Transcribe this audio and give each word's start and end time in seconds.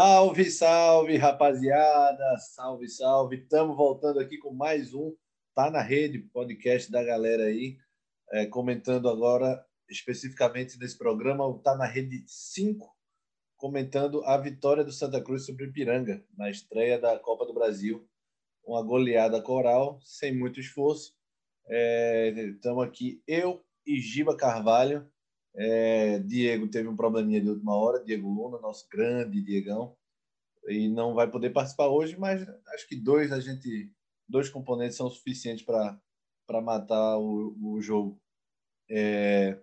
Salve, 0.00 0.48
salve, 0.48 1.16
rapaziada! 1.16 2.38
Salve, 2.38 2.88
salve! 2.88 3.36
Estamos 3.38 3.76
voltando 3.76 4.20
aqui 4.20 4.38
com 4.38 4.54
mais 4.54 4.94
um 4.94 5.12
Tá 5.56 5.72
na 5.72 5.82
Rede, 5.82 6.20
podcast 6.20 6.88
da 6.88 7.02
galera 7.02 7.46
aí, 7.46 7.76
é, 8.30 8.46
comentando 8.46 9.08
agora 9.08 9.60
especificamente 9.90 10.78
nesse 10.78 10.96
programa, 10.96 11.44
o 11.44 11.58
Tá 11.58 11.76
na 11.76 11.84
Rede 11.84 12.22
5, 12.28 12.96
comentando 13.56 14.22
a 14.24 14.36
vitória 14.36 14.84
do 14.84 14.92
Santa 14.92 15.20
Cruz 15.20 15.44
sobre 15.44 15.64
o 15.64 15.68
Ipiranga 15.68 16.24
na 16.36 16.48
estreia 16.48 16.96
da 16.96 17.18
Copa 17.18 17.44
do 17.44 17.52
Brasil. 17.52 18.08
Uma 18.64 18.84
goleada 18.84 19.42
coral, 19.42 19.98
sem 20.04 20.32
muito 20.32 20.60
esforço. 20.60 21.12
Estamos 21.66 22.84
é, 22.84 22.86
aqui, 22.86 23.20
eu 23.26 23.64
e 23.84 24.00
Giba 24.00 24.36
Carvalho, 24.36 25.10
é, 25.58 26.20
Diego 26.20 26.68
teve 26.68 26.88
um 26.88 26.94
probleminha 26.94 27.40
de 27.40 27.50
última 27.50 27.76
hora, 27.76 28.04
Diego 28.04 28.28
Luna, 28.28 28.60
nosso 28.60 28.88
grande 28.88 29.42
Diegão, 29.42 29.96
e 30.68 30.88
não 30.88 31.14
vai 31.14 31.28
poder 31.28 31.50
participar 31.50 31.88
hoje, 31.88 32.16
mas 32.16 32.46
acho 32.74 32.88
que 32.88 32.94
dois 32.94 33.32
a 33.32 33.40
gente, 33.40 33.90
dois 34.28 34.48
componentes 34.48 34.96
são 34.96 35.10
suficientes 35.10 35.64
para 35.64 36.60
matar 36.62 37.18
o, 37.18 37.56
o 37.60 37.80
jogo. 37.80 38.20
É, 38.88 39.58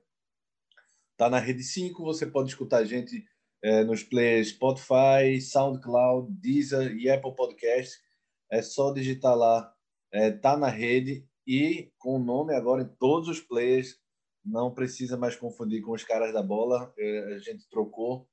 tá 1.16 1.30
na 1.30 1.40
rede 1.40 1.64
5, 1.64 2.04
você 2.04 2.26
pode 2.26 2.50
escutar 2.50 2.80
a 2.80 2.86
gente 2.86 3.26
é, 3.64 3.86
nos 3.86 4.04
players 4.04 4.50
Spotify, 4.50 5.40
SoundCloud, 5.40 6.30
Deezer 6.30 6.94
e 6.98 7.10
Apple 7.10 7.34
Podcast. 7.34 7.98
É 8.52 8.62
só 8.62 8.92
digitar 8.92 9.36
lá, 9.36 9.74
é, 10.12 10.30
tá 10.30 10.58
na 10.58 10.68
rede 10.68 11.26
e 11.48 11.90
com 11.98 12.18
o 12.18 12.24
nome 12.24 12.54
agora 12.54 12.82
em 12.82 12.88
todos 13.00 13.30
os 13.30 13.40
players 13.40 13.98
não 14.46 14.74
precisa 14.74 15.18
mais 15.18 15.36
confundir 15.36 15.82
com 15.82 15.92
os 15.92 16.04
caras 16.04 16.32
da 16.32 16.44
bola. 16.44 16.94
É, 16.98 17.34
a 17.36 17.40
gente 17.40 17.68
trocou. 17.68 18.30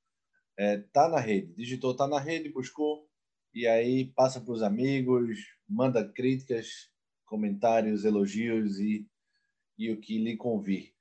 É, 0.57 0.77
tá 0.93 1.09
na 1.09 1.19
rede. 1.19 1.53
Digitou 1.55 1.95
tá 1.95 2.07
na 2.07 2.19
rede, 2.19 2.49
buscou. 2.49 3.07
E 3.53 3.67
aí 3.67 4.05
passa 4.13 4.39
para 4.39 4.53
os 4.53 4.61
amigos, 4.61 5.37
manda 5.67 6.07
críticas, 6.07 6.89
comentários, 7.25 8.05
elogios 8.05 8.79
e, 8.79 9.07
e 9.77 9.91
o 9.91 9.99
que 9.99 10.17
lhe 10.17 10.37
convir. 10.37 10.93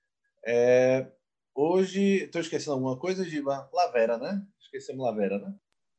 É, 0.44 1.10
hoje, 1.54 2.24
estou 2.24 2.40
esquecendo 2.40 2.72
alguma 2.72 2.98
coisa, 2.98 3.24
Giba? 3.24 3.70
Lavera, 3.72 4.18
né? 4.18 4.46
Esquecemos 4.60 5.04
Lavera, 5.04 5.38
né? 5.38 5.54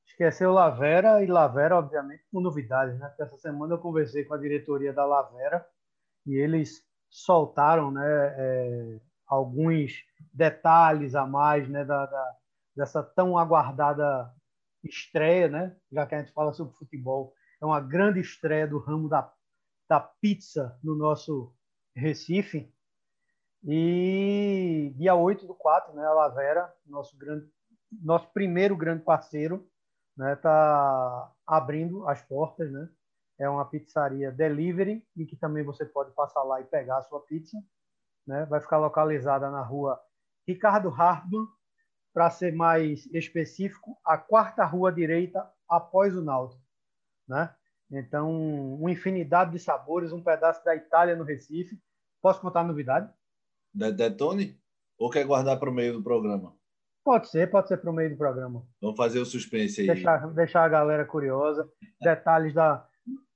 Esqueceu 0.08 0.52
Lavera 0.52 1.24
e 1.24 1.28
Lavera, 1.28 1.78
obviamente, 1.78 2.24
com 2.32 2.40
novidades, 2.40 3.00
né? 3.00 3.14
Essa 3.20 3.38
semana 3.38 3.74
eu 3.74 3.80
conversei 3.80 4.24
com 4.26 4.36
a 4.36 4.38
diretoria 4.38 4.94
da 4.94 5.06
Lavera 5.06 5.66
e 6.26 6.36
eles 6.36 6.86
soltaram 7.14 7.92
né, 7.92 8.04
é, 8.04 9.00
alguns 9.28 10.04
detalhes 10.34 11.14
a 11.14 11.28
mais 11.28 11.70
né, 11.70 11.86
da, 11.86 12.08
da, 12.08 12.36
dessa 12.76 13.04
tão 13.04 13.38
aguardada 13.38 14.34
estreia, 14.84 15.48
né? 15.48 15.78
já 15.92 16.08
que 16.08 16.16
a 16.16 16.20
gente 16.20 16.34
fala 16.34 16.52
sobre 16.54 16.76
futebol. 16.76 17.34
É 17.62 17.66
uma 17.66 17.80
grande 17.80 18.20
estreia 18.20 18.68
do 18.68 18.80
ramo 18.80 19.08
da, 19.08 19.32
da 19.88 20.00
pizza 20.00 20.78
no 20.84 20.96
nosso 20.96 21.56
Recife. 21.96 22.74
E 23.64 24.92
dia 24.98 25.14
8 25.14 25.46
do 25.46 25.54
4, 25.54 25.94
né, 25.94 26.04
a 26.04 26.14
Lavera, 26.14 26.74
nosso, 26.86 27.16
grande, 27.16 27.48
nosso 27.92 28.28
primeiro 28.34 28.76
grande 28.76 29.04
parceiro, 29.04 29.70
está 30.18 30.26
né, 30.26 30.36
tá 30.36 31.32
abrindo 31.46 32.08
as 32.10 32.22
portas, 32.24 32.70
né? 32.72 32.90
É 33.40 33.50
uma 33.50 33.66
pizzaria 33.66 34.32
delivery 34.32 35.06
e 35.16 35.26
que 35.26 35.36
também 35.36 35.64
você 35.64 35.86
pode 35.86 36.12
passar 36.12 36.44
lá 36.44 36.62
e 36.62 36.66
pegar 36.66 36.98
a 36.98 37.04
sua 37.04 37.20
pizza. 37.22 37.58
Né? 38.28 38.46
Vai 38.46 38.62
ficar 38.62 38.78
localizada 38.78 39.50
na 39.50 39.62
rua 39.62 40.00
Ricardo 40.48 40.90
Hardman, 40.90 41.48
para 42.14 42.30
ser 42.30 42.54
mais 42.54 43.08
específico, 43.08 43.98
a 44.06 44.18
quarta 44.18 44.64
rua 44.64 44.92
direita 44.92 45.50
após 45.68 46.16
o 46.16 46.22
Náutico. 46.22 46.62
Né? 47.28 47.54
Então, 47.92 48.76
uma 48.76 48.92
infinidade 48.92 49.52
de 49.52 49.60
sabores, 49.60 50.12
um 50.12 50.24
pedaço 50.24 50.64
da 50.64 50.76
Itália 50.76 51.16
no 51.16 51.24
Recife. 51.24 51.80
Posso 52.22 52.40
contar 52.40 52.62
a 52.62 52.66
novidade? 52.66 53.12
Detone? 53.74 54.60
Ou 54.98 55.10
quer 55.10 55.26
guardar 55.26 55.60
para 55.60 55.70
o 55.70 55.74
meio 55.74 55.94
do 55.94 56.04
programa? 56.04 56.56
Pode 57.04 57.28
ser, 57.30 57.50
pode 57.50 57.68
ser 57.68 57.78
para 57.78 57.90
o 57.90 57.94
meio 57.94 58.12
do 58.12 58.18
programa. 58.18 58.66
Vamos 58.80 58.96
fazer 58.96 59.20
o 59.20 59.26
suspense 59.26 59.82
aí. 59.82 59.88
Deixar, 59.88 60.28
deixar 60.34 60.64
a 60.64 60.70
galera 60.70 61.06
curiosa. 61.06 61.70
Detalhes 62.00 62.54
da, 62.54 62.88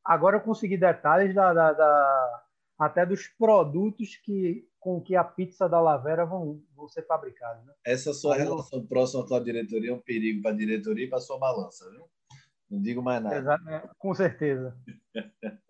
Agora 0.08 0.38
eu 0.38 0.42
consegui 0.42 0.78
detalhes 0.78 1.36
da, 1.36 1.54
da, 1.54 1.74
da, 1.74 2.44
até 2.80 3.06
dos 3.06 3.28
produtos 3.28 4.16
que 4.16 4.66
com 4.80 5.02
que 5.02 5.18
a 5.18 5.24
pizza 5.24 5.68
da 5.68 5.82
Lavera 5.82 6.26
vão, 6.26 6.64
vão 6.74 6.88
ser 6.88 7.06
fabricados. 7.06 7.66
Né? 7.66 7.74
Essa 7.86 8.14
sua 8.14 8.36
Aí 8.36 8.42
relação 8.42 8.80
eu... 8.80 8.88
próxima 8.88 9.28
com 9.28 9.36
a 9.36 9.40
diretoria 9.40 9.92
é 9.92 9.94
um 9.94 10.00
perigo 10.00 10.42
para 10.42 10.52
a 10.52 10.56
diretoria 10.56 11.06
e 11.06 11.10
para 11.10 11.18
a 11.18 11.22
sua 11.22 11.38
balança, 11.38 11.90
viu? 11.92 12.08
Não 12.70 12.82
digo 12.82 13.02
mais 13.02 13.22
nada. 13.22 13.38
Exato, 13.38 13.70
é, 13.70 13.90
com 13.98 14.14
certeza. 14.14 14.78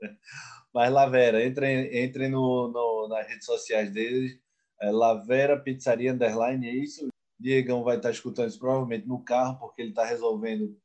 Mas 0.72 0.92
Lavera, 0.92 1.44
entrem, 1.44 2.06
entrem 2.06 2.30
no, 2.30 2.68
no, 2.72 3.08
nas 3.08 3.28
redes 3.28 3.46
sociais 3.46 3.92
deles. 3.92 4.40
É 4.80 4.92
Lavera 4.92 5.60
Pizzaria 5.60 6.14
Underline, 6.14 6.68
é 6.68 6.76
isso? 6.76 7.08
Diegão 7.40 7.84
vai 7.84 7.98
estar 7.98 8.12
escutando 8.12 8.50
isso 8.50 8.60
provavelmente 8.60 9.08
no 9.08 9.24
carro, 9.24 9.58
porque 9.60 9.82
ele 9.82 9.90
está 9.90 10.06
resolvendo 10.06 10.78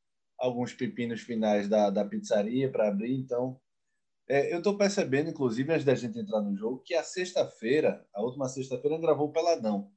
alguns 0.42 0.74
pepinos 0.74 1.20
finais 1.20 1.68
da, 1.68 1.88
da 1.88 2.04
pizzaria 2.04 2.70
para 2.70 2.88
abrir. 2.88 3.14
Então, 3.14 3.60
é, 4.28 4.52
eu 4.52 4.58
estou 4.58 4.76
percebendo, 4.76 5.30
inclusive, 5.30 5.72
antes 5.72 5.84
da 5.84 5.94
gente 5.94 6.18
entrar 6.18 6.40
no 6.42 6.56
jogo, 6.56 6.82
que 6.84 6.94
a 6.94 7.02
sexta-feira, 7.04 8.04
a 8.12 8.20
última 8.20 8.48
sexta-feira, 8.48 8.98
gravou 8.98 9.28
o 9.28 9.32
Peladão 9.32 9.92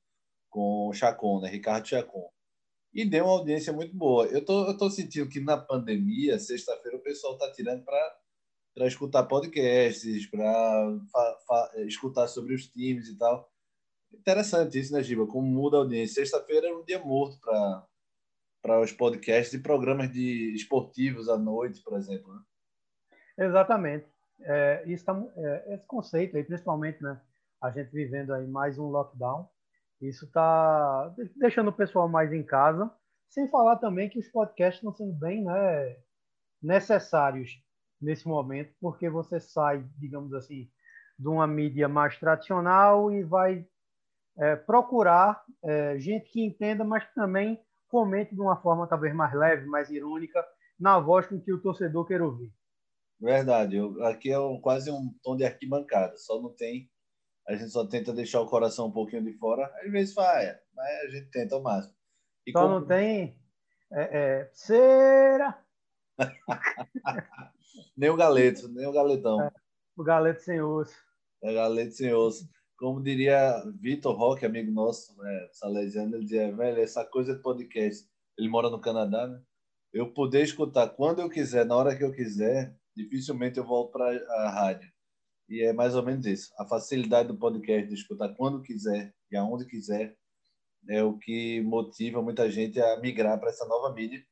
com 0.50 0.88
o 0.88 0.94
Chacon, 0.94 1.42
né? 1.42 1.50
Ricardo 1.50 1.88
Chacon. 1.88 2.30
E 2.94 3.04
deu 3.04 3.26
uma 3.26 3.34
audiência 3.34 3.74
muito 3.74 3.96
boa. 3.96 4.28
Eu 4.28 4.46
tô, 4.46 4.68
eu 4.68 4.78
tô 4.78 4.90
sentindo 4.90 5.28
que 5.28 5.40
na 5.40 5.58
pandemia, 5.58 6.38
sexta-feira, 6.40 6.98
o 6.98 7.02
pessoal 7.02 7.34
está 7.34 7.52
tirando 7.52 7.84
para 7.84 8.88
escutar 8.88 9.24
podcasts, 9.24 10.30
para 10.30 11.00
escutar 11.88 12.28
sobre 12.28 12.54
os 12.54 12.68
times 12.68 13.08
e 13.08 13.18
tal. 13.18 13.52
Interessante 14.14 14.80
isso, 14.80 14.94
né, 14.94 15.02
Giba? 15.02 15.26
Como 15.28 15.48
muda 15.48 15.78
a 15.78 15.80
audiência. 15.82 16.24
Sexta-feira 16.24 16.68
é 16.68 16.74
um 16.74 16.86
dia 16.86 17.04
morto 17.04 17.38
para 17.42 17.86
para 18.66 18.82
os 18.82 18.92
podcasts 18.92 19.54
e 19.54 19.62
programas 19.62 20.12
de 20.12 20.52
esportivos 20.56 21.30
à 21.30 21.38
noite, 21.38 21.84
por 21.84 21.96
exemplo. 21.96 22.34
Né? 22.34 22.40
Exatamente. 23.46 24.08
É, 24.42 24.84
isso 24.88 25.06
tá, 25.06 25.24
é, 25.38 25.76
esse 25.76 25.86
conceito 25.86 26.36
aí, 26.36 26.44
principalmente, 26.44 27.02
né, 27.04 27.22
a 27.62 27.70
gente 27.70 27.92
vivendo 27.92 28.34
aí 28.34 28.48
mais 28.48 28.80
um 28.80 28.88
lockdown, 28.88 29.48
isso 30.02 30.26
está 30.26 31.14
deixando 31.36 31.68
o 31.68 31.74
pessoal 31.74 32.10
mais 32.10 32.34
em 32.34 32.42
casa, 32.42 32.90
sem 33.30 33.48
falar 33.50 33.76
também 33.76 34.10
que 34.10 34.18
os 34.18 34.28
podcasts 34.30 34.78
estão 34.78 34.92
sendo 34.92 35.14
bem 35.14 35.44
né, 35.44 35.98
necessários 36.60 37.62
nesse 38.02 38.28
momento, 38.28 38.74
porque 38.82 39.08
você 39.12 39.40
sai, 39.40 39.86
digamos 40.00 40.34
assim, 40.34 40.68
de 41.20 41.28
uma 41.28 41.46
mídia 41.46 41.88
mais 41.88 42.18
tradicional 42.18 43.12
e 43.12 43.24
vai 43.24 43.64
é, 44.40 44.56
procurar 44.56 45.44
é, 45.64 46.00
gente 46.00 46.32
que 46.32 46.44
entenda, 46.44 46.84
mas 46.84 47.08
também 47.14 47.64
comente 47.88 48.34
de 48.34 48.42
uma 48.42 48.58
forma 48.58 48.88
talvez 48.88 49.14
mais 49.14 49.34
leve, 49.34 49.66
mais 49.66 49.90
irônica, 49.90 50.46
na 50.80 51.00
voz 51.00 51.28
com 51.28 51.40
que 51.40 51.54
o 51.54 51.62
torcedor 51.62 52.06
quer 52.06 52.22
ouvir. 52.22 52.54
Verdade. 53.20 53.78
Eu, 53.78 54.04
aqui 54.04 54.32
é 54.32 54.40
um, 54.40 54.60
quase 54.60 54.92
um 54.92 55.14
tom 55.24 55.36
de 55.36 55.46
arquibancada. 55.46 56.18
Só 56.18 56.42
não 56.42 56.54
tem. 56.54 56.90
A 57.48 57.56
gente 57.56 57.70
só 57.70 57.86
tenta 57.86 58.12
deixar 58.12 58.42
o 58.42 58.50
coração 58.50 58.88
um 58.88 58.92
pouquinho 58.92 59.24
de 59.24 59.34
fora. 59.34 59.72
Às 59.84 59.92
vezes 59.92 60.14
vai, 60.14 60.58
mas 60.74 61.04
a 61.04 61.08
gente 61.10 61.30
tenta 61.30 61.56
ao 61.56 61.62
máximo. 61.62 61.96
E 62.46 62.52
só 62.52 62.62
como... 62.62 62.80
não 62.80 62.86
tem. 62.86 63.40
É, 63.92 64.18
é, 64.20 64.50
cera! 64.54 65.58
nem 67.96 68.10
o 68.10 68.16
galeto, 68.16 68.68
nem 68.70 68.88
o 68.88 68.92
galetão. 68.92 69.42
É, 69.42 69.52
o 69.96 70.04
galeto 70.04 70.42
sem 70.42 70.60
osso. 70.60 70.96
É 71.44 71.54
galeto 71.54 71.92
sem 71.94 72.14
osso 72.14 72.50
como 72.78 73.02
diria 73.02 73.64
Vitor 73.80 74.16
Roque, 74.16 74.46
amigo 74.46 74.72
nosso, 74.72 75.16
né, 75.18 75.50
salesiano, 75.52 76.16
ele 76.16 76.24
dizia, 76.24 76.56
velho, 76.56 76.82
essa 76.82 77.06
coisa 77.06 77.36
de 77.36 77.42
podcast, 77.42 78.08
ele 78.38 78.50
mora 78.50 78.70
no 78.70 78.82
Canadá, 78.82 79.28
né? 79.28 79.42
Eu 79.94 80.12
poder 80.12 80.44
escutar 80.44 80.90
quando 80.90 81.22
eu 81.22 81.30
quiser, 81.30 81.66
na 81.66 81.76
hora 81.76 81.96
que 81.96 82.04
eu 82.04 82.12
quiser, 82.12 82.76
dificilmente 82.96 83.58
eu 83.58 83.66
volto 83.66 83.92
para 83.94 84.06
a 84.08 84.50
rádio. 84.50 84.92
E 85.48 85.64
é 85.64 85.72
mais 85.72 85.96
ou 85.96 86.04
menos 86.04 86.26
isso. 86.26 86.52
A 86.58 86.66
facilidade 86.66 87.30
do 87.30 87.38
podcast 87.38 87.88
de 87.88 87.94
escutar 87.94 88.34
quando 88.36 88.62
quiser 88.62 89.14
e 89.32 89.38
aonde 89.38 89.66
quiser 89.66 90.18
é 90.90 91.04
o 91.04 91.18
que 91.18 91.62
motiva 91.62 92.22
muita 92.22 92.50
gente 92.52 92.80
a 92.82 93.00
migrar 93.00 93.40
para 93.40 93.50
essa 93.50 93.66
nova 93.66 93.94
mídia 93.94 94.24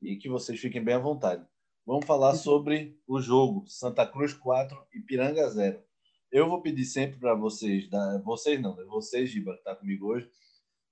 e 0.00 0.16
que 0.16 0.28
vocês 0.28 0.58
fiquem 0.58 0.82
bem 0.82 0.94
à 0.94 0.98
vontade. 0.98 1.46
Vamos 1.84 2.06
falar 2.06 2.34
sobre 2.34 2.98
o 3.06 3.20
jogo 3.20 3.64
Santa 3.66 4.06
Cruz 4.06 4.32
4 4.32 4.86
e 4.94 5.00
Piranga 5.00 5.48
0 5.48 5.89
eu 6.30 6.48
vou 6.48 6.62
pedir 6.62 6.84
sempre 6.84 7.18
para 7.18 7.34
vocês, 7.34 7.88
da, 7.88 8.18
vocês 8.18 8.60
não, 8.60 8.76
né? 8.76 8.84
vocês, 8.84 9.30
Giba, 9.30 9.52
que 9.52 9.58
está 9.58 9.74
comigo 9.74 10.06
hoje, 10.06 10.30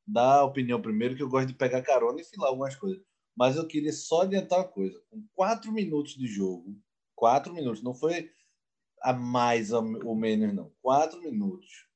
dar 0.06 0.40
a 0.40 0.44
opinião 0.44 0.80
primeiro, 0.80 1.16
que 1.16 1.22
eu 1.22 1.28
gosto 1.28 1.48
de 1.48 1.54
pegar 1.54 1.82
carona 1.82 2.20
e 2.20 2.24
filar 2.24 2.50
algumas 2.50 2.74
coisas. 2.76 3.02
Mas 3.36 3.56
eu 3.56 3.66
queria 3.66 3.92
só 3.92 4.22
adiantar 4.22 4.60
uma 4.60 4.68
coisa. 4.68 5.00
Com 5.10 5.24
quatro 5.34 5.70
minutos 5.70 6.14
de 6.14 6.26
jogo, 6.26 6.76
quatro 7.14 7.54
minutos, 7.54 7.82
não 7.82 7.94
foi 7.94 8.30
a 9.00 9.12
mais 9.12 9.72
ou 9.72 10.14
menos, 10.16 10.54
não. 10.54 10.72
Quatro 10.82 11.20
minutos. 11.20 11.86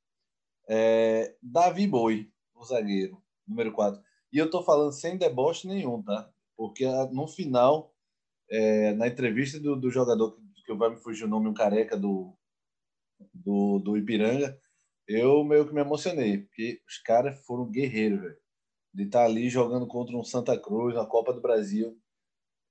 É, 0.69 1.37
Davi 1.43 1.87
Boi, 1.87 2.31
o 2.55 2.65
zagueiro, 2.65 3.21
número 3.47 3.73
quatro. 3.73 4.01
E 4.33 4.39
eu 4.39 4.47
estou 4.47 4.63
falando 4.63 4.93
sem 4.93 5.19
deboche 5.19 5.67
nenhum, 5.67 6.01
tá? 6.03 6.33
porque 6.57 6.87
no 7.11 7.27
final, 7.27 7.93
é, 8.49 8.93
na 8.93 9.09
entrevista 9.09 9.59
do, 9.59 9.75
do 9.75 9.91
jogador 9.91 10.31
que, 10.31 10.63
que 10.65 10.75
vai 10.75 10.91
me 10.91 10.97
fugir 10.97 11.25
o 11.25 11.29
nome, 11.29 11.49
um 11.49 11.55
careca 11.55 11.97
do, 11.97 12.33
do, 13.45 13.79
do 13.79 13.97
Ipiranga, 13.97 14.59
eu 15.07 15.45
meio 15.45 15.67
que 15.67 15.75
me 15.75 15.81
emocionei, 15.81 16.39
porque 16.39 16.81
os 16.87 16.99
caras 16.99 17.39
foram 17.45 17.71
guerreiros, 17.71 18.21
velho. 18.21 18.37
De 18.95 19.05
estar 19.05 19.21
tá 19.21 19.25
ali 19.25 19.49
jogando 19.49 19.87
contra 19.87 20.17
um 20.17 20.25
Santa 20.25 20.59
Cruz 20.59 20.95
na 20.95 21.07
Copa 21.07 21.33
do 21.33 21.41
Brasil. 21.41 21.99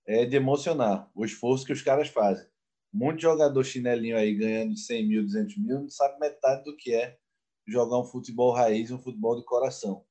É 0.06 0.26
de 0.26 0.36
emocionar 0.36 1.10
o 1.16 1.26
esforço 1.26 1.66
que 1.66 1.74
os 1.74 1.82
caras 1.82 2.08
fazem. 2.08 2.48
Muito 2.94 3.22
jogador 3.22 3.64
chinelinho 3.64 4.18
aí 4.18 4.36
ganhando 4.36 4.78
100 4.78 5.08
mil, 5.08 5.24
200 5.24 5.58
mil, 5.58 5.80
não 5.82 5.90
sabe 5.90 6.20
metade 6.20 6.64
do 6.64 6.76
que 6.76 6.94
é 6.94 7.18
jogar 7.68 8.00
um 8.00 8.04
futebol 8.04 8.52
raiz, 8.52 8.92
um 8.92 9.00
futebol 9.00 9.36
de 9.38 9.46
coração. 9.46 10.04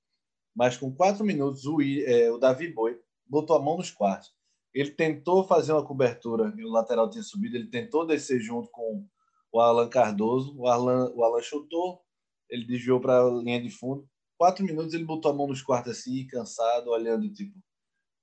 Mas 0.55 0.77
com 0.77 0.95
quatro 0.95 1.25
minutos, 1.25 1.67
o, 1.67 1.81
é, 1.83 2.31
o 2.31 2.39
Davi 2.39 2.73
Boi 2.73 2.99
botou 3.27 3.57
a 3.57 3.63
mão 3.63 3.77
nos 3.77 3.91
quartos. 3.91 4.33
Ele 4.73 4.91
tentou 4.91 5.45
fazer 5.45 5.73
uma 5.73 5.85
cobertura, 5.85 6.55
o 6.57 6.71
lateral 6.71 7.11
tinha 7.11 7.23
subido, 7.23 7.57
ele 7.57 7.69
tentou 7.69 8.07
descer 8.07 8.41
junto 8.41 8.71
com 8.71 9.07
o 9.53 9.61
Alan 9.61 9.89
Cardoso. 9.89 10.55
O 10.57 10.67
Alan, 10.67 11.11
o 11.15 11.25
Alan 11.25 11.43
chutou, 11.43 12.03
ele 12.49 12.67
desviou 12.67 13.01
para 13.01 13.21
a 13.21 13.31
linha 13.31 13.61
de 13.61 13.71
fundo. 13.71 14.09
Quatro 14.39 14.65
minutos 14.65 14.95
ele 14.95 15.05
botou 15.05 15.31
a 15.31 15.35
mão 15.35 15.47
nos 15.47 15.63
quartos 15.63 15.93
assim, 15.93 16.27
cansado, 16.27 16.91
olhando, 16.91 17.31
tipo, 17.33 17.59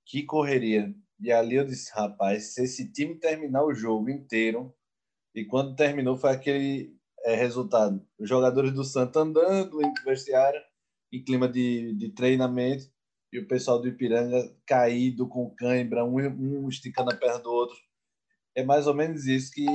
que 0.06 0.24
correria. 0.24 0.94
E 1.19 1.31
ali 1.31 1.56
eu 1.56 1.65
disse, 1.65 1.91
rapaz, 1.94 2.53
se 2.53 2.63
esse 2.63 2.91
time 2.91 3.15
terminar 3.15 3.63
o 3.63 3.74
jogo 3.74 4.09
inteiro, 4.09 4.74
e 5.35 5.45
quando 5.45 5.75
terminou 5.75 6.15
foi 6.15 6.31
aquele 6.31 6.95
é, 7.24 7.35
resultado. 7.35 8.06
Os 8.19 8.27
jogadores 8.27 8.71
do 8.71 8.83
Santos 8.83 9.21
andando 9.21 9.81
em 9.81 9.94
vestiário, 10.03 10.59
em 11.12 11.24
clima 11.24 11.47
de, 11.47 11.94
de 11.95 12.09
treinamento, 12.09 12.85
e 13.31 13.39
o 13.39 13.47
pessoal 13.47 13.79
do 13.79 13.88
Ipiranga 13.88 14.56
caído 14.65 15.27
com 15.27 15.53
cãibra, 15.56 16.06
um, 16.06 16.18
um 16.18 16.69
esticando 16.69 17.12
a 17.12 17.15
perna 17.15 17.39
do 17.39 17.51
outro. 17.51 17.75
É 18.56 18.63
mais 18.63 18.88
ou 18.88 18.94
menos 18.94 19.25
isso 19.25 19.51
que 19.51 19.65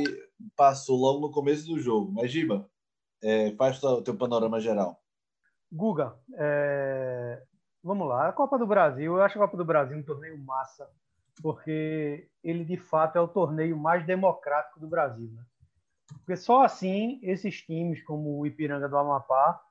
passou 0.56 0.98
logo 0.98 1.20
no 1.20 1.32
começo 1.32 1.66
do 1.66 1.78
jogo. 1.78 2.12
Mas, 2.12 2.30
Giba, 2.30 2.68
é, 3.22 3.52
faz 3.52 3.82
o 3.82 4.02
teu 4.02 4.16
panorama 4.16 4.60
geral. 4.60 5.00
Guga, 5.70 6.18
é... 6.34 7.42
vamos 7.82 8.06
lá. 8.06 8.28
A 8.28 8.32
Copa 8.32 8.58
do 8.58 8.66
Brasil, 8.66 9.16
eu 9.16 9.22
acho 9.22 9.38
a 9.38 9.42
Copa 9.42 9.56
do 9.56 9.64
Brasil 9.64 9.96
um 9.96 10.02
torneio 10.02 10.36
massa, 10.38 10.86
porque 11.42 12.28
ele 12.44 12.64
de 12.64 12.76
fato 12.76 13.16
é 13.16 13.20
o 13.20 13.28
torneio 13.28 13.76
mais 13.76 14.04
democrático 14.04 14.78
do 14.78 14.86
Brasil. 14.86 15.30
Né? 15.32 15.42
Porque 16.18 16.36
só 16.36 16.62
assim 16.62 17.18
esses 17.22 17.62
times, 17.62 18.02
como 18.04 18.38
o 18.38 18.46
Ipiranga 18.46 18.88
do 18.88 18.98
Amapá, 18.98 19.62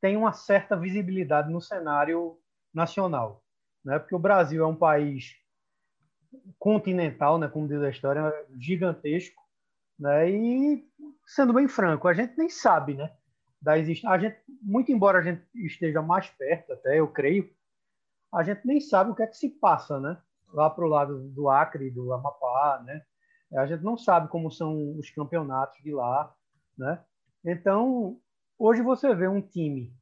têm 0.00 0.16
uma 0.16 0.32
certa 0.32 0.76
visibilidade 0.76 1.50
no 1.50 1.60
cenário 1.60 2.38
nacional. 2.72 3.42
Né? 3.84 3.98
Porque 3.98 4.14
o 4.14 4.18
Brasil 4.20 4.62
é 4.62 4.66
um 4.66 4.76
país 4.76 5.34
continental, 6.58 7.38
né, 7.38 7.48
como 7.48 7.66
diz 7.66 7.82
a 7.82 7.90
história, 7.90 8.32
gigantesco, 8.56 9.39
né? 10.00 10.30
E 10.30 10.84
sendo 11.26 11.52
bem 11.52 11.68
franco, 11.68 12.08
a 12.08 12.14
gente 12.14 12.36
nem 12.36 12.48
sabe, 12.48 12.94
né, 12.94 13.12
da 13.60 13.78
existência. 13.78 14.10
A 14.10 14.18
gente, 14.18 14.40
muito 14.62 14.90
embora 14.90 15.18
a 15.18 15.22
gente 15.22 15.42
esteja 15.54 16.00
mais 16.00 16.28
perto, 16.30 16.72
até 16.72 16.98
eu 16.98 17.06
creio, 17.06 17.48
a 18.32 18.42
gente 18.42 18.66
nem 18.66 18.80
sabe 18.80 19.10
o 19.10 19.14
que 19.14 19.22
é 19.22 19.26
que 19.26 19.36
se 19.36 19.50
passa, 19.50 20.00
né, 20.00 20.16
lá 20.52 20.70
para 20.70 20.84
o 20.84 20.88
lado 20.88 21.28
do 21.28 21.48
Acre, 21.48 21.90
do 21.90 22.12
Amapá, 22.12 22.82
né? 22.84 23.04
A 23.52 23.66
gente 23.66 23.82
não 23.82 23.98
sabe 23.98 24.28
como 24.28 24.50
são 24.50 24.96
os 24.96 25.10
campeonatos 25.10 25.82
de 25.82 25.92
lá, 25.92 26.32
né? 26.78 27.02
Então, 27.44 28.18
hoje 28.56 28.80
você 28.80 29.14
vê 29.14 29.28
um 29.28 29.42
time, 29.42 29.92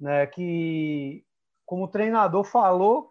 né, 0.00 0.26
que 0.26 1.24
como 1.64 1.84
o 1.84 1.88
treinador 1.88 2.44
falou, 2.44 3.10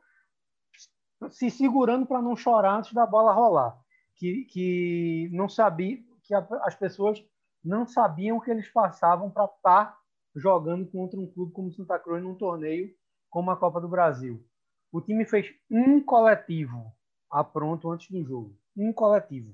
se 1.29 1.49
segurando 1.49 2.05
para 2.05 2.21
não 2.21 2.35
chorar 2.35 2.77
antes 2.77 2.93
da 2.93 3.05
bola 3.05 3.33
rolar, 3.33 3.77
que, 4.15 4.45
que 4.45 5.29
não 5.31 5.47
sabia, 5.47 5.97
que 6.23 6.33
a, 6.33 6.45
as 6.63 6.75
pessoas 6.75 7.23
não 7.63 7.87
sabiam 7.87 8.39
que 8.39 8.51
eles 8.51 8.67
passavam 8.69 9.29
para 9.29 9.45
estar 9.45 9.85
tá 9.85 9.99
jogando 10.35 10.85
contra 10.87 11.19
um 11.19 11.27
clube 11.27 11.51
como 11.51 11.71
Santa 11.71 11.97
Cruz 11.97 12.21
num 12.21 12.35
torneio 12.35 12.93
como 13.29 13.51
a 13.51 13.57
Copa 13.57 13.81
do 13.81 13.87
Brasil. 13.87 14.45
O 14.91 15.01
time 15.01 15.25
fez 15.25 15.53
um 15.69 16.01
coletivo 16.01 16.93
a 17.29 17.43
pronto 17.43 17.91
antes 17.91 18.09
do 18.09 18.23
jogo, 18.23 18.57
um 18.77 18.93
coletivo. 18.93 19.53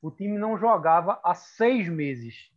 O 0.00 0.10
time 0.10 0.38
não 0.38 0.56
jogava 0.56 1.20
há 1.22 1.34
seis 1.34 1.88
meses, 1.88 2.52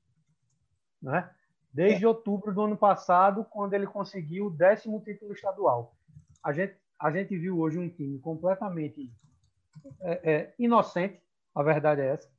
né? 1.01 1.29
Desde 1.73 2.05
outubro 2.05 2.53
do 2.53 2.61
ano 2.61 2.77
passado, 2.77 3.45
quando 3.45 3.73
ele 3.73 3.87
conseguiu 3.87 4.47
o 4.47 4.49
décimo 4.49 5.01
título 5.01 5.33
estadual. 5.33 5.95
A 6.43 6.51
gente 6.51 6.75
a 7.01 7.11
gente 7.11 7.35
viu 7.35 7.59
hoje 7.59 7.79
um 7.79 7.89
time 7.89 8.19
completamente 8.19 9.11
é, 10.01 10.31
é, 10.31 10.55
inocente, 10.59 11.19
a 11.53 11.63
verdade 11.63 12.01
é 12.01 12.07
essa, 12.07 12.29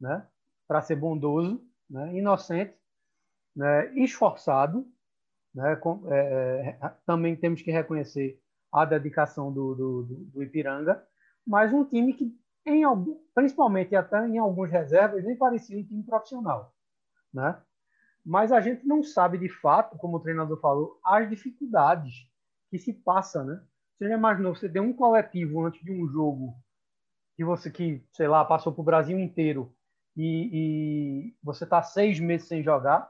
né? 0.00 0.26
para 0.66 0.82
ser 0.82 0.96
bondoso, 0.96 1.62
né? 1.88 2.16
inocente, 2.16 2.74
né? 3.54 3.92
esforçado. 3.94 4.86
Né? 5.54 5.76
Com, 5.76 6.02
é, 6.12 6.78
é, 6.80 6.92
também 7.06 7.34
temos 7.36 7.62
que 7.62 7.70
reconhecer 7.70 8.40
a 8.70 8.84
dedicação 8.84 9.52
do, 9.52 9.74
do, 9.74 10.02
do, 10.02 10.42
Ipiranga, 10.42 11.02
mas 11.46 11.72
um 11.72 11.84
time 11.84 12.12
que, 12.12 12.38
em 12.66 12.84
algum, 12.84 13.18
principalmente 13.34 13.96
até 13.96 14.26
em 14.26 14.38
alguns 14.38 14.70
reservas, 14.70 15.24
nem 15.24 15.36
parecia 15.36 15.78
um 15.78 15.84
time 15.84 16.02
profissional. 16.02 16.74
Né? 17.32 17.58
Mas 18.24 18.52
a 18.52 18.60
gente 18.60 18.86
não 18.86 19.02
sabe 19.02 19.38
de 19.38 19.48
fato, 19.48 19.96
como 19.96 20.18
o 20.18 20.20
treinador 20.20 20.60
falou, 20.60 21.00
as 21.02 21.28
dificuldades 21.30 22.28
que 22.70 22.78
se 22.78 22.92
passa, 22.92 23.42
né? 23.42 23.62
Você 23.96 24.08
já 24.08 24.16
imaginou 24.16 24.54
você 24.54 24.68
ter 24.68 24.80
um 24.80 24.92
coletivo 24.92 25.64
antes 25.64 25.82
de 25.82 25.90
um 25.90 26.06
jogo 26.06 26.54
que 27.38 27.44
você 27.44 27.70
que, 27.70 28.04
sei 28.10 28.26
lá, 28.26 28.44
passou 28.44 28.72
para 28.72 28.82
o 28.82 28.84
Brasil 28.84 29.16
inteiro 29.16 29.72
e, 30.16 30.50
e 30.52 31.36
você 31.40 31.62
está 31.62 31.80
seis 31.80 32.18
meses 32.18 32.48
sem 32.48 32.64
jogar? 32.64 33.08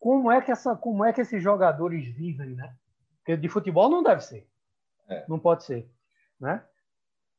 Como 0.00 0.28
é 0.28 0.42
que 0.42 0.50
essa, 0.50 0.74
como 0.74 1.04
é 1.04 1.12
que 1.12 1.20
esses 1.20 1.40
jogadores 1.40 2.04
vivem, 2.16 2.56
né? 2.56 2.76
Porque 3.18 3.36
de 3.36 3.48
futebol 3.48 3.88
não 3.88 4.02
deve 4.02 4.22
ser, 4.22 4.50
é. 5.06 5.24
não 5.28 5.38
pode 5.38 5.62
ser, 5.62 5.88
né? 6.40 6.66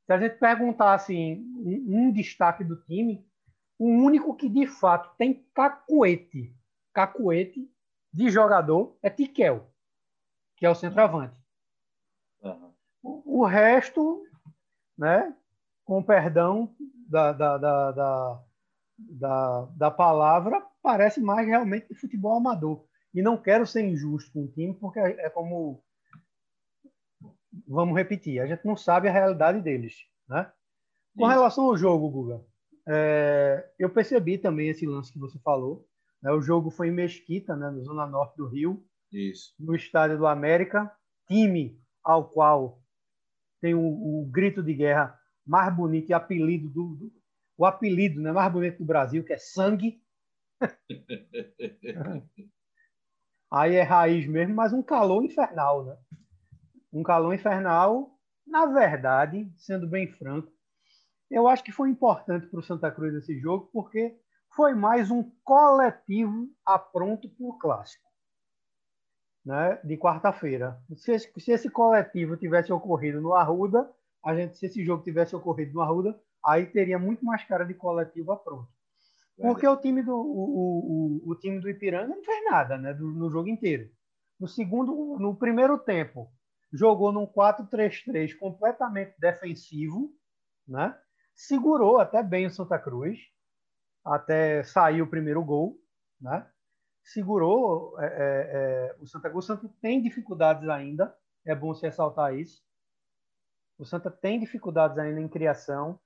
Se 0.05 0.13
a 0.13 0.17
gente 0.17 0.37
perguntasse 0.37 1.11
assim, 1.11 1.45
um, 1.57 2.05
um 2.07 2.11
destaque 2.13 2.63
do 2.63 2.81
time, 2.83 3.27
o 3.77 3.89
único 3.89 4.33
que 4.37 4.47
de 4.47 4.65
fato 4.65 5.13
tem 5.17 5.45
cacuete, 5.53 6.55
cacuete 6.93 7.69
de 8.13 8.29
jogador 8.29 8.97
é 9.03 9.09
Tiquel, 9.09 9.69
que 10.55 10.65
é 10.65 10.69
o 10.69 10.75
centroavante. 10.75 11.37
Uhum. 12.41 12.71
O, 13.03 13.45
resto, 13.45 14.25
né, 14.97 15.35
com 15.85 16.03
perdão 16.03 16.73
da, 17.07 17.31
da, 17.31 17.57
da, 17.57 18.43
da, 18.97 19.65
da, 19.75 19.91
palavra, 19.91 20.65
parece 20.81 21.21
mais 21.21 21.47
realmente 21.47 21.87
de 21.87 21.95
futebol 21.95 22.37
amador. 22.37 22.85
E 23.13 23.21
não 23.21 23.37
quero 23.37 23.65
ser 23.65 23.83
injusto 23.83 24.31
com 24.31 24.45
o 24.45 24.51
time, 24.51 24.73
porque 24.73 24.99
é, 24.99 25.25
é 25.25 25.29
como. 25.29 25.83
Vamos 27.67 27.95
repetir, 27.95 28.39
a 28.39 28.47
gente 28.47 28.65
não 28.65 28.75
sabe 28.75 29.07
a 29.07 29.11
realidade 29.11 29.61
deles. 29.61 29.95
Né? 30.27 30.51
Com 31.15 31.27
relação 31.27 31.65
ao 31.65 31.77
jogo, 31.77 32.09
Guga, 32.09 32.43
é, 32.87 33.69
eu 33.77 33.89
percebi 33.89 34.39
também 34.39 34.69
esse 34.69 34.85
lance 34.87 35.13
que 35.13 35.19
você 35.19 35.37
falou. 35.39 35.87
Né? 36.21 36.31
O 36.31 36.41
jogo 36.41 36.71
foi 36.71 36.87
em 36.87 36.91
Mesquita, 36.91 37.55
né, 37.55 37.69
na 37.69 37.83
zona 37.83 38.07
norte 38.07 38.35
do 38.37 38.47
Rio, 38.47 38.83
Isso. 39.11 39.53
no 39.59 39.75
estádio 39.75 40.17
do 40.17 40.25
América. 40.25 40.91
Time 41.27 41.79
ao 42.03 42.27
qual 42.29 42.81
tem 43.61 43.75
o, 43.75 43.79
o 43.79 44.25
grito 44.31 44.63
de 44.63 44.73
guerra 44.73 45.17
mais 45.45 45.73
bonito 45.75 46.09
e 46.09 46.13
apelido 46.13 46.69
do, 46.69 46.95
do, 46.95 47.11
o 47.57 47.65
apelido 47.65 48.21
né, 48.21 48.31
mais 48.31 48.51
bonito 48.51 48.77
do 48.79 48.85
Brasil, 48.85 49.23
que 49.23 49.33
é 49.33 49.37
sangue. 49.37 50.01
Aí 53.51 53.75
é 53.75 53.83
raiz 53.83 54.27
mesmo, 54.27 54.55
mas 54.55 54.73
um 54.73 54.81
calor 54.81 55.23
infernal, 55.23 55.85
né? 55.85 55.95
Um 56.91 57.03
calor 57.03 57.33
infernal, 57.33 58.17
na 58.45 58.65
verdade, 58.65 59.51
sendo 59.57 59.87
bem 59.87 60.07
franco, 60.07 60.51
eu 61.29 61.47
acho 61.47 61.63
que 61.63 61.71
foi 61.71 61.89
importante 61.89 62.47
para 62.47 62.59
o 62.59 62.63
Santa 62.63 62.91
Cruz 62.91 63.13
esse 63.15 63.39
jogo, 63.39 63.69
porque 63.71 64.19
foi 64.55 64.73
mais 64.73 65.09
um 65.09 65.23
coletivo 65.43 66.47
apronto 66.65 67.29
para 67.29 67.45
o 67.45 67.57
clássico 67.57 68.03
né, 69.45 69.79
de 69.83 69.97
quarta-feira. 69.97 70.79
Se, 70.95 71.17
se, 71.19 71.51
esse 71.51 71.69
coletivo 71.69 72.37
tivesse 72.37 72.71
ocorrido 72.71 73.19
no 73.19 73.33
Arruda, 73.33 73.89
a 74.23 74.35
gente, 74.35 74.57
se 74.57 74.65
esse 74.65 74.83
jogo 74.83 75.03
tivesse 75.03 75.35
ocorrido 75.35 75.73
no 75.73 75.81
Arruda, 75.81 76.19
aí 76.45 76.65
teria 76.65 76.97
muito 76.97 77.25
mais 77.25 77.43
cara 77.43 77.65
de 77.65 77.73
coletivo 77.73 78.35
pronto. 78.37 78.69
Porque 79.37 79.67
o 79.67 79.77
time 79.77 80.03
do 80.03 80.15
o, 80.15 81.21
o, 81.25 81.31
o, 81.31 81.35
time 81.35 81.59
do 81.59 81.69
Ipiranga 81.69 82.07
não 82.07 82.23
fez 82.23 82.45
nada, 82.45 82.77
né, 82.77 82.93
do, 82.93 83.07
no 83.07 83.31
jogo 83.31 83.49
inteiro. 83.49 83.89
No 84.39 84.47
segundo, 84.47 85.17
no 85.19 85.35
primeiro 85.35 85.77
tempo, 85.77 86.31
jogou 86.71 87.11
num 87.11 87.25
4-3-3 87.25 88.37
completamente 88.37 89.15
defensivo, 89.19 90.13
né? 90.67 90.95
Segurou 91.35 91.99
até 91.99 92.21
bem 92.21 92.45
o 92.45 92.51
Santa 92.51 92.77
Cruz, 92.77 93.19
até 94.05 94.63
sair 94.63 95.01
o 95.01 95.09
primeiro 95.09 95.43
gol, 95.43 95.79
né? 96.21 96.47
segurou 97.03 97.99
é, 97.99 98.05
é, 98.05 98.11
é, 98.15 98.95
o 98.99 99.05
Santa 99.05 99.29
Cruz. 99.29 99.45
O 99.45 99.47
Santa 99.47 99.69
tem 99.81 100.01
dificuldades 100.01 100.67
ainda, 100.69 101.15
é 101.45 101.53
bom 101.53 101.73
se 101.73 101.85
ressaltar 101.85 102.35
isso. 102.35 102.61
O 103.77 103.85
Santa 103.85 104.11
tem 104.11 104.39
dificuldades 104.39 104.97
ainda 104.97 105.19
em 105.19 105.27
criação. 105.27 105.99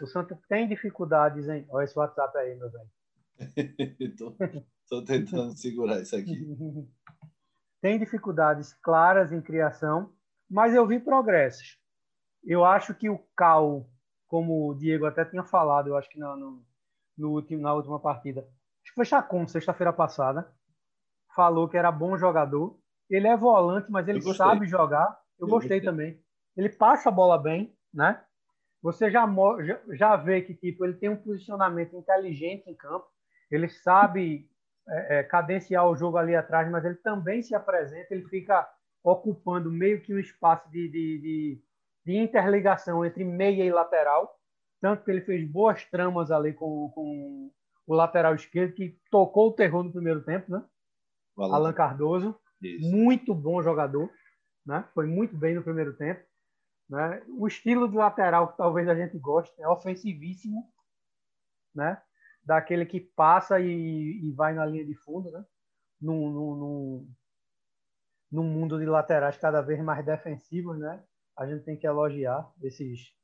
O 0.00 0.06
Santa 0.06 0.38
tem 0.48 0.66
dificuldades 0.66 1.48
em. 1.48 1.66
Olha 1.68 1.84
esse 1.84 1.98
WhatsApp 1.98 2.36
aí, 2.38 2.56
meu 2.56 2.70
velho. 2.70 2.90
Estou 4.82 5.04
tentando 5.04 5.56
segurar 5.56 6.00
isso 6.00 6.16
aqui. 6.16 6.34
tem 7.80 7.98
dificuldades 7.98 8.72
claras 8.82 9.32
em 9.32 9.40
criação, 9.40 10.12
mas 10.48 10.74
eu 10.74 10.86
vi 10.86 10.98
progressos. 10.98 11.78
Eu 12.42 12.64
acho 12.64 12.94
que 12.94 13.08
o 13.08 13.18
Cal, 13.36 13.88
como 14.26 14.68
o 14.68 14.74
Diego 14.74 15.06
até 15.06 15.24
tinha 15.24 15.44
falado, 15.44 15.88
eu 15.88 15.96
acho 15.96 16.08
que 16.08 16.18
no, 16.18 16.36
no, 16.36 16.66
no 17.16 17.30
último, 17.30 17.62
na 17.62 17.72
última 17.74 18.00
partida, 18.00 18.40
acho 18.40 18.92
que 18.92 18.94
foi 18.94 19.04
Chacon, 19.04 19.46
sexta-feira 19.46 19.92
passada, 19.92 20.50
falou 21.34 21.68
que 21.68 21.76
era 21.76 21.92
bom 21.92 22.16
jogador. 22.16 22.78
Ele 23.08 23.28
é 23.28 23.36
volante, 23.36 23.90
mas 23.90 24.08
ele 24.08 24.20
sabe 24.34 24.66
jogar. 24.66 25.20
Eu, 25.38 25.46
eu 25.46 25.50
gostei, 25.50 25.80
gostei, 25.80 25.80
também. 25.80 26.22
Ele 26.60 26.68
passa 26.68 27.08
a 27.08 27.12
bola 27.12 27.38
bem, 27.38 27.74
né? 27.92 28.22
Você 28.82 29.10
já, 29.10 29.26
já, 29.64 29.80
já 29.96 30.16
vê 30.16 30.42
que 30.42 30.54
tipo 30.54 30.84
ele 30.84 30.92
tem 30.92 31.08
um 31.08 31.16
posicionamento 31.16 31.96
inteligente 31.96 32.68
em 32.68 32.74
campo. 32.74 33.06
Ele 33.50 33.66
sabe 33.66 34.46
é, 34.86 35.20
é, 35.20 35.22
cadenciar 35.22 35.88
o 35.88 35.96
jogo 35.96 36.18
ali 36.18 36.36
atrás, 36.36 36.70
mas 36.70 36.84
ele 36.84 36.96
também 36.96 37.42
se 37.42 37.54
apresenta. 37.54 38.14
Ele 38.14 38.28
fica 38.28 38.68
ocupando 39.02 39.72
meio 39.72 40.02
que 40.02 40.12
um 40.12 40.18
espaço 40.18 40.70
de, 40.70 40.86
de, 40.88 41.18
de, 41.20 41.62
de 42.04 42.16
interligação 42.18 43.06
entre 43.06 43.24
meia 43.24 43.64
e 43.64 43.72
lateral. 43.72 44.38
Tanto 44.82 45.02
que 45.02 45.10
ele 45.10 45.22
fez 45.22 45.50
boas 45.50 45.82
tramas 45.86 46.30
ali 46.30 46.52
com, 46.52 46.90
com 46.94 47.50
o 47.86 47.94
lateral 47.94 48.34
esquerdo, 48.34 48.74
que 48.74 48.98
tocou 49.10 49.48
o 49.48 49.54
terror 49.54 49.82
no 49.82 49.92
primeiro 49.92 50.22
tempo, 50.22 50.52
né? 50.52 50.62
Alan 51.38 51.72
Cardoso, 51.72 52.38
Isso. 52.60 52.86
muito 52.86 53.34
bom 53.34 53.62
jogador, 53.62 54.10
né? 54.66 54.84
Foi 54.92 55.06
muito 55.06 55.34
bem 55.34 55.54
no 55.54 55.62
primeiro 55.62 55.96
tempo. 55.96 56.28
Né? 56.90 57.22
O 57.38 57.46
estilo 57.46 57.88
de 57.88 57.96
lateral 57.96 58.50
que 58.50 58.56
talvez 58.58 58.86
a 58.88 58.94
gente 58.94 59.18
goste 59.18 59.54
é 59.62 59.68
ofensivíssimo, 59.68 60.70
né? 61.74 62.02
Daquele 62.42 62.84
que 62.84 63.00
passa 63.00 63.60
e, 63.60 64.20
e 64.22 64.32
vai 64.32 64.52
na 64.52 64.66
linha 64.66 64.84
de 64.84 64.94
fundo, 64.94 65.30
né? 65.30 65.44
Num, 66.00 66.30
num, 66.30 67.14
num, 68.32 68.42
mundo 68.42 68.78
de 68.78 68.86
laterais 68.86 69.36
cada 69.38 69.60
vez 69.60 69.80
mais 69.82 70.04
defensivos, 70.04 70.78
né? 70.78 71.02
A 71.38 71.46
gente 71.46 71.64
tem 71.64 71.78
que 71.78 71.86
elogiar 71.86 72.50
esses 72.62 73.14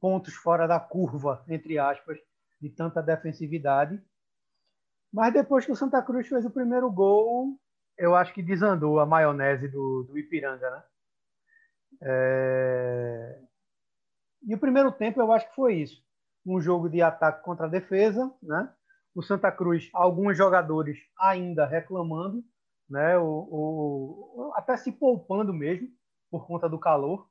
pontos 0.00 0.34
fora 0.34 0.66
da 0.66 0.80
curva, 0.80 1.44
entre 1.48 1.78
aspas, 1.78 2.18
de 2.60 2.68
tanta 2.70 3.00
defensividade 3.02 4.02
mas 5.12 5.32
depois 5.32 5.64
que 5.64 5.72
o 5.72 5.76
Santa 5.76 6.02
Cruz 6.02 6.28
fez 6.28 6.44
o 6.44 6.50
primeiro 6.50 6.90
gol, 6.90 7.58
eu 7.96 8.14
acho 8.14 8.32
que 8.32 8.42
desandou 8.42 9.00
a 9.00 9.06
maionese 9.06 9.68
do, 9.68 10.04
do 10.04 10.18
Ipiranga, 10.18 10.70
né? 10.70 10.82
É... 12.02 13.40
E 14.42 14.54
o 14.54 14.58
primeiro 14.58 14.92
tempo 14.92 15.20
eu 15.20 15.32
acho 15.32 15.48
que 15.48 15.54
foi 15.54 15.74
isso. 15.76 16.02
Um 16.46 16.60
jogo 16.60 16.88
de 16.88 17.02
ataque 17.02 17.42
contra 17.44 17.66
a 17.66 17.70
defesa, 17.70 18.32
né? 18.42 18.72
O 19.14 19.22
Santa 19.22 19.50
Cruz, 19.50 19.90
alguns 19.92 20.36
jogadores 20.36 20.98
ainda 21.18 21.66
reclamando, 21.66 22.44
né? 22.88 23.18
O, 23.18 23.24
o, 23.50 24.52
até 24.54 24.76
se 24.76 24.92
poupando 24.92 25.52
mesmo, 25.52 25.88
por 26.30 26.46
conta 26.46 26.68
do 26.68 26.78
calor. 26.78 27.28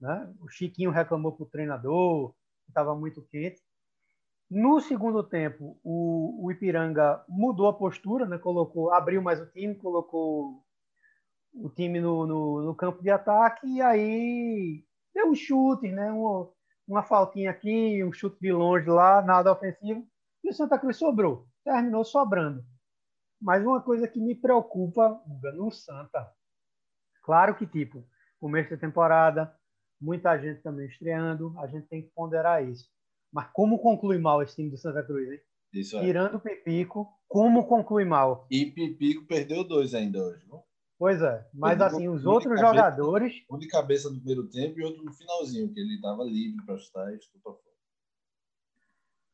Né? 0.00 0.34
O 0.40 0.48
Chiquinho 0.48 0.90
reclamou 0.90 1.32
para 1.32 1.44
o 1.44 1.48
treinador, 1.48 2.34
estava 2.66 2.94
muito 2.94 3.22
quente. 3.22 3.60
No 4.50 4.80
segundo 4.80 5.22
tempo, 5.22 5.78
o, 5.84 6.44
o, 6.44 6.50
Ipiranga 6.50 7.22
mudou 7.28 7.68
a 7.68 7.72
postura, 7.72 8.26
né? 8.26 8.36
colocou, 8.38 8.92
abriu 8.92 9.22
mais 9.22 9.40
o 9.40 9.46
time, 9.46 9.76
colocou 9.76 10.64
o 11.52 11.68
time 11.68 12.00
no, 12.00 12.26
no, 12.26 12.62
no 12.62 12.74
campo 12.74 13.02
de 13.02 13.10
ataque 13.10 13.66
e 13.66 13.82
aí 13.82 14.84
deu 15.14 15.30
um 15.30 15.34
chute, 15.34 15.90
né? 15.90 16.10
uma, 16.12 16.50
uma 16.86 17.02
faltinha 17.02 17.50
aqui, 17.50 18.02
um 18.04 18.12
chute 18.12 18.38
de 18.40 18.52
longe 18.52 18.88
lá, 18.88 19.22
nada 19.22 19.52
ofensivo. 19.52 20.06
E 20.42 20.50
o 20.50 20.54
Santa 20.54 20.78
Cruz 20.78 20.96
sobrou, 20.96 21.46
terminou 21.64 22.04
sobrando. 22.04 22.64
Mas 23.40 23.64
uma 23.64 23.80
coisa 23.80 24.06
que 24.06 24.20
me 24.20 24.34
preocupa 24.34 25.20
no 25.54 25.70
Santa, 25.70 26.30
claro 27.22 27.56
que 27.56 27.66
tipo, 27.66 28.06
começo 28.38 28.70
da 28.70 28.76
temporada, 28.76 29.54
muita 30.00 30.38
gente 30.38 30.62
também 30.62 30.86
estreando, 30.86 31.54
a 31.58 31.66
gente 31.66 31.88
tem 31.88 32.02
que 32.02 32.10
ponderar 32.14 32.66
isso 32.66 32.88
mas 33.32 33.48
como 33.52 33.78
conclui 33.78 34.18
mal 34.18 34.42
esse 34.42 34.56
time 34.56 34.70
do 34.70 34.76
Santa 34.76 35.02
Cruz, 35.02 35.30
hein? 35.30 35.40
Isso 35.72 35.96
é. 35.96 36.00
Tirando 36.00 36.36
o 36.36 36.40
Pipico, 36.40 37.08
como 37.28 37.66
conclui 37.66 38.04
mal? 38.04 38.46
E 38.50 38.66
Pipico 38.66 39.24
perdeu 39.26 39.62
dois 39.62 39.94
ainda 39.94 40.20
hoje, 40.20 40.44
não? 40.48 40.64
Pois 41.00 41.22
é, 41.22 41.48
mas 41.54 41.80
assim, 41.80 42.10
os 42.10 42.26
outros 42.26 42.56
cabeça, 42.56 42.74
jogadores. 42.74 43.42
Um 43.50 43.56
de 43.56 43.68
cabeça 43.68 44.10
no 44.10 44.16
primeiro 44.16 44.46
tempo 44.50 44.78
e 44.78 44.84
outro 44.84 45.02
no 45.02 45.10
finalzinho, 45.14 45.72
que 45.72 45.80
ele 45.80 45.94
estava 45.94 46.22
livre 46.24 46.62
para 46.66 46.76
chutar 46.76 47.10
e 47.14 47.18
chutou 47.22 47.54
fora. 47.54 47.74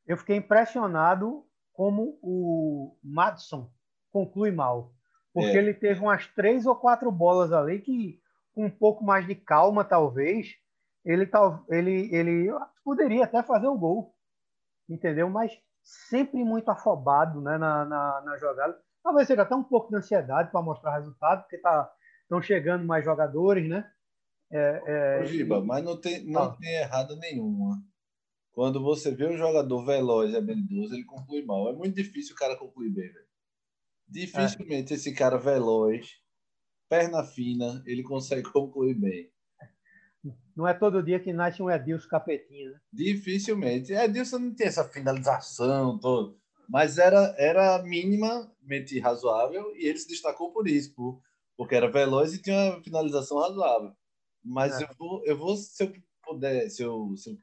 Eu 0.07 0.17
fiquei 0.17 0.37
impressionado 0.37 1.45
como 1.73 2.21
o 2.23 2.97
Madison 3.03 3.69
conclui 4.13 4.53
mal. 4.53 4.95
Porque 5.35 5.51
é. 5.51 5.57
ele 5.57 5.75
teve 5.75 5.99
umas 5.99 6.29
três 6.29 6.67
ou 6.67 6.77
quatro 6.77 7.11
bolas 7.11 7.53
ali 7.53 7.81
que, 7.81 8.23
com 8.55 8.67
um 8.67 8.71
pouco 8.71 9.03
mais 9.03 9.27
de 9.27 9.35
calma, 9.35 9.85
talvez, 9.85 10.55
ele, 11.05 11.29
ele, 11.69 12.15
ele 12.15 12.49
poderia 12.85 13.25
até 13.25 13.43
fazer 13.43 13.67
o 13.67 13.77
gol, 13.77 14.15
entendeu? 14.89 15.29
Mas 15.29 15.61
sempre 15.83 16.45
muito 16.45 16.71
afobado 16.71 17.41
né, 17.41 17.59
na, 17.59 17.85
na, 17.85 18.21
na 18.21 18.39
jogada. 18.39 18.81
Talvez 19.07 19.29
seja 19.29 19.43
até 19.43 19.55
um 19.55 19.63
pouco 19.63 19.89
de 19.89 19.97
ansiedade 19.99 20.51
para 20.51 20.61
mostrar 20.61 20.97
resultado, 20.97 21.43
porque 21.43 21.59
tá, 21.59 21.89
estão 22.23 22.43
chegando 22.43 22.85
mais 22.85 23.05
jogadores, 23.05 23.69
né? 23.69 23.89
É, 24.51 25.21
é, 25.23 25.27
Giba, 25.27 25.65
mas 25.65 25.85
não 25.85 25.97
tem, 25.97 26.25
não 26.27 26.57
tem 26.57 26.75
errada 26.75 27.15
nenhuma. 27.15 27.81
Quando 28.51 28.83
você 28.83 29.15
vê 29.15 29.29
um 29.29 29.39
jogador 29.39 29.85
veloz 29.85 30.33
e 30.33 30.37
habilidoso, 30.37 30.93
ele 30.93 31.05
conclui 31.05 31.45
mal. 31.45 31.69
É 31.69 31.73
muito 31.73 31.95
difícil 31.95 32.35
o 32.35 32.37
cara 32.37 32.57
concluir 32.57 32.91
bem, 32.91 33.13
velho. 33.13 33.27
Dificilmente 34.09 34.93
é. 34.93 34.97
esse 34.97 35.15
cara 35.15 35.39
veloz, 35.39 36.11
perna 36.89 37.23
fina, 37.23 37.85
ele 37.87 38.03
consegue 38.03 38.43
concluir 38.51 38.95
bem. 38.95 39.31
Não 40.57 40.67
é 40.67 40.75
todo 40.75 41.01
dia 41.01 41.21
que 41.21 41.33
nasce 41.33 41.63
um 41.63 41.71
Edilson 41.71 42.09
capetinha, 42.09 42.73
né? 42.73 42.81
Dificilmente. 42.93 43.93
Edilson 43.93 44.41
não 44.41 44.53
tem 44.53 44.67
essa 44.67 44.83
finalização 44.83 45.97
toda, 45.97 46.37
mas 46.69 46.99
era, 46.99 47.35
era 47.39 47.83
minimamente 47.83 48.99
razoável 48.99 49.75
e 49.77 49.87
ele 49.87 49.99
se 49.99 50.09
destacou 50.09 50.53
por 50.53 50.69
isso, 50.69 50.95
por, 50.95 51.21
porque 51.57 51.75
era 51.75 51.91
veloz 51.91 52.35
e 52.35 52.43
tinha 52.43 52.75
uma 52.75 52.83
finalização 52.83 53.39
razoável. 53.39 53.93
Mas 54.45 54.81
é. 54.81 54.85
eu, 54.85 54.89
vou, 54.99 55.25
eu 55.25 55.37
vou, 55.37 55.57
se 55.57 55.83
eu 55.83 55.93
puder, 56.23 56.69
se 56.71 56.83
eu, 56.83 57.17
se 57.17 57.31
eu 57.31 57.39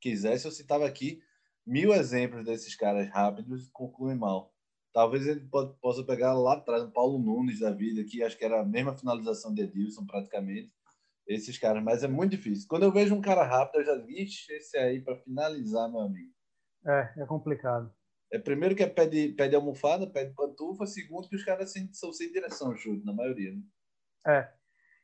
quisesse, 0.00 0.46
eu 0.46 0.52
citava 0.52 0.86
aqui 0.86 1.22
mil 1.66 1.92
exemplos 1.92 2.44
desses 2.44 2.74
caras 2.74 3.08
rápidos 3.10 3.66
que 3.66 3.72
concluem 3.72 4.16
mal. 4.16 4.52
Talvez 4.92 5.26
ele 5.26 5.40
pode, 5.40 5.74
possa 5.80 6.04
pegar 6.04 6.34
lá 6.34 6.54
atrás 6.54 6.82
o 6.82 6.90
Paulo 6.90 7.18
Nunes 7.18 7.60
da 7.60 7.70
vida, 7.70 8.04
que 8.04 8.22
acho 8.22 8.36
que 8.36 8.44
era 8.44 8.60
a 8.60 8.64
mesma 8.64 8.96
finalização 8.96 9.54
de 9.54 9.62
Edilson 9.62 10.04
praticamente 10.04 10.70
esses 11.26 11.56
caras, 11.56 11.82
mas 11.82 12.02
é 12.02 12.08
muito 12.08 12.32
difícil. 12.32 12.66
Quando 12.68 12.82
eu 12.82 12.92
vejo 12.92 13.14
um 13.14 13.20
cara 13.20 13.44
rápido, 13.44 13.80
eu 13.80 13.86
já 13.86 13.96
vi 13.96 14.22
esse 14.22 14.76
aí 14.76 15.00
para 15.00 15.16
finalizar, 15.16 15.88
meu 15.88 16.00
amigo. 16.00 16.32
É, 16.84 17.22
é 17.22 17.26
complicado. 17.26 17.94
É 18.32 18.38
primeiro 18.38 18.74
que 18.74 18.82
é 18.82 18.88
pé 18.88 19.06
de, 19.06 19.28
pé 19.34 19.48
de 19.48 19.54
almofada, 19.54 20.06
pé 20.06 20.24
de 20.24 20.34
pantufa, 20.34 20.86
segundo 20.86 21.28
que 21.28 21.36
os 21.36 21.44
caras 21.44 21.72
são 21.92 22.12
sem 22.12 22.32
direção, 22.32 22.74
chute, 22.76 23.04
na 23.04 23.12
maioria. 23.12 23.52
Né? 23.52 23.62
É. 24.26 24.52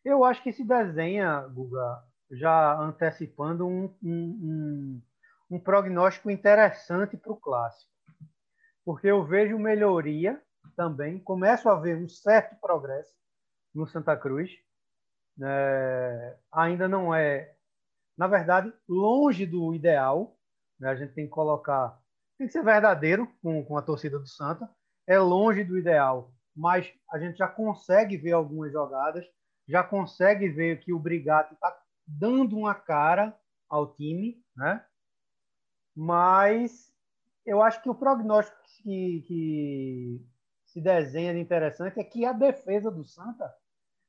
Eu 0.05 0.25
acho 0.25 0.43
que 0.43 0.53
se 0.53 0.65
desenha, 0.65 1.41
Guga, 1.49 2.03
já 2.31 2.81
antecipando 2.81 3.67
um, 3.67 3.95
um, 4.03 4.13
um, 4.13 5.03
um 5.51 5.61
prognóstico 5.61 6.31
interessante 6.31 7.17
para 7.17 7.33
o 7.33 7.37
clássico. 7.37 7.91
Porque 8.85 9.07
eu 9.07 9.25
vejo 9.25 9.59
melhoria 9.59 10.41
também, 10.75 11.19
começo 11.19 11.69
a 11.69 11.79
ver 11.79 11.97
um 11.97 12.09
certo 12.09 12.59
progresso 12.61 13.13
no 13.75 13.87
Santa 13.87 14.17
Cruz 14.17 14.51
é, 15.43 16.37
ainda 16.51 16.89
não 16.89 17.15
é, 17.15 17.55
na 18.17 18.27
verdade, 18.27 18.73
longe 18.89 19.47
do 19.47 19.75
ideal. 19.75 20.37
Né? 20.79 20.89
A 20.89 20.97
gente 20.97 21.15
tem 21.15 21.25
que 21.25 21.31
colocar, 21.31 21.98
tem 22.39 22.47
que 22.47 22.53
ser 22.53 22.63
verdadeiro 22.63 23.29
com, 23.43 23.65
com 23.65 23.77
a 23.77 23.83
torcida 23.83 24.19
do 24.19 24.29
Santa. 24.29 24.71
É 25.07 25.19
longe 25.19 25.65
do 25.65 25.77
ideal, 25.77 26.33
mas 26.55 26.93
a 27.11 27.19
gente 27.19 27.39
já 27.39 27.49
consegue 27.49 28.17
ver 28.17 28.33
algumas 28.33 28.73
jogadas, 28.73 29.27
já 29.67 29.83
consegue 29.83 30.49
ver 30.49 30.81
que 30.81 30.93
o 30.93 30.99
Brigatti 30.99 31.55
está 31.55 31.77
dando 32.07 32.57
uma 32.57 32.75
cara 32.75 33.37
ao 33.69 33.93
time, 33.95 34.43
né? 34.57 34.85
Mas 35.95 36.95
eu 37.45 37.61
acho 37.61 37.83
que 37.83 37.91
o 37.91 37.95
prognóstico 37.95 38.57
que, 38.83 39.25
que 39.27 40.27
se 40.67 40.81
desenha 40.81 41.35
de 41.35 41.41
interessante 41.41 41.99
é 41.99 42.05
que 42.05 42.25
a 42.25 42.33
defesa 42.33 42.91
do 42.91 43.05
Santa 43.05 43.53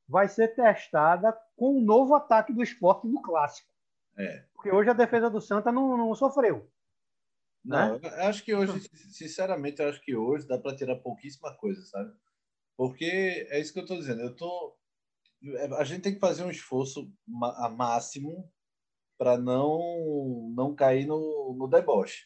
vai 0.08 0.28
ser 0.28 0.50
testada 0.50 1.36
com 1.56 1.78
o 1.78 1.82
novo 1.82 2.16
ataque 2.16 2.54
do 2.54 2.62
esporte 2.62 3.08
no 3.08 3.22
clássico. 3.22 3.70
É. 4.18 4.44
Porque 4.54 4.72
hoje 4.72 4.90
a 4.90 4.94
defesa 4.94 5.30
do 5.30 5.42
Santa 5.42 5.72
não, 5.72 5.98
não 5.98 6.14
sofreu. 6.14 6.70
Não, 7.64 8.00
né? 8.00 8.10
acho 8.22 8.44
que 8.44 8.54
hoje, 8.54 8.80
sinceramente, 9.12 9.82
acho 9.82 10.02
que 10.02 10.16
hoje 10.16 10.48
dá 10.48 10.58
para 10.58 10.76
tirar 10.76 10.96
pouquíssima 10.98 11.56
coisa, 11.56 11.82
sabe? 11.86 12.14
Porque 12.78 13.06
é 13.50 13.60
isso 13.60 13.74
que 13.74 13.80
eu 13.80 13.84
estou 13.84 13.98
dizendo. 13.98 14.22
Eu 14.22 14.36
tô, 14.36 14.78
a 15.78 15.84
gente 15.84 16.02
tem 16.02 16.14
que 16.14 16.20
fazer 16.20 16.44
um 16.44 16.52
esforço 16.52 17.12
a 17.58 17.70
máximo 17.70 18.50
para 19.18 19.38
não, 19.38 20.50
não 20.56 20.74
cair 20.74 21.06
no, 21.06 21.56
no 21.58 21.68
deboche. 21.68 22.26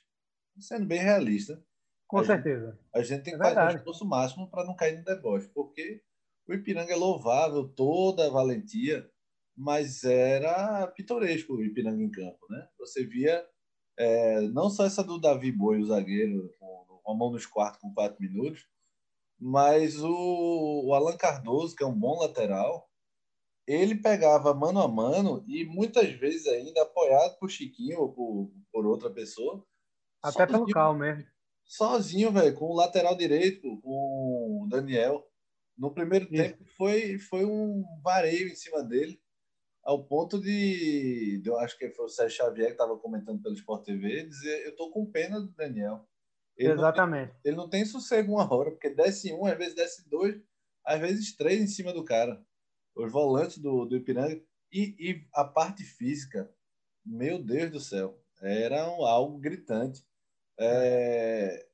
Sendo 0.60 0.86
bem 0.86 1.00
realista. 1.00 1.64
Com 2.08 2.20
a 2.20 2.26
certeza. 2.26 2.72
Gente, 2.72 2.90
a 2.94 3.02
gente 3.02 3.24
tem 3.24 3.34
que 3.36 3.44
é 3.44 3.54
fazer 3.54 3.74
o 3.74 3.78
esforço 3.78 4.06
máximo 4.06 4.50
para 4.52 4.64
não 4.64 4.76
cair 4.76 5.00
no 5.00 5.04
deboche, 5.04 5.48
porque 5.48 6.04
o 6.48 6.54
Ipiranga 6.54 6.94
é 6.94 6.96
louvável, 6.96 7.68
toda 7.70 8.28
a 8.28 8.30
valentia, 8.30 9.10
mas 9.58 10.04
era 10.04 10.86
pitoresco 10.88 11.54
o 11.56 11.64
Ipiranga 11.64 12.04
em 12.04 12.12
campo. 12.12 12.46
Né? 12.50 12.68
Você 12.78 13.04
via 13.04 13.44
é, 13.98 14.42
não 14.42 14.70
só 14.70 14.86
essa 14.86 15.04
do 15.04 15.20
Davi 15.20 15.52
Boi, 15.52 15.80
o 15.80 15.86
zagueiro, 15.86 16.50
com 16.60 17.12
a 17.12 17.16
mão 17.16 17.32
nos 17.32 17.46
quartos 17.46 17.82
com 17.82 17.94
quatro 17.94 18.22
minutos, 18.22 18.68
mas 19.40 20.02
o, 20.02 20.86
o 20.86 20.94
Alan 20.94 21.18
Cardoso, 21.18 21.76
que 21.76 21.84
é 21.84 21.88
um 21.88 21.98
bom 21.98 22.20
lateral, 22.20 22.90
ele 23.68 23.96
pegava 23.96 24.54
mano 24.54 24.82
a 24.82 24.88
mano 24.88 25.44
e 25.48 25.66
muitas 25.66 26.12
vezes 26.14 26.48
ainda 26.48 26.82
apoiado 26.82 27.38
por 27.40 27.50
Chiquinho 27.50 28.00
ou 28.00 28.12
por, 28.12 28.52
por 28.72 28.86
outra 28.86 29.10
pessoa. 29.10 29.66
Até 30.22 30.46
sozinho, 30.46 30.60
pelo 30.60 30.68
Cal 30.68 30.98
mesmo. 30.98 31.26
Sozinho, 31.66 32.32
velho, 32.32 32.56
com 32.56 32.66
o 32.66 32.76
lateral 32.76 33.16
direito, 33.16 33.80
com 33.82 34.64
o 34.64 34.68
Daniel. 34.70 35.26
No 35.78 35.94
primeiro 35.94 36.26
Isso. 36.26 36.44
tempo 36.44 36.66
foi, 36.78 37.18
foi 37.18 37.46
um 37.46 37.84
vareio 38.04 38.48
em 38.48 38.56
cima 38.56 38.84
dele, 38.84 39.20
ao 39.84 40.04
ponto 40.04 40.40
de, 40.40 41.42
eu 41.46 41.60
acho 41.60 41.78
que 41.78 41.90
foi 41.92 42.06
o 42.06 42.10
Sérgio 42.10 42.38
Xavier 42.38 42.68
que 42.68 42.74
estava 42.74 42.98
comentando 42.98 43.42
pelo 43.42 43.56
Sport 43.56 43.86
TV, 43.86 44.24
dizer: 44.24 44.66
Eu 44.66 44.76
tô 44.76 44.90
com 44.90 45.06
pena 45.06 45.40
do 45.40 45.52
Daniel. 45.52 46.08
Ele 46.56 46.74
Exatamente. 46.74 47.28
Não 47.28 47.42
tem, 47.42 47.42
ele 47.46 47.56
não 47.58 47.70
tem 47.70 47.86
sossego 47.86 48.34
uma 48.34 48.54
hora, 48.54 48.72
porque 48.72 48.90
desce 48.90 49.34
um, 49.34 49.46
às 49.46 49.58
vezes 49.58 49.76
desce 49.76 50.10
dois, 50.10 50.40
às 50.86 51.00
vezes 51.00 51.36
três 51.36 51.60
em 51.60 51.68
cima 51.68 51.92
do 51.92 52.06
cara 52.06 52.44
os 52.96 53.12
volantes 53.12 53.58
do, 53.58 53.86
do 53.86 53.96
Ipiranga 53.96 54.40
e, 54.72 54.96
e 55.00 55.28
a 55.34 55.44
parte 55.44 55.84
física, 55.84 56.50
meu 57.06 57.42
Deus 57.42 57.72
do 57.72 57.80
céu, 57.80 58.20
era 58.42 58.90
um, 58.90 59.06
algo 59.06 59.38
gritante. 59.38 60.06
É, 60.60 61.68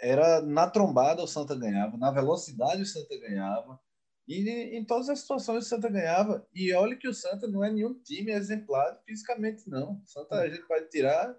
era 0.00 0.42
na 0.42 0.68
trombada 0.68 1.22
o 1.22 1.26
Santa 1.26 1.56
ganhava, 1.56 1.96
na 1.96 2.10
velocidade 2.10 2.82
o 2.82 2.86
Santa 2.86 3.18
ganhava, 3.18 3.80
e 4.28 4.76
em 4.76 4.84
todas 4.84 5.08
as 5.08 5.20
situações 5.20 5.64
o 5.64 5.68
Santa 5.68 5.88
ganhava. 5.88 6.46
E 6.54 6.74
olha 6.74 6.94
que 6.94 7.08
o 7.08 7.14
Santa 7.14 7.48
não 7.48 7.64
é 7.64 7.72
nenhum 7.72 7.94
time 7.94 8.30
exemplar 8.30 9.00
fisicamente, 9.06 9.68
não. 9.70 9.94
O 9.94 10.06
Santa 10.06 10.34
a 10.36 10.48
gente 10.48 10.66
pode 10.68 10.90
tirar 10.90 11.34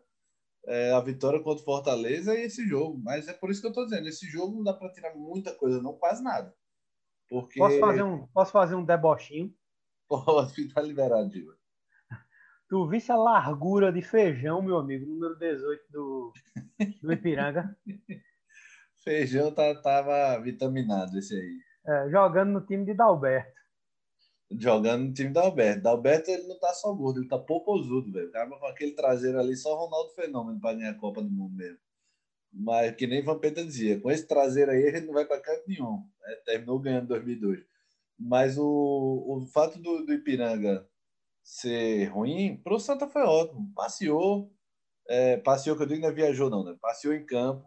é, 0.66 0.92
a 0.92 1.00
vitória 1.00 1.40
contra 1.40 1.62
o 1.62 1.66
Fortaleza 1.66 2.34
e 2.34 2.42
esse 2.42 2.68
jogo, 2.68 3.00
mas 3.04 3.28
é 3.28 3.34
por 3.34 3.52
isso 3.52 3.62
que 3.62 3.68
eu 3.68 3.72
estou 3.72 3.86
dizendo: 3.86 4.08
esse 4.08 4.26
jogo 4.26 4.56
não 4.56 4.64
dá 4.64 4.74
para 4.74 4.92
tirar 4.92 5.16
muita 5.16 5.54
coisa, 5.54 5.80
não, 5.80 5.94
quase 5.94 6.24
nada. 6.24 6.52
Porque... 7.30 7.60
Posso, 7.60 7.80
fazer 7.80 8.02
um, 8.02 8.26
posso 8.28 8.52
fazer 8.52 8.76
um 8.76 8.84
debochinho? 8.84 9.54
Pode, 10.10 10.74
tá 10.74 10.82
liberado, 10.82 11.30
Diva. 11.30 11.56
Tu 12.68 12.88
visse 12.88 13.12
a 13.12 13.16
largura 13.16 13.92
de 13.92 14.02
feijão, 14.02 14.64
meu 14.64 14.78
amigo, 14.78 15.06
número 15.06 15.38
18 15.38 15.84
do, 15.92 16.34
do 17.02 17.14
Ipiranga? 17.14 17.78
feijão 19.04 19.54
tá, 19.54 19.74
tava 19.82 20.40
vitaminado 20.42 21.18
esse 21.18 21.36
aí. 21.36 21.69
É, 21.90 22.08
jogando 22.12 22.52
no 22.52 22.62
time 22.62 22.86
de 22.86 22.94
Dalberto. 22.94 23.60
Jogando 24.52 25.06
no 25.08 25.14
time 25.14 25.32
da 25.32 25.42
Alberto. 25.42 25.82
Dalberto 25.82 26.30
ele 26.30 26.48
não 26.48 26.60
tá 26.60 26.72
só 26.72 26.94
gordo, 26.94 27.20
ele 27.20 27.28
tá 27.28 27.40
popozudo, 27.40 28.12
velho. 28.12 28.32
Tava 28.32 28.60
com 28.60 28.66
aquele 28.68 28.92
traseiro 28.92 29.40
ali, 29.40 29.56
só 29.56 29.76
Ronaldo 29.76 30.14
Fenômeno 30.14 30.60
para 30.60 30.76
ganhar 30.76 30.92
a 30.92 31.00
Copa 31.00 31.22
do 31.22 31.32
Mundo 31.32 31.56
mesmo. 31.56 31.80
Mas 32.54 32.96
que 32.96 33.08
nem 33.08 33.24
Vampeta 33.24 33.64
dizia, 33.66 34.00
com 34.00 34.12
esse 34.12 34.28
traseiro 34.28 34.72
aí 34.72 34.92
gente 34.92 35.08
não 35.08 35.14
vai 35.14 35.26
para 35.26 35.42
canto 35.42 35.64
nenhum. 35.68 36.04
É, 36.26 36.36
terminou 36.46 36.80
ganhando 36.80 37.08
2002. 37.08 37.60
Mas 38.20 38.58
o, 38.58 38.64
o 38.66 39.46
fato 39.48 39.80
do, 39.80 40.06
do 40.06 40.14
Ipiranga 40.14 40.88
ser 41.44 42.06
ruim, 42.06 42.58
para 42.64 42.76
o 42.76 42.80
Santa 42.80 43.08
foi 43.08 43.24
ótimo. 43.24 43.72
Passeou, 43.74 44.54
é, 45.08 45.38
passeou, 45.38 45.76
que 45.76 45.84
eu 45.84 45.88
digo 45.88 46.02
não 46.02 46.10
é 46.10 46.14
viajou 46.14 46.50
não, 46.50 46.64
né? 46.64 46.76
Passeou 46.80 47.14
em 47.16 47.26
campo, 47.26 47.66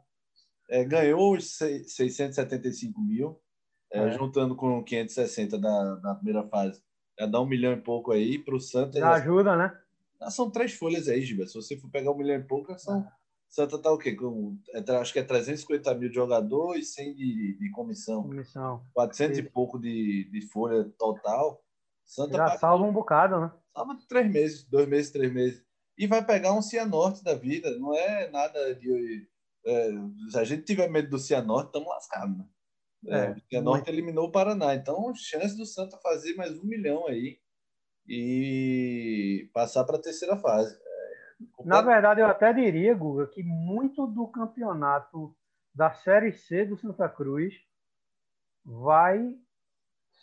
é, 0.70 0.84
ganhou 0.84 1.34
os 1.36 1.56
675 1.56 3.00
mil, 3.00 3.40
é, 3.92 3.98
é. 3.98 4.10
juntando 4.12 4.56
com 4.56 4.82
560 4.82 5.58
da, 5.58 5.94
da 5.96 6.14
primeira 6.14 6.42
fase. 6.44 6.82
Já 7.18 7.26
dá 7.26 7.40
um 7.40 7.46
milhão 7.46 7.72
e 7.72 7.80
pouco 7.80 8.12
aí 8.12 8.38
para 8.38 8.54
o 8.54 8.60
Santa. 8.60 8.98
Já 8.98 9.12
ajuda, 9.12 9.56
né? 9.56 9.78
São 10.30 10.50
três 10.50 10.72
folhas 10.72 11.08
aí, 11.08 11.20
Giba. 11.22 11.46
Se 11.46 11.54
você 11.54 11.76
for 11.76 11.90
pegar 11.90 12.10
um 12.10 12.16
milhão 12.16 12.36
e 12.36 12.42
pouco, 12.42 12.76
são 12.78 13.00
é. 13.00 13.22
Santa 13.52 13.78
tá 13.78 13.92
o 13.92 13.98
quê? 13.98 14.14
Com, 14.14 14.56
é, 14.72 14.96
acho 14.96 15.12
que 15.12 15.18
é 15.18 15.22
350 15.22 15.94
mil 15.96 16.08
de 16.08 16.14
jogador 16.14 16.74
e 16.74 16.82
100 16.82 17.14
de, 17.14 17.58
de 17.58 17.70
comissão. 17.70 18.22
Comissão. 18.22 18.82
400 18.94 19.36
Sim. 19.36 19.42
e 19.42 19.50
pouco 19.50 19.78
de, 19.78 20.24
de 20.30 20.40
folha 20.46 20.90
total. 20.98 21.62
Santa 22.02 22.38
Já 22.38 22.56
salva 22.56 22.84
um 22.84 22.92
bocado, 22.92 23.40
né? 23.40 23.52
Salva 23.76 23.98
três 24.08 24.32
meses, 24.32 24.64
dois 24.64 24.88
meses, 24.88 25.10
três 25.10 25.30
meses. 25.30 25.62
E 25.98 26.06
vai 26.06 26.24
pegar 26.24 26.54
um 26.54 26.62
Cianorte 26.62 27.22
da 27.22 27.34
vida. 27.34 27.78
Não 27.78 27.94
é 27.94 28.30
nada 28.30 28.74
de. 28.74 29.28
É, 29.66 29.90
se 30.30 30.38
a 30.38 30.44
gente 30.44 30.64
tiver 30.64 30.88
medo 30.88 31.10
do 31.10 31.18
Cianorte, 31.18 31.66
estamos 31.66 31.88
lascados, 31.88 32.38
né? 32.38 32.46
É, 33.06 33.16
é, 33.16 33.30
o 33.32 33.40
Cianorte 33.48 33.90
eliminou 33.90 34.26
o 34.28 34.32
Paraná. 34.32 34.74
Então, 34.74 35.14
chance 35.14 35.56
do 35.56 35.66
Santa 35.66 35.96
fazer 35.98 36.34
mais 36.34 36.56
um 36.58 36.64
milhão 36.64 37.06
aí 37.06 37.38
e 38.06 39.50
passar 39.52 39.84
para 39.84 39.96
a 39.96 40.02
terceira 40.02 40.36
fase. 40.36 40.76
Na 41.64 41.82
verdade, 41.82 42.20
eu 42.20 42.26
até 42.26 42.52
diria, 42.52 42.94
Guga, 42.94 43.26
que 43.26 43.42
muito 43.42 44.06
do 44.06 44.28
campeonato 44.28 45.34
da 45.74 45.92
Série 45.92 46.32
C 46.32 46.64
do 46.64 46.76
Santa 46.76 47.08
Cruz 47.08 47.54
vai 48.64 49.36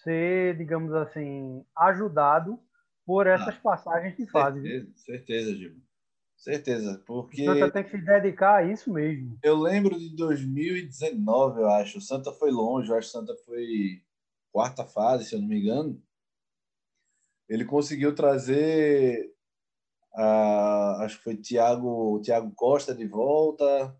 ser, 0.03 0.57
digamos 0.57 0.93
assim, 0.93 1.65
ajudado 1.75 2.59
por 3.05 3.27
essas 3.27 3.55
ah, 3.55 3.59
passagens 3.61 4.15
de 4.15 4.27
fase. 4.27 4.61
Certeza, 4.61 4.91
certeza, 4.95 5.55
Gil. 5.55 5.75
Certeza, 6.39 7.03
porque... 7.05 7.41
O 7.41 7.53
Santa 7.53 7.69
tem 7.69 7.83
que 7.83 7.91
se 7.91 7.97
dedicar 7.97 8.55
a 8.55 8.63
isso 8.63 8.91
mesmo. 8.93 9.37
Eu 9.43 9.57
lembro 9.57 9.99
de 9.99 10.15
2019, 10.15 11.59
eu 11.59 11.69
acho. 11.69 11.97
O 11.97 12.01
Santa 12.01 12.31
foi 12.31 12.49
longe, 12.49 12.89
eu 12.89 12.95
acho 12.95 13.11
que 13.11 13.17
o 13.17 13.19
Santa 13.19 13.35
foi 13.45 14.01
quarta 14.49 14.85
fase, 14.85 15.25
se 15.25 15.35
eu 15.35 15.41
não 15.41 15.49
me 15.49 15.59
engano. 15.59 16.01
Ele 17.49 17.65
conseguiu 17.65 18.15
trazer 18.15 19.35
ah, 20.15 21.03
acho 21.03 21.17
que 21.17 21.23
foi 21.23 21.35
Thiago, 21.35 22.21
Thiago 22.21 22.51
Costa 22.55 22.95
de 22.95 23.05
volta, 23.05 23.93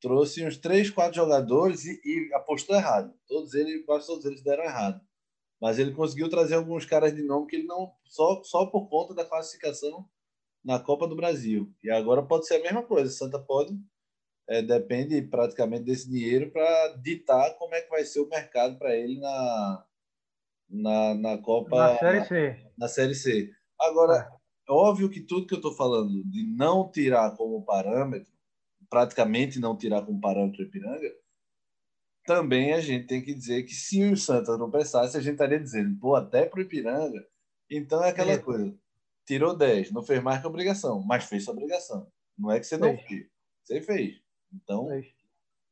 trouxe 0.00 0.46
uns 0.46 0.58
três, 0.58 0.90
quatro 0.90 1.16
jogadores 1.16 1.86
e, 1.86 2.00
e, 2.04 2.34
apostou 2.34 2.76
errado. 2.76 3.14
Todos 3.26 3.54
eles, 3.54 3.84
quase 3.86 4.06
todos 4.06 4.26
eles 4.26 4.42
deram 4.42 4.64
errado. 4.64 5.00
Mas 5.58 5.78
ele 5.78 5.92
conseguiu 5.92 6.28
trazer 6.28 6.56
alguns 6.56 6.84
caras 6.84 7.14
de 7.14 7.22
nome 7.22 7.46
que 7.46 7.56
ele 7.56 7.66
não 7.66 7.90
só 8.04 8.42
só 8.44 8.66
por 8.66 8.88
conta 8.88 9.14
da 9.14 9.24
classificação 9.24 10.06
na 10.64 10.78
Copa 10.78 11.06
do 11.06 11.16
Brasil. 11.16 11.72
E 11.82 11.90
agora 11.90 12.22
pode 12.22 12.46
ser 12.46 12.56
a 12.56 12.62
mesma 12.62 12.82
coisa. 12.82 13.10
Santa 13.10 13.38
pode 13.38 13.74
é, 14.50 14.60
depende 14.60 15.22
praticamente 15.22 15.84
desse 15.84 16.10
dinheiro 16.10 16.50
para 16.50 16.96
ditar 16.96 17.54
como 17.56 17.72
é 17.72 17.80
que 17.80 17.88
vai 17.88 18.04
ser 18.04 18.18
o 18.18 18.28
mercado 18.28 18.76
para 18.78 18.96
ele 18.96 19.20
na, 19.20 19.86
na, 20.68 21.14
na 21.14 21.38
Copa 21.38 21.76
na 21.76 21.98
Série 21.98 22.24
C. 22.24 22.48
Na, 22.50 22.70
na 22.78 22.88
Série 22.88 23.14
C. 23.14 23.50
Agora, 23.80 24.28
é 24.68 24.72
óbvio 24.72 25.08
que 25.08 25.20
tudo 25.20 25.46
que 25.46 25.54
eu 25.54 25.58
estou 25.58 25.72
falando 25.72 26.24
de 26.24 26.44
não 26.56 26.90
tirar 26.90 27.36
como 27.36 27.64
parâmetro, 27.64 28.32
praticamente 28.90 29.60
não 29.60 29.78
tirar 29.78 30.04
como 30.04 30.20
parâmetro 30.20 30.64
o 30.64 30.66
Ipiranga, 30.66 31.14
também 32.26 32.72
a 32.72 32.80
gente 32.80 33.06
tem 33.06 33.22
que 33.22 33.32
dizer 33.32 33.62
que 33.62 33.72
se 33.72 34.02
o 34.04 34.16
Santos 34.16 34.58
não 34.58 34.70
prestasse, 34.70 35.16
a 35.16 35.20
gente 35.20 35.34
estaria 35.34 35.60
dizendo, 35.60 35.96
pô, 36.00 36.16
até 36.16 36.44
para 36.44 36.58
o 36.58 36.62
Ipiranga. 36.62 37.24
Então 37.70 38.04
é 38.04 38.10
aquela 38.10 38.32
é. 38.32 38.38
coisa. 38.38 38.76
Tirou 39.30 39.56
10, 39.56 39.92
não 39.92 40.02
fez 40.02 40.20
mais 40.20 40.40
que 40.40 40.46
obrigação, 40.48 41.04
mas 41.06 41.22
fez 41.22 41.44
sua 41.44 41.54
obrigação. 41.54 42.10
Não 42.36 42.50
é 42.50 42.58
que 42.58 42.66
você 42.66 42.76
não 42.76 42.98
fez. 42.98 43.28
Você 43.62 43.80
fez. 43.80 44.20
Então, 44.52 44.88
fez. 44.88 45.06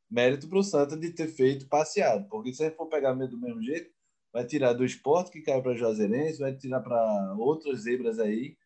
mérito 0.09 0.49
para 0.49 0.61
o 0.61 0.63
Santos 0.63 1.01
de 1.01 1.11
ter 1.11 1.27
feito 1.27 1.67
passeado. 1.67 2.29
Porque 2.29 2.53
se 2.53 2.59
você 2.59 2.71
for 2.71 2.87
pegar 2.87 3.15
do 3.15 3.37
mesmo 3.37 3.61
jeito, 3.61 3.91
vai 4.33 4.47
tirar 4.47 4.75
do 4.75 4.85
esporte 4.85 5.33
que 5.33 5.43
caiu 5.43 5.61
para 5.61 5.75
Juazeirense, 5.75 6.39
vai 6.39 6.55
tirar 6.57 6.81
para 6.83 7.35
outras 7.37 7.81
zebras 7.81 8.21
aí 8.21 8.57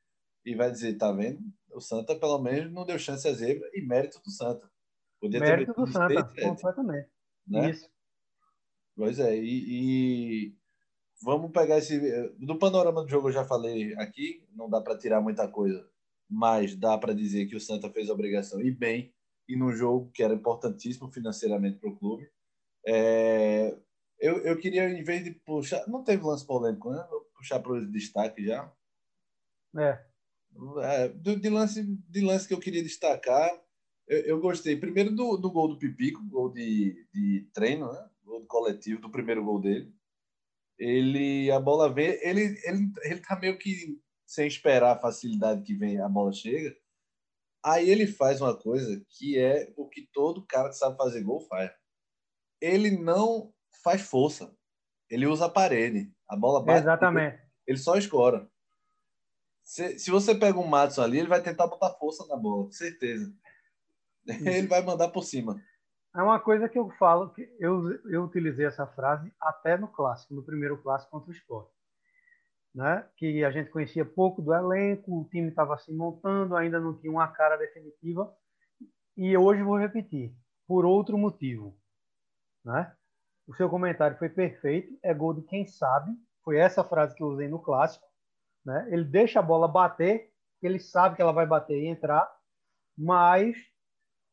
e 0.44 0.54
vai 0.54 0.70
dizer, 0.70 0.98
tá 0.98 1.10
vendo? 1.10 1.40
O 1.72 1.80
Santa 1.80 2.14
pelo 2.14 2.38
menos 2.42 2.70
não 2.70 2.84
deu 2.84 2.98
chance 2.98 3.26
a 3.26 3.32
zebra 3.32 3.66
e 3.72 3.80
mérito 3.80 4.20
do 4.22 4.30
Santa. 4.30 4.70
Podia 5.18 5.40
mérito 5.40 5.72
do 5.72 5.86
Santa, 5.86 6.22
completamente. 6.38 7.08
Né? 7.46 7.70
Isso. 7.70 7.90
Pois 8.94 9.18
é, 9.18 9.38
e, 9.38 10.50
e, 10.50 10.56
vamos 11.22 11.50
pegar 11.52 11.78
esse. 11.78 11.98
Do 12.38 12.58
panorama 12.58 13.02
do 13.02 13.08
jogo 13.08 13.28
eu 13.28 13.32
já 13.32 13.44
falei 13.44 13.94
aqui, 13.94 14.44
não 14.54 14.68
dá 14.68 14.80
para 14.80 14.98
tirar 14.98 15.20
muita 15.20 15.48
coisa, 15.48 15.86
mas 16.28 16.74
dá 16.76 16.98
para 16.98 17.14
dizer 17.14 17.46
que 17.46 17.56
o 17.56 17.60
Santa 17.60 17.90
fez 17.90 18.10
a 18.10 18.12
obrigação 18.12 18.60
e 18.60 18.70
bem, 18.70 19.12
e 19.48 19.56
num 19.56 19.72
jogo 19.72 20.10
que 20.12 20.22
era 20.22 20.34
importantíssimo 20.34 21.10
financeiramente 21.10 21.78
para 21.78 21.90
o 21.90 21.96
clube. 21.96 22.28
É, 22.86 23.76
eu, 24.18 24.38
eu 24.38 24.56
queria, 24.56 24.88
em 24.88 25.02
vez 25.02 25.24
de 25.24 25.32
puxar. 25.32 25.86
Não 25.88 26.02
teve 26.02 26.24
lance 26.24 26.46
polêmico, 26.46 26.90
né? 26.90 27.04
Vou 27.10 27.20
puxar 27.36 27.60
para 27.60 27.72
os 27.72 27.90
destaques 27.90 28.46
já. 28.46 28.72
É. 29.76 30.04
É, 30.82 31.08
de, 31.08 31.48
lance, 31.48 31.82
de 31.82 32.20
lance 32.20 32.46
que 32.46 32.54
eu 32.54 32.60
queria 32.60 32.82
destacar, 32.82 33.50
eu, 34.06 34.20
eu 34.20 34.40
gostei 34.40 34.76
primeiro 34.76 35.14
do, 35.14 35.36
do 35.36 35.50
gol 35.50 35.68
do 35.68 35.78
Pipico, 35.78 36.22
gol 36.28 36.52
de, 36.52 37.06
de 37.12 37.48
treino, 37.54 37.90
né? 37.90 38.08
gol 38.24 38.40
do 38.40 38.46
coletivo, 38.46 39.00
do 39.00 39.10
primeiro 39.10 39.44
gol 39.44 39.60
dele. 39.60 39.92
Ele, 40.84 41.48
a 41.52 41.60
bola 41.60 41.92
vem, 41.92 42.18
ele, 42.22 42.58
ele, 42.64 42.92
ele 43.04 43.20
tá 43.20 43.38
meio 43.38 43.56
que 43.56 44.00
sem 44.26 44.48
esperar 44.48 44.96
a 44.96 44.98
facilidade 44.98 45.62
que 45.62 45.76
vem 45.76 46.00
a 46.00 46.08
bola 46.08 46.32
chega. 46.32 46.76
Aí 47.64 47.88
ele 47.88 48.04
faz 48.04 48.40
uma 48.40 48.58
coisa 48.58 49.00
que 49.10 49.38
é 49.38 49.72
o 49.76 49.88
que 49.88 50.08
todo 50.12 50.44
cara 50.44 50.70
que 50.70 50.74
sabe 50.74 50.96
fazer 50.96 51.22
gol 51.22 51.40
faz. 51.42 51.70
Ele 52.60 52.90
não 52.90 53.54
faz 53.84 54.02
força. 54.02 54.52
Ele 55.08 55.24
usa 55.24 55.46
a 55.46 55.48
parede. 55.48 56.12
A 56.28 56.34
bola 56.36 56.64
bate. 56.64 56.80
Exatamente. 56.80 57.40
Ele 57.64 57.78
só 57.78 57.96
escora. 57.96 58.50
Se, 59.62 60.00
se 60.00 60.10
você 60.10 60.34
pega 60.34 60.58
um 60.58 60.66
Matson 60.66 61.02
ali, 61.02 61.20
ele 61.20 61.28
vai 61.28 61.40
tentar 61.40 61.68
botar 61.68 61.94
força 61.94 62.26
na 62.26 62.36
bola, 62.36 62.64
com 62.64 62.72
certeza. 62.72 63.32
Ele 64.26 64.66
vai 64.66 64.82
mandar 64.82 65.10
por 65.10 65.22
cima. 65.22 65.62
É 66.14 66.22
uma 66.22 66.38
coisa 66.38 66.68
que 66.68 66.78
eu 66.78 66.90
falo, 66.98 67.30
que 67.30 67.50
eu, 67.58 67.90
eu 68.04 68.24
utilizei 68.24 68.66
essa 68.66 68.86
frase 68.86 69.32
até 69.40 69.78
no 69.78 69.88
clássico, 69.88 70.34
no 70.34 70.42
primeiro 70.42 70.76
clássico 70.82 71.10
contra 71.10 71.30
o 71.30 71.34
Sport. 71.34 71.70
Né? 72.74 73.08
Que 73.16 73.42
a 73.44 73.50
gente 73.50 73.70
conhecia 73.70 74.04
pouco 74.04 74.42
do 74.42 74.52
elenco, 74.52 75.20
o 75.20 75.28
time 75.28 75.48
estava 75.48 75.78
se 75.78 75.92
montando, 75.92 76.54
ainda 76.54 76.78
não 76.78 76.98
tinha 76.98 77.10
uma 77.10 77.28
cara 77.28 77.56
definitiva. 77.56 78.34
E 79.16 79.36
hoje 79.36 79.62
vou 79.62 79.78
repetir, 79.78 80.34
por 80.66 80.84
outro 80.84 81.16
motivo. 81.16 81.78
Né? 82.62 82.94
O 83.46 83.54
seu 83.54 83.70
comentário 83.70 84.18
foi 84.18 84.28
perfeito, 84.28 84.98
é 85.02 85.14
gol 85.14 85.32
de 85.32 85.42
quem 85.42 85.66
sabe. 85.66 86.12
Foi 86.44 86.58
essa 86.58 86.84
frase 86.84 87.14
que 87.14 87.22
eu 87.22 87.28
usei 87.28 87.48
no 87.48 87.58
clássico. 87.58 88.06
Né? 88.64 88.86
Ele 88.90 89.04
deixa 89.04 89.38
a 89.38 89.42
bola 89.42 89.66
bater, 89.66 90.30
ele 90.62 90.78
sabe 90.78 91.16
que 91.16 91.22
ela 91.22 91.32
vai 91.32 91.46
bater 91.46 91.82
e 91.82 91.86
entrar, 91.86 92.30
mas 92.96 93.56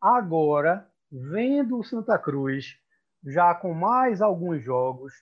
agora 0.02 0.88
vendo 1.12 1.80
o 1.80 1.84
Santa 1.84 2.17
Cruz 2.17 2.78
já 3.24 3.54
com 3.54 3.74
mais 3.74 4.22
alguns 4.22 4.63
jogos, 4.63 5.13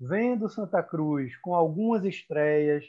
vendo 0.00 0.46
o 0.46 0.50
Santa 0.50 0.82
Cruz 0.82 1.36
com 1.36 1.54
algumas 1.54 2.04
estreias, 2.04 2.84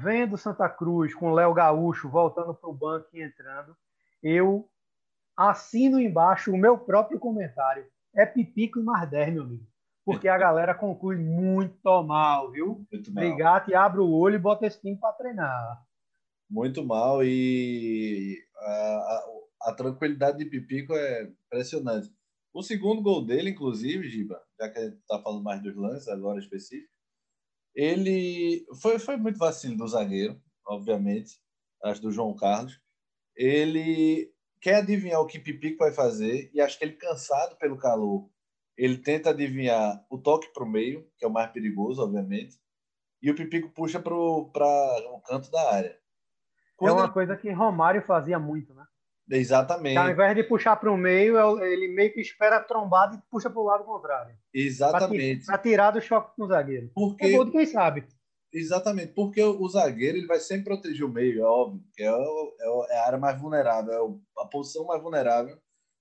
vendo 0.00 0.34
o 0.34 0.38
Santa 0.38 0.68
Cruz 0.68 1.14
com 1.14 1.30
o 1.30 1.34
Léo 1.34 1.52
Gaúcho 1.52 2.08
voltando 2.08 2.54
para 2.54 2.70
o 2.70 2.74
banco 2.74 3.08
e 3.12 3.22
entrando, 3.22 3.76
eu 4.22 4.68
assino 5.36 6.00
embaixo 6.00 6.52
o 6.52 6.58
meu 6.58 6.78
próprio 6.78 7.18
comentário. 7.18 7.86
É 8.14 8.26
pipico 8.26 8.78
e 8.78 8.82
Marder, 8.82 9.32
meu 9.32 9.42
amigo. 9.42 9.66
Porque 10.04 10.28
a 10.28 10.36
galera 10.36 10.74
conclui 10.74 11.16
muito 11.16 12.02
mal, 12.02 12.50
viu? 12.50 12.84
Muito 12.90 13.12
mal. 13.12 13.24
Ligate, 13.24 13.74
abre 13.74 14.00
o 14.00 14.10
olho 14.10 14.34
e 14.34 14.38
bota 14.38 14.66
esse 14.66 14.80
time 14.80 14.96
para 14.96 15.12
treinar. 15.12 15.82
Muito 16.50 16.84
mal 16.84 17.24
e 17.24 18.36
a, 18.58 18.70
a 18.70 19.31
tranquilidade 19.70 20.38
de 20.38 20.46
Pipico 20.46 20.94
é 20.94 21.30
impressionante. 21.46 22.10
O 22.52 22.62
segundo 22.62 23.02
gol 23.02 23.24
dele, 23.24 23.50
inclusive, 23.50 24.08
Giba, 24.08 24.42
já 24.58 24.68
que 24.68 24.78
a 24.78 24.84
gente 24.84 24.96
está 24.96 25.20
falando 25.22 25.44
mais 25.44 25.62
dos 25.62 25.76
lances 25.76 26.08
agora 26.08 26.40
específico, 26.40 26.90
ele 27.74 28.66
foi, 28.80 28.98
foi 28.98 29.16
muito 29.16 29.38
vacilo 29.38 29.76
do 29.76 29.86
zagueiro, 29.86 30.40
obviamente, 30.66 31.40
acho 31.84 32.02
do 32.02 32.12
João 32.12 32.34
Carlos. 32.34 32.80
Ele 33.36 34.32
quer 34.60 34.76
adivinhar 34.76 35.20
o 35.20 35.26
que 35.26 35.38
Pipico 35.38 35.78
vai 35.78 35.92
fazer 35.92 36.50
e 36.52 36.60
acho 36.60 36.78
que 36.78 36.84
ele, 36.84 36.94
cansado 36.94 37.56
pelo 37.56 37.78
calor, 37.78 38.28
ele 38.76 38.98
tenta 38.98 39.30
adivinhar 39.30 40.04
o 40.10 40.18
toque 40.18 40.52
para 40.52 40.64
o 40.64 40.68
meio, 40.68 41.08
que 41.16 41.24
é 41.24 41.28
o 41.28 41.32
mais 41.32 41.50
perigoso, 41.50 42.02
obviamente, 42.02 42.58
e 43.22 43.30
o 43.30 43.34
Pipico 43.34 43.70
puxa 43.70 44.00
para 44.00 44.14
o 44.14 44.50
canto 45.26 45.50
da 45.50 45.72
área. 45.72 45.98
Quando 46.76 46.90
é 46.90 46.94
uma 46.94 47.04
ele... 47.04 47.12
coisa 47.12 47.36
que 47.36 47.50
Romário 47.50 48.02
fazia 48.02 48.38
muito, 48.38 48.74
né? 48.74 48.81
Exatamente. 49.36 49.96
Ao 49.96 50.10
invés 50.10 50.36
de 50.36 50.44
puxar 50.44 50.76
para 50.76 50.92
o 50.92 50.96
meio, 50.96 51.38
é 51.38 51.72
ele 51.72 51.88
meio 51.88 52.12
que 52.12 52.20
espera 52.20 52.56
a 52.56 52.62
trombada 52.62 53.16
e 53.16 53.30
puxa 53.30 53.48
para 53.48 53.60
o 53.60 53.64
lado 53.64 53.84
contrário. 53.84 54.36
Exatamente. 54.52 55.46
Para 55.46 55.58
tirar 55.58 55.90
do 55.90 56.00
choque 56.00 56.36
com 56.36 56.44
o 56.44 56.48
zagueiro. 56.48 56.90
Porque... 56.94 57.26
É 57.26 57.30
gol 57.30 57.46
de 57.46 57.52
quem 57.52 57.66
sabe. 57.66 58.06
Exatamente, 58.52 59.14
porque 59.14 59.42
o 59.42 59.66
zagueiro 59.66 60.18
ele 60.18 60.26
vai 60.26 60.38
sempre 60.38 60.64
proteger 60.64 61.06
o 61.06 61.08
meio, 61.08 61.40
é 61.40 61.44
óbvio, 61.44 61.82
que 61.94 62.02
é, 62.02 62.06
é, 62.06 62.90
é 62.90 62.98
a 62.98 63.06
área 63.06 63.18
mais 63.18 63.40
vulnerável, 63.40 64.20
é 64.38 64.42
a 64.42 64.46
posição 64.46 64.84
mais 64.84 65.00
vulnerável 65.00 65.56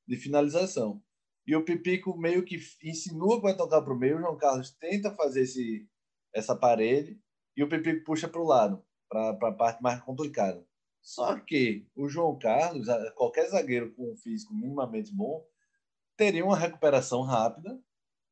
de 0.05 0.17
finalização. 0.17 1.01
E 1.47 1.55
o 1.55 1.63
Pipico 1.63 2.17
meio 2.17 2.43
que 2.43 2.59
insinua 2.83 3.37
que 3.37 3.43
vai 3.43 3.55
tocar 3.55 3.81
para 3.81 3.93
o 3.93 3.97
meio, 3.97 4.17
o 4.17 4.19
João 4.19 4.37
Carlos 4.37 4.71
tenta 4.71 5.15
fazer 5.15 5.43
esse, 5.43 5.87
essa 6.35 6.53
parede 6.53 7.17
e 7.55 7.63
o 7.63 7.69
Pipico 7.69 8.03
puxa 8.03 8.27
para 8.27 8.41
o 8.41 8.45
lado, 8.45 8.83
para 9.09 9.29
a 9.47 9.53
parte 9.53 9.81
mais 9.81 10.01
complicada. 10.01 10.61
Só 11.01 11.39
que 11.39 11.87
o 11.95 12.07
João 12.07 12.37
Carlos, 12.37 12.87
qualquer 13.15 13.47
zagueiro 13.49 13.93
com 13.93 14.11
um 14.11 14.15
físico 14.15 14.53
minimamente 14.53 15.13
bom, 15.13 15.43
teria 16.15 16.45
uma 16.45 16.57
recuperação 16.57 17.21
rápida 17.23 17.79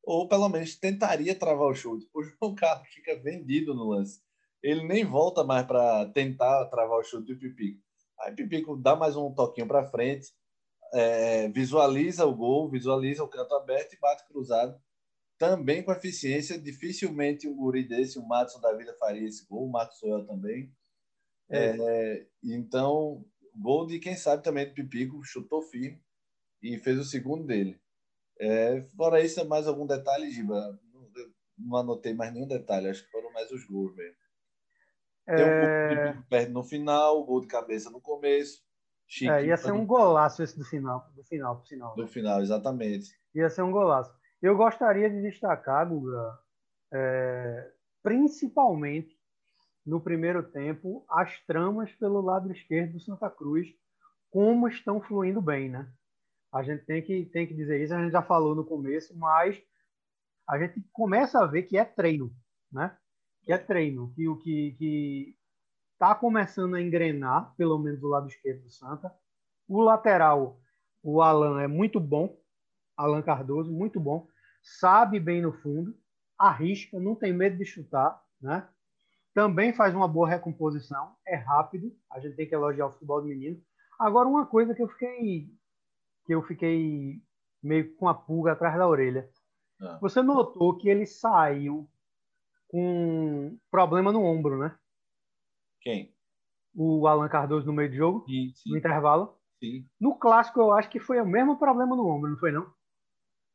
ou 0.02 0.28
pelo 0.28 0.48
menos 0.48 0.76
tentaria 0.76 1.34
travar 1.34 1.68
o 1.68 1.74
chute. 1.74 2.08
O 2.14 2.22
João 2.22 2.54
Carlos 2.54 2.88
fica 2.88 3.16
vendido 3.16 3.74
no 3.74 3.90
lance. 3.90 4.20
Ele 4.62 4.84
nem 4.84 5.04
volta 5.04 5.44
mais 5.44 5.66
para 5.66 6.06
tentar 6.06 6.66
travar 6.66 6.98
o 6.98 7.04
chute 7.04 7.32
do 7.32 7.38
Pipico. 7.38 7.80
Aí 8.20 8.34
Pipico 8.34 8.76
dá 8.76 8.94
mais 8.94 9.16
um 9.16 9.32
toquinho 9.32 9.66
para 9.66 9.86
frente, 9.86 10.28
é, 10.92 11.48
visualiza 11.48 12.26
o 12.26 12.34
gol, 12.34 12.70
visualiza 12.70 13.24
o 13.24 13.28
canto 13.28 13.54
aberto 13.54 13.94
e 13.94 13.98
bate 13.98 14.26
cruzado. 14.26 14.78
Também 15.38 15.82
com 15.82 15.92
eficiência, 15.92 16.58
dificilmente 16.58 17.48
um 17.48 17.56
guri 17.56 17.88
desse, 17.88 18.18
o 18.18 18.26
Matson 18.26 18.60
da 18.60 18.74
vida 18.74 18.94
faria 18.98 19.26
esse 19.26 19.46
gol, 19.48 19.66
o 19.66 19.70
Marcos 19.70 19.98
Soel 19.98 20.26
também. 20.26 20.70
É. 21.50 21.76
é, 21.78 22.26
então, 22.42 23.24
gol 23.56 23.86
de 23.86 23.98
quem 23.98 24.16
sabe 24.16 24.42
também 24.42 24.66
do 24.66 24.74
Pipico, 24.74 25.22
chutou 25.24 25.60
firme 25.62 26.00
e 26.62 26.78
fez 26.78 26.98
o 26.98 27.04
segundo 27.04 27.44
dele. 27.44 27.80
É, 28.38 28.82
fora 28.96 29.20
isso, 29.20 29.40
é 29.40 29.44
mais 29.44 29.66
algum 29.66 29.86
detalhe, 29.86 30.30
Giba? 30.30 30.78
Não, 30.94 31.08
não, 31.58 31.76
anotei 31.76 32.14
mais 32.14 32.32
nenhum 32.32 32.46
detalhe, 32.46 32.88
acho 32.88 33.04
que 33.04 33.10
foram 33.10 33.32
mais 33.32 33.50
os 33.50 33.64
gols 33.64 33.94
mesmo. 33.94 34.16
Tem 35.26 35.44
um 35.44 35.60
gol 35.60 36.12
Pipico 36.12 36.28
perde 36.28 36.52
no 36.52 36.62
final, 36.62 37.24
gol 37.24 37.40
de 37.40 37.46
cabeça 37.46 37.90
no 37.90 38.00
começo. 38.00 38.62
é, 39.22 39.44
ia 39.44 39.56
ser 39.56 39.72
um 39.72 39.84
golaço 39.84 40.42
esse 40.42 40.56
do 40.56 40.64
final, 40.64 41.06
do 41.14 41.24
final, 41.24 41.56
do 41.56 41.66
final. 41.66 41.94
Do 41.94 42.02
né? 42.02 42.08
final, 42.08 42.40
exatamente. 42.40 43.10
Ia 43.34 43.50
ser 43.50 43.62
um 43.62 43.70
golaço. 43.70 44.12
Eu 44.40 44.56
gostaria 44.56 45.10
de 45.10 45.20
destacar, 45.20 45.86
Guga, 45.86 46.38
é, 46.92 47.72
principalmente 48.02 49.19
no 49.90 50.00
primeiro 50.00 50.40
tempo 50.42 51.04
as 51.10 51.44
tramas 51.46 51.92
pelo 51.96 52.20
lado 52.20 52.50
esquerdo 52.52 52.92
do 52.92 53.00
Santa 53.00 53.28
Cruz, 53.28 53.66
como 54.30 54.68
estão 54.68 55.00
fluindo 55.00 55.42
bem, 55.42 55.68
né? 55.68 55.92
A 56.52 56.62
gente 56.62 56.84
tem 56.84 57.02
que, 57.02 57.26
tem 57.26 57.44
que 57.46 57.54
dizer 57.54 57.82
isso, 57.82 57.92
a 57.92 58.00
gente 58.00 58.12
já 58.12 58.22
falou 58.22 58.54
no 58.54 58.64
começo, 58.64 59.16
mas 59.18 59.60
a 60.48 60.56
gente 60.58 60.80
começa 60.92 61.42
a 61.42 61.46
ver 61.46 61.64
que 61.64 61.76
é 61.76 61.84
treino, 61.84 62.32
né? 62.70 62.96
Que 63.42 63.52
é 63.52 63.58
treino, 63.58 64.12
que 64.14 64.28
o 64.28 64.38
que, 64.38 64.76
que 64.78 65.36
tá 65.98 66.14
começando 66.14 66.76
a 66.76 66.80
engrenar, 66.80 67.52
pelo 67.56 67.76
menos 67.76 68.00
do 68.00 68.08
lado 68.08 68.28
esquerdo 68.28 68.62
do 68.62 68.70
Santa. 68.70 69.12
O 69.68 69.82
lateral, 69.82 70.60
o 71.02 71.20
Alan 71.20 71.60
é 71.60 71.66
muito 71.66 71.98
bom, 71.98 72.40
Alan 72.96 73.22
Cardoso, 73.22 73.72
muito 73.72 73.98
bom, 73.98 74.28
sabe 74.62 75.18
bem 75.18 75.42
no 75.42 75.52
fundo, 75.52 75.96
arrisca, 76.38 77.00
não 77.00 77.16
tem 77.16 77.32
medo 77.32 77.56
de 77.56 77.64
chutar, 77.64 78.22
né? 78.40 78.68
Também 79.34 79.72
faz 79.72 79.94
uma 79.94 80.08
boa 80.08 80.28
recomposição, 80.28 81.14
é 81.26 81.36
rápido, 81.36 81.94
a 82.10 82.18
gente 82.20 82.36
tem 82.36 82.48
que 82.48 82.54
elogiar 82.54 82.86
o 82.86 82.92
futebol 82.92 83.20
do 83.20 83.28
menino. 83.28 83.60
Agora, 83.98 84.28
uma 84.28 84.46
coisa 84.46 84.74
que 84.74 84.82
eu 84.82 84.88
fiquei 84.88 85.48
que 86.24 86.34
eu 86.34 86.42
fiquei 86.42 87.20
meio 87.62 87.94
com 87.96 88.08
a 88.08 88.14
pulga 88.14 88.52
atrás 88.52 88.76
da 88.76 88.86
orelha. 88.86 89.28
Ah. 89.80 89.98
Você 90.00 90.22
notou 90.22 90.76
que 90.76 90.88
ele 90.88 91.06
saiu 91.06 91.88
com 92.68 93.58
problema 93.70 94.12
no 94.12 94.22
ombro, 94.22 94.58
né? 94.58 94.76
Quem? 95.80 96.14
O 96.74 97.06
Alan 97.06 97.28
Cardoso 97.28 97.66
no 97.66 97.72
meio 97.72 97.90
do 97.90 97.96
jogo, 97.96 98.24
sim, 98.26 98.52
sim. 98.54 98.70
no 98.70 98.78
intervalo. 98.78 99.36
Sim. 99.58 99.86
No 99.98 100.16
clássico, 100.18 100.60
eu 100.60 100.72
acho 100.72 100.88
que 100.88 101.00
foi 101.00 101.20
o 101.20 101.26
mesmo 101.26 101.58
problema 101.58 101.96
no 101.96 102.06
ombro, 102.06 102.30
não 102.30 102.38
foi 102.38 102.52
não? 102.52 102.72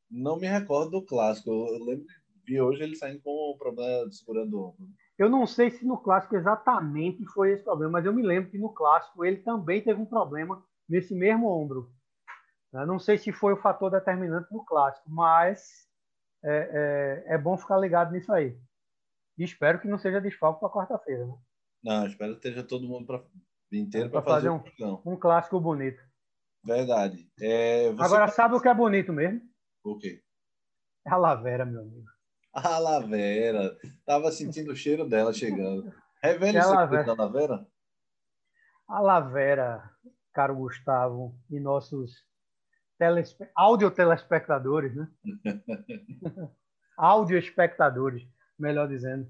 Não 0.10 0.38
me 0.38 0.48
recordo 0.48 0.92
do 0.92 1.06
clássico. 1.06 1.50
Eu 1.50 1.84
lembro 1.84 2.06
vi 2.46 2.62
hoje 2.62 2.84
ele 2.84 2.96
saindo 2.96 3.22
com 3.22 3.32
o 3.32 3.58
problema 3.58 4.12
segurando 4.12 4.58
o 4.58 4.70
ombro. 4.70 4.88
Eu 5.18 5.30
não 5.30 5.48
sei 5.48 5.72
se 5.72 5.86
no 5.86 5.98
clássico 5.98 6.36
exatamente 6.36 7.26
foi 7.28 7.52
esse 7.52 7.64
problema, 7.64 7.94
mas 7.94 8.06
eu 8.06 8.14
me 8.14 8.22
lembro 8.22 8.52
que 8.52 8.58
no 8.58 8.74
clássico 8.74 9.24
ele 9.24 9.38
também 9.38 9.82
teve 9.82 10.02
um 10.02 10.06
problema 10.06 10.64
nesse 10.88 11.16
mesmo 11.16 11.48
ombro. 11.48 11.92
Eu 12.74 12.86
não 12.86 13.00
sei 13.00 13.18
se 13.18 13.32
foi 13.32 13.54
o 13.54 13.62
fator 13.62 13.90
determinante 13.90 14.52
no 14.52 14.66
clássico, 14.66 15.10
mas 15.10 15.88
é, 16.44 17.24
é, 17.28 17.36
é 17.36 17.38
bom 17.38 17.58
ficar 17.58 17.78
ligado 17.78 18.12
nisso 18.12 18.32
aí. 18.34 18.60
E 19.38 19.44
espero 19.44 19.80
que 19.80 19.88
não 19.88 19.98
seja 19.98 20.20
desfalque 20.20 20.60
para 20.60 20.70
quarta-feira. 20.70 21.26
Né? 21.26 21.36
Não, 21.84 22.06
espero 22.06 22.34
que 22.34 22.48
esteja 22.48 22.64
todo 22.64 22.88
mundo 22.88 23.06
pra, 23.06 23.24
inteiro 23.72 24.10
para 24.10 24.22
fazer, 24.22 24.50
fazer 24.50 24.86
um, 24.86 25.14
um, 25.14 25.18
clássico 25.18 25.60
bonito. 25.60 26.02
Verdade. 26.64 27.30
É, 27.40 27.90
Agora, 28.00 28.28
sabe 28.28 28.56
o 28.56 28.62
que 28.62 28.68
é 28.68 28.74
bonito 28.74 29.14
mesmo? 29.14 29.42
O 29.84 29.98
quê? 29.98 30.22
É 31.06 31.12
a 31.12 31.18
Lavera, 31.18 31.66
meu 31.66 31.82
amigo. 31.82 32.15
A 32.64 32.80
Lavera. 32.80 33.78
Tava 34.06 34.32
sentindo 34.32 34.72
o 34.72 34.76
cheiro 34.76 35.08
dela 35.08 35.34
chegando. 35.34 35.94
Revele 36.24 36.58
o 36.58 36.64
segredo 36.64 37.06
da 37.06 37.26
Lavera. 37.26 37.68
A 38.88 39.02
Lavera, 39.02 39.92
caro 40.34 40.56
Gustavo, 40.56 41.38
e 41.50 41.60
nossos 41.60 42.26
telespe... 42.98 43.50
áudio 43.54 43.92
telespectadores, 43.92 44.96
né? 44.96 45.08
áudio 46.98 47.38
espectadores, 47.38 48.26
melhor 48.58 48.88
dizendo. 48.88 49.30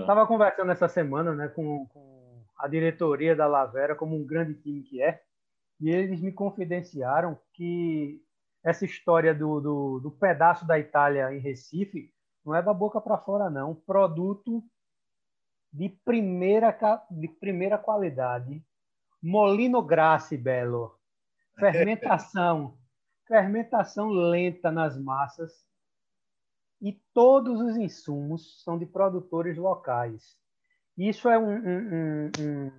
Estava 0.00 0.24
ah. 0.24 0.26
conversando 0.26 0.72
essa 0.72 0.88
semana 0.88 1.32
né, 1.32 1.48
com, 1.48 1.86
com 1.86 2.44
a 2.58 2.66
diretoria 2.66 3.36
da 3.36 3.46
Lavera 3.46 3.94
como 3.94 4.16
um 4.16 4.26
grande 4.26 4.54
time 4.54 4.82
que 4.82 5.00
é, 5.00 5.22
e 5.80 5.90
eles 5.90 6.20
me 6.20 6.32
confidenciaram 6.32 7.38
que 7.52 8.20
essa 8.64 8.84
história 8.84 9.32
do, 9.32 9.60
do, 9.60 10.00
do 10.00 10.10
pedaço 10.10 10.66
da 10.66 10.76
Itália 10.76 11.32
em 11.32 11.38
Recife 11.38 12.12
não 12.46 12.54
é 12.54 12.62
da 12.62 12.72
boca 12.72 13.00
para 13.00 13.18
fora, 13.18 13.50
não. 13.50 13.74
Produto 13.74 14.62
de 15.72 15.88
primeira, 15.88 16.70
de 17.10 17.26
primeira 17.26 17.76
qualidade. 17.76 18.64
Molino 19.20 19.82
Grassi, 19.82 20.36
Belo. 20.36 20.96
Fermentação. 21.58 22.78
fermentação 23.26 24.08
lenta 24.08 24.70
nas 24.70 24.96
massas. 24.96 25.66
E 26.80 26.92
todos 27.12 27.60
os 27.60 27.76
insumos 27.76 28.62
são 28.62 28.78
de 28.78 28.86
produtores 28.86 29.58
locais. 29.58 30.38
Isso 30.96 31.28
é 31.28 31.36
um, 31.36 31.50
um, 31.50 31.78
um, 31.78 32.30
um 32.38 32.72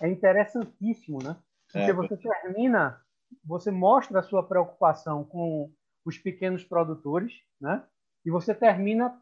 é 0.00 0.08
interessantíssimo, 0.08 1.22
né? 1.22 1.36
Porque 1.70 1.90
é. 1.90 1.92
você 1.92 2.16
termina, 2.16 3.00
você 3.44 3.70
mostra 3.70 4.18
a 4.18 4.22
sua 4.22 4.42
preocupação 4.42 5.22
com 5.24 5.72
os 6.04 6.18
pequenos 6.18 6.64
produtores, 6.64 7.34
né? 7.60 7.86
E 8.24 8.30
você 8.30 8.54
termina 8.54 9.16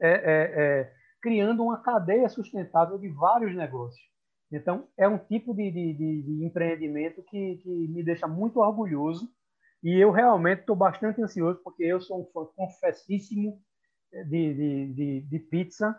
é, 0.00 0.10
é, 0.10 0.62
é, 0.62 0.92
criando 1.20 1.62
uma 1.62 1.82
cadeia 1.82 2.28
sustentável 2.28 2.98
de 2.98 3.08
vários 3.08 3.54
negócios. 3.54 4.00
Então, 4.52 4.88
é 4.98 5.06
um 5.06 5.18
tipo 5.18 5.54
de, 5.54 5.70
de, 5.70 5.94
de, 5.94 6.22
de 6.22 6.44
empreendimento 6.44 7.22
que, 7.22 7.56
que 7.56 7.88
me 7.88 8.02
deixa 8.02 8.26
muito 8.26 8.58
orgulhoso 8.58 9.28
e 9.82 9.96
eu 9.96 10.10
realmente 10.10 10.60
estou 10.60 10.76
bastante 10.76 11.22
ansioso, 11.22 11.60
porque 11.62 11.84
eu 11.84 12.00
sou 12.00 12.20
um 12.20 12.26
fã 12.32 12.44
confessíssimo 12.54 13.60
de, 14.28 15.22
de, 15.22 15.38
pizza 15.38 15.98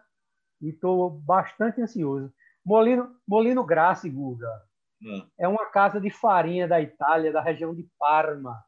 e 0.61 0.69
estou 0.69 1.09
bastante 1.09 1.81
ansioso. 1.81 2.31
Molino, 2.63 3.15
Molino 3.27 3.65
Grassi, 3.65 4.09
Guga, 4.09 4.51
hum. 5.01 5.27
é 5.39 5.47
uma 5.47 5.65
casa 5.67 5.99
de 5.99 6.11
farinha 6.11 6.67
da 6.67 6.79
Itália, 6.79 7.31
da 7.31 7.41
região 7.41 7.73
de 7.73 7.89
Parma, 7.97 8.63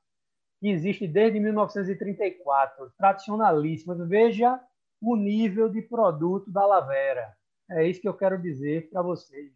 que 0.63 0.69
existe 0.69 1.05
desde 1.05 1.41
1934, 1.41 2.93
tradicionalíssima. 2.97 3.95
Veja 4.05 4.57
o 5.01 5.13
nível 5.17 5.67
de 5.67 5.81
produto 5.81 6.49
da 6.49 6.65
Lavera. 6.65 7.35
É 7.69 7.85
isso 7.85 7.99
que 7.99 8.07
eu 8.07 8.13
quero 8.13 8.41
dizer 8.41 8.89
para 8.89 9.01
vocês. 9.01 9.51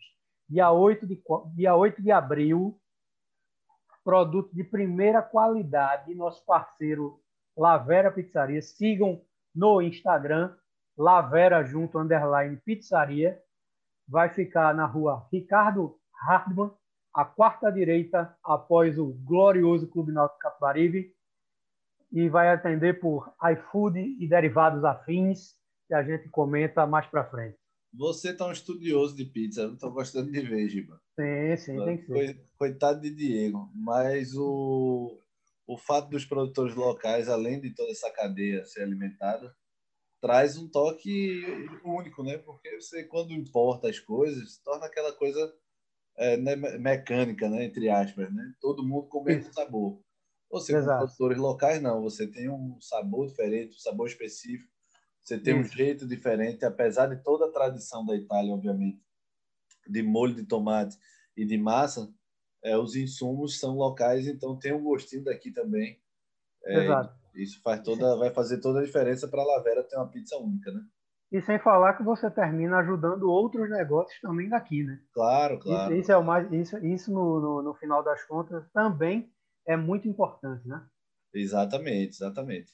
Dia 0.49 0.69
8 0.69 1.07
de, 1.07 1.23
dia 1.55 1.73
8 1.73 2.01
de 2.01 2.11
abril, 2.11 2.77
produto 4.03 4.53
de 4.53 4.65
primeira 4.65 5.21
qualidade, 5.21 6.13
nosso 6.13 6.45
parceiro 6.45 7.21
Lavera 7.55 8.11
Pizzaria. 8.11 8.61
Sigam 8.61 9.21
no 9.55 9.81
Instagram, 9.81 10.53
Lavera 10.97 11.63
junto, 11.63 11.97
underline 11.97 12.57
pizzaria. 12.57 13.41
Vai 14.05 14.27
ficar 14.27 14.75
na 14.75 14.85
rua 14.85 15.25
Ricardo 15.31 15.97
Hardman, 16.11 16.69
a 17.17 17.25
quarta 17.25 17.71
direita 17.71 18.37
após 18.43 18.99
o 18.99 19.07
glorioso 19.07 19.87
Clube 19.87 20.11
Náutico 20.11 20.39
Capibaribe 20.39 21.11
e 22.11 22.29
vai 22.29 22.49
atender 22.49 22.99
por 22.99 23.33
iFood 23.53 23.99
e 23.99 24.29
derivados 24.29 24.85
afins 24.85 25.55
que 25.87 25.95
a 25.95 26.03
gente 26.03 26.29
comenta 26.29 26.85
mais 26.85 27.07
para 27.07 27.27
frente. 27.27 27.57
Você 27.91 28.35
tá 28.35 28.45
um 28.45 28.51
estudioso 28.51 29.15
de 29.15 29.25
pizza, 29.25 29.61
eu 29.61 29.73
estou 29.73 29.91
gostando 29.91 30.31
de 30.31 30.41
ver, 30.41 30.69
Giba. 30.69 31.01
Sim, 31.19 31.57
sim, 31.57 31.85
tem 31.85 31.97
que 31.97 32.05
ser. 32.05 32.45
Coitado 32.55 33.01
de 33.01 33.09
Diego, 33.09 33.67
mas 33.73 34.35
o, 34.35 35.19
o 35.65 35.75
fato 35.75 36.09
dos 36.09 36.23
produtores 36.23 36.75
locais, 36.75 37.27
além 37.27 37.59
de 37.59 37.73
toda 37.73 37.89
essa 37.89 38.11
cadeia 38.11 38.63
ser 38.63 38.83
alimentada, 38.83 39.55
traz 40.21 40.55
um 40.55 40.69
toque 40.69 41.41
único, 41.83 42.21
né? 42.21 42.37
Porque 42.37 42.79
você, 42.79 43.03
quando 43.05 43.33
importa 43.33 43.89
as 43.89 43.99
coisas, 43.99 44.59
torna 44.59 44.85
aquela 44.85 45.13
coisa 45.13 45.51
é, 46.17 46.37
né, 46.37 46.55
mecânica, 46.55 47.49
né, 47.49 47.65
entre 47.65 47.89
aspas, 47.89 48.33
né? 48.33 48.53
Todo 48.59 48.85
mundo 48.85 49.07
com 49.07 49.19
o 49.19 49.23
mesmo 49.23 49.53
sabor. 49.53 49.99
Você 50.49 50.73
com 50.73 50.85
produtores 50.85 51.37
locais 51.37 51.81
não, 51.81 52.01
você 52.01 52.25
tem 52.25 52.49
um 52.49 52.79
sabor 52.79 53.27
diferente, 53.27 53.75
um 53.75 53.79
sabor 53.79 54.07
específico, 54.07 54.71
você 55.21 55.37
tem 55.37 55.59
Isso. 55.59 55.73
um 55.73 55.77
jeito 55.77 56.07
diferente, 56.07 56.63
apesar 56.63 57.07
de 57.07 57.21
toda 57.21 57.45
a 57.45 57.51
tradição 57.51 58.05
da 58.05 58.15
Itália, 58.15 58.53
obviamente, 58.53 59.01
de 59.85 60.01
molho 60.01 60.33
de 60.33 60.45
tomate 60.45 60.97
e 61.35 61.45
de 61.45 61.57
massa, 61.57 62.09
é, 62.63 62.77
os 62.77 62.95
insumos 62.95 63.59
são 63.59 63.75
locais, 63.75 64.25
então 64.25 64.57
tem 64.57 64.73
um 64.73 64.83
gostinho 64.83 65.23
daqui 65.23 65.51
também. 65.51 66.01
É, 66.65 66.83
Exato. 66.83 67.17
Isso 67.35 67.61
faz 67.61 67.81
toda, 67.81 68.15
vai 68.15 68.33
fazer 68.33 68.59
toda 68.59 68.79
a 68.79 68.83
diferença 68.83 69.27
para 69.27 69.41
a 69.41 69.45
Lavera 69.45 69.83
ter 69.83 69.95
uma 69.95 70.09
pizza 70.09 70.37
única, 70.37 70.71
né? 70.71 70.81
E 71.31 71.41
sem 71.41 71.59
falar 71.59 71.95
que 71.95 72.03
você 72.03 72.31
termina 72.31 72.77
ajudando 72.77 73.29
outros 73.29 73.69
negócios 73.69 74.19
também 74.21 74.47
daqui, 74.47 74.83
né? 74.83 74.99
Claro, 75.11 75.59
claro. 75.59 75.91
Isso, 75.91 76.01
isso 76.01 76.11
é 76.11 76.17
o 76.17 76.23
mais, 76.23 76.49
isso, 76.53 76.77
isso 76.85 77.11
no, 77.11 77.39
no, 77.39 77.61
no, 77.61 77.73
final 77.73 78.01
das 78.01 78.23
contas 78.23 78.65
também 78.71 79.29
é 79.65 79.75
muito 79.75 80.07
importante, 80.07 80.65
né? 80.65 80.85
Exatamente, 81.33 82.15
exatamente. 82.15 82.71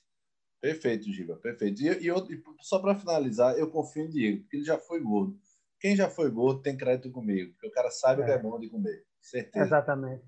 Perfeito, 0.62 1.12
Giba, 1.12 1.36
perfeito. 1.38 1.82
E, 1.82 2.04
e, 2.04 2.08
eu, 2.08 2.18
e 2.30 2.42
só 2.62 2.80
para 2.80 2.96
finalizar, 2.96 3.58
eu 3.58 3.72
confio 3.72 4.06
em 4.06 4.10
Diego, 4.10 4.42
porque 4.42 4.58
ele 4.58 4.66
já 4.66 4.78
foi 4.78 5.02
gordo. 5.02 5.36
Quem 5.80 5.96
já 5.96 6.08
foi 6.08 6.30
gordo 6.30 6.62
tem 6.62 6.78
crédito 6.78 7.12
comigo, 7.12 7.52
porque 7.54 7.68
o 7.68 7.72
cara 7.72 7.90
sabe 7.90 8.22
é. 8.22 8.24
o 8.24 8.28
que 8.28 8.32
é 8.34 8.38
bom 8.38 8.60
de 8.60 8.70
comer, 8.70 9.04
certeza. 9.20 9.66
Exatamente. 9.66 10.24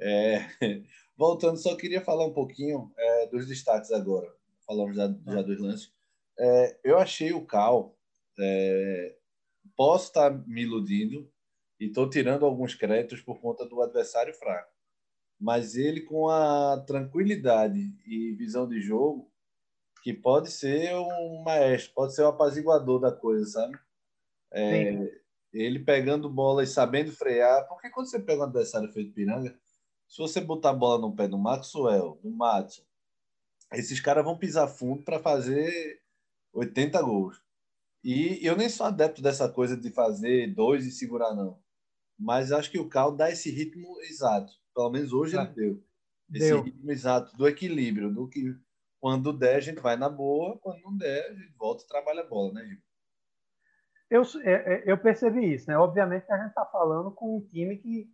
É, 0.00 0.38
voltando, 1.16 1.58
só 1.58 1.76
queria 1.76 2.00
falar 2.00 2.26
um 2.26 2.32
pouquinho 2.32 2.90
é, 2.96 3.26
dos 3.26 3.46
destaques 3.46 3.92
agora. 3.92 4.28
Falamos 4.66 4.96
já, 4.96 5.14
já 5.26 5.40
é. 5.40 5.42
dos 5.42 5.60
lances. 5.60 5.92
É, 6.38 6.78
eu 6.84 6.98
achei 6.98 7.32
o 7.32 7.44
Cal. 7.44 7.96
É, 8.38 9.16
posso 9.76 10.06
estar 10.06 10.30
me 10.46 10.62
iludindo 10.62 11.30
e 11.78 11.86
estou 11.86 12.08
tirando 12.08 12.44
alguns 12.44 12.74
créditos 12.74 13.20
por 13.20 13.40
conta 13.40 13.66
do 13.66 13.82
adversário 13.82 14.34
fraco. 14.34 14.72
Mas 15.38 15.76
ele, 15.76 16.02
com 16.02 16.28
a 16.28 16.82
tranquilidade 16.86 17.80
e 18.06 18.32
visão 18.32 18.68
de 18.68 18.80
jogo, 18.80 19.30
que 20.02 20.12
pode 20.12 20.50
ser 20.50 20.94
um 20.94 21.42
maestro, 21.42 21.94
pode 21.94 22.14
ser 22.14 22.22
o 22.22 22.28
apaziguador 22.28 23.00
da 23.00 23.12
coisa, 23.12 23.46
sabe? 23.46 23.78
É, 24.52 25.20
ele 25.52 25.78
pegando 25.78 26.28
bola 26.28 26.62
e 26.62 26.66
sabendo 26.66 27.12
frear. 27.12 27.66
Porque 27.68 27.90
quando 27.90 28.10
você 28.10 28.18
pega 28.18 28.42
um 28.42 28.44
adversário 28.44 28.92
feito 28.92 29.12
piranga, 29.12 29.56
se 30.08 30.18
você 30.18 30.40
botar 30.40 30.70
a 30.70 30.74
bola 30.74 31.00
no 31.00 31.14
pé 31.14 31.26
do 31.26 31.38
Maxwell, 31.38 32.18
do 32.22 32.30
Matson, 32.30 32.82
esses 33.72 34.00
caras 34.00 34.24
vão 34.24 34.36
pisar 34.36 34.68
fundo 34.68 35.02
para 35.02 35.18
fazer 35.18 36.01
80 36.52 37.00
gols. 37.02 37.42
E 38.04 38.44
eu 38.46 38.56
nem 38.56 38.68
sou 38.68 38.86
adepto 38.86 39.22
dessa 39.22 39.48
coisa 39.48 39.76
de 39.76 39.90
fazer 39.90 40.52
dois 40.54 40.86
e 40.86 40.90
segurar, 40.90 41.34
não. 41.34 41.60
Mas 42.18 42.52
acho 42.52 42.70
que 42.70 42.78
o 42.78 42.88
Cal 42.88 43.14
dá 43.14 43.30
esse 43.30 43.50
ritmo 43.50 44.00
exato. 44.02 44.52
Pelo 44.74 44.90
menos 44.90 45.12
hoje 45.12 45.36
ele 45.36 45.46
deu. 45.48 45.84
Esse 46.32 46.48
deu. 46.48 46.62
ritmo 46.62 46.90
exato 46.90 47.36
do 47.36 47.46
equilíbrio, 47.46 48.12
do 48.12 48.28
que 48.28 48.56
quando 49.00 49.32
der 49.32 49.56
a 49.56 49.60
gente 49.60 49.80
vai 49.80 49.96
na 49.96 50.08
boa, 50.08 50.58
quando 50.58 50.80
não 50.82 50.96
der 50.96 51.30
a 51.30 51.34
gente 51.34 51.52
volta 51.56 51.84
e 51.84 51.88
trabalha 51.88 52.22
a 52.22 52.26
bola, 52.26 52.52
né, 52.54 52.64
Gil? 52.66 52.78
Eu, 54.08 54.22
é, 54.44 54.52
é, 54.52 54.82
eu 54.86 54.98
percebi 54.98 55.54
isso, 55.54 55.68
né? 55.68 55.78
Obviamente 55.78 56.30
a 56.30 56.36
gente 56.36 56.48
está 56.48 56.66
falando 56.66 57.10
com 57.10 57.38
um 57.38 57.46
time 57.46 57.78
que, 57.78 58.10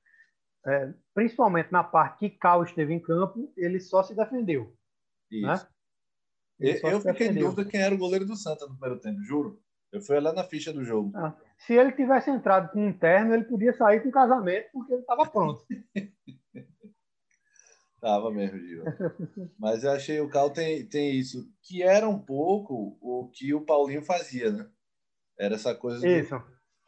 é, 0.64 0.94
principalmente 1.12 1.72
na 1.72 1.82
parte 1.82 2.20
que 2.20 2.38
Cal 2.38 2.62
esteve 2.62 2.94
em 2.94 3.00
campo, 3.00 3.52
ele 3.56 3.80
só 3.80 4.02
se 4.02 4.14
defendeu. 4.14 4.64
Né? 5.30 5.38
Isso. 5.38 5.64
Né? 5.64 5.70
Eu, 6.60 7.00
fiquei 7.00 7.28
em 7.28 7.34
dúvida 7.34 7.64
quem 7.64 7.80
era 7.80 7.94
o 7.94 7.98
goleiro 7.98 8.26
do 8.26 8.34
Santa 8.34 8.66
no 8.66 8.76
primeiro 8.76 9.00
tempo, 9.00 9.22
juro. 9.22 9.60
Eu 9.92 10.02
fui 10.02 10.20
lá 10.20 10.32
na 10.32 10.44
ficha 10.44 10.72
do 10.72 10.84
jogo. 10.84 11.12
Ah, 11.14 11.34
se 11.56 11.72
ele 11.72 11.92
tivesse 11.92 12.30
entrado 12.30 12.70
com 12.72 12.86
um 12.86 12.92
terno, 12.92 13.32
ele 13.32 13.44
podia 13.44 13.72
sair 13.72 14.02
com 14.02 14.10
casamento, 14.10 14.68
porque 14.72 14.92
ele 14.92 15.00
estava 15.00 15.24
pronto. 15.26 15.64
tava 18.00 18.30
mesmo, 18.30 18.58
Gil. 18.58 18.84
Mas 19.58 19.84
eu 19.84 19.92
achei 19.92 20.20
o 20.20 20.28
Cal 20.28 20.50
tem, 20.50 20.86
tem 20.86 21.16
isso, 21.16 21.48
que 21.62 21.82
era 21.82 22.08
um 22.08 22.18
pouco 22.18 22.98
o 23.00 23.30
que 23.32 23.54
o 23.54 23.64
Paulinho 23.64 24.02
fazia, 24.02 24.50
né? 24.50 24.68
Era 25.38 25.54
essa 25.54 25.74
coisa. 25.74 26.06
Isso. 26.06 26.34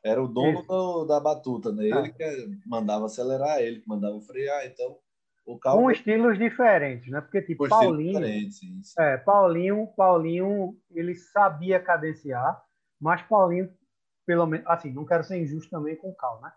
era 0.05 0.23
o 0.23 0.29
dono 0.29 0.63
do, 0.63 1.05
da 1.05 1.21
batuta, 1.21 1.73
né? 1.73 1.85
Ele 1.85 1.95
ah. 1.95 2.11
que 2.11 2.59
mandava 2.67 3.07
acelerar, 3.07 3.61
ele 3.61 3.81
que 3.81 3.89
mandava 3.89 4.21
frear, 4.21 4.67
então 4.67 4.99
Com 5.45 5.91
estilos 5.91 6.39
diferentes, 6.39 7.11
né? 7.11 7.21
Porque 7.21 7.43
tipo 7.43 7.69
Paulinho, 7.69 8.51
sim, 8.51 8.83
sim. 8.83 8.83
É, 8.99 9.17
Paulinho, 9.17 9.87
Paulinho, 9.97 10.77
ele 10.93 11.15
sabia 11.15 11.81
cadenciar, 11.81 12.63
mas 13.01 13.23
Paulinho, 13.23 13.73
pelo 14.27 14.47
menos, 14.47 14.67
assim, 14.69 14.93
não 14.93 15.05
quero 15.05 15.25
ser 15.25 15.39
injusto 15.39 15.71
também 15.71 15.97
com 15.97 16.11
o 16.11 16.15
Cal, 16.15 16.41
né? 16.41 16.53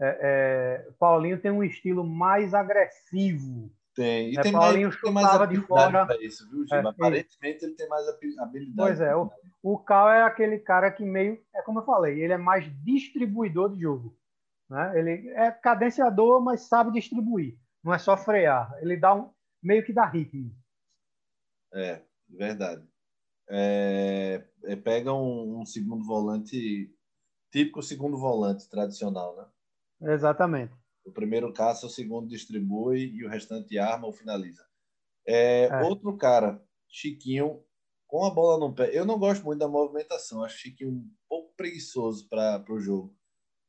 É, 0.00 0.18
é, 0.20 0.90
Paulinho 0.98 1.38
tem 1.38 1.50
um 1.50 1.62
estilo 1.62 2.04
mais 2.04 2.54
agressivo. 2.54 3.70
Tem. 3.94 4.32
E 4.32 4.38
é, 4.38 4.42
tem 4.42 4.52
Paulinho 4.52 4.88
mais, 4.88 5.00
tem 5.00 5.12
mais 5.12 5.48
de 5.48 5.60
fora. 5.66 6.08
Isso, 6.20 6.48
viu, 6.50 6.64
é, 6.72 6.78
Aparentemente 6.80 7.64
ele 7.64 7.74
tem 7.74 7.88
mais 7.88 8.08
habilidade. 8.08 8.72
Pois 8.76 9.00
é, 9.00 9.14
o, 9.14 9.30
o 9.62 9.78
Cal 9.78 10.10
é 10.10 10.22
aquele 10.22 10.58
cara 10.58 10.90
que 10.90 11.04
meio, 11.04 11.38
é 11.54 11.60
como 11.62 11.80
eu 11.80 11.84
falei, 11.84 12.20
ele 12.22 12.32
é 12.32 12.38
mais 12.38 12.64
distribuidor 12.82 13.74
de 13.74 13.82
jogo. 13.82 14.16
Né? 14.70 14.98
Ele 14.98 15.28
é 15.30 15.50
cadenciador, 15.50 16.40
mas 16.40 16.62
sabe 16.62 16.92
distribuir. 16.92 17.58
Não 17.82 17.92
é 17.92 17.98
só 17.98 18.16
frear, 18.16 18.76
ele 18.80 18.96
dá 18.96 19.14
um 19.14 19.30
meio 19.62 19.84
que 19.84 19.92
dá 19.92 20.04
ritmo. 20.04 20.54
É, 21.74 22.02
verdade. 22.28 22.86
É, 23.48 24.44
é, 24.64 24.76
pega 24.76 25.12
um, 25.12 25.60
um, 25.60 25.66
segundo 25.66 26.04
volante 26.04 26.94
típico 27.50 27.82
segundo 27.82 28.16
volante 28.16 28.68
tradicional, 28.68 29.36
né? 29.36 30.12
Exatamente. 30.12 30.72
O 31.04 31.12
primeiro 31.12 31.52
caça, 31.52 31.86
o 31.86 31.90
segundo 31.90 32.28
distribui 32.28 33.12
e 33.14 33.24
o 33.24 33.28
restante 33.28 33.78
arma 33.78 34.06
ou 34.06 34.12
finaliza. 34.12 34.64
É, 35.26 35.64
é. 35.64 35.82
Outro 35.82 36.16
cara, 36.16 36.62
Chiquinho, 36.88 37.62
com 38.06 38.24
a 38.24 38.30
bola 38.30 38.58
no 38.58 38.74
pé. 38.74 38.90
Eu 38.96 39.04
não 39.04 39.18
gosto 39.18 39.44
muito 39.44 39.58
da 39.58 39.68
movimentação, 39.68 40.44
acho 40.44 40.58
Chiquinho 40.58 40.90
um 40.90 41.10
pouco 41.28 41.54
preguiçoso 41.56 42.28
para 42.28 42.64
o 42.70 42.80
jogo. 42.80 43.16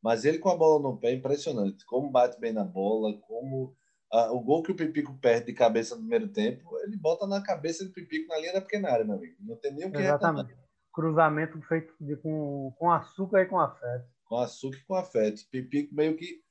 Mas 0.01 0.25
ele 0.25 0.37
com 0.37 0.49
a 0.49 0.57
bola 0.57 0.81
no 0.81 0.97
pé 0.97 1.11
é 1.11 1.15
impressionante. 1.15 1.85
Como 1.85 2.11
bate 2.11 2.39
bem 2.39 2.53
na 2.53 2.63
bola, 2.63 3.17
como 3.21 3.75
o 4.13 4.39
gol 4.39 4.61
que 4.61 4.71
o 4.71 4.75
Pipico 4.75 5.17
perde 5.19 5.47
de 5.47 5.53
cabeça 5.53 5.95
no 5.95 6.01
primeiro 6.01 6.27
tempo, 6.27 6.77
ele 6.83 6.95
bota 6.95 7.25
na 7.25 7.41
cabeça 7.41 7.83
do 7.83 7.91
Pipico 7.91 8.27
na 8.27 8.37
linha 8.37 8.53
da 8.53 8.61
pequena 8.61 8.91
área, 8.91 9.05
meu 9.05 9.15
amigo. 9.15 9.35
Não 9.39 9.55
tem 9.55 9.73
nem 9.73 9.87
o 9.87 9.91
que 9.91 9.97
Exatamente. 9.97 10.55
Cruzamento 10.93 11.59
feito 11.63 11.91
de, 11.99 12.15
com, 12.17 12.71
com 12.77 12.91
açúcar 12.91 13.41
e 13.41 13.45
com 13.47 13.59
afeto. 13.59 14.05
Com 14.25 14.37
açúcar 14.37 14.77
e 14.77 14.85
com 14.85 14.95
afeto. 14.95 15.41
Pipico 15.49 15.95
meio 15.95 16.15
que. 16.15 16.43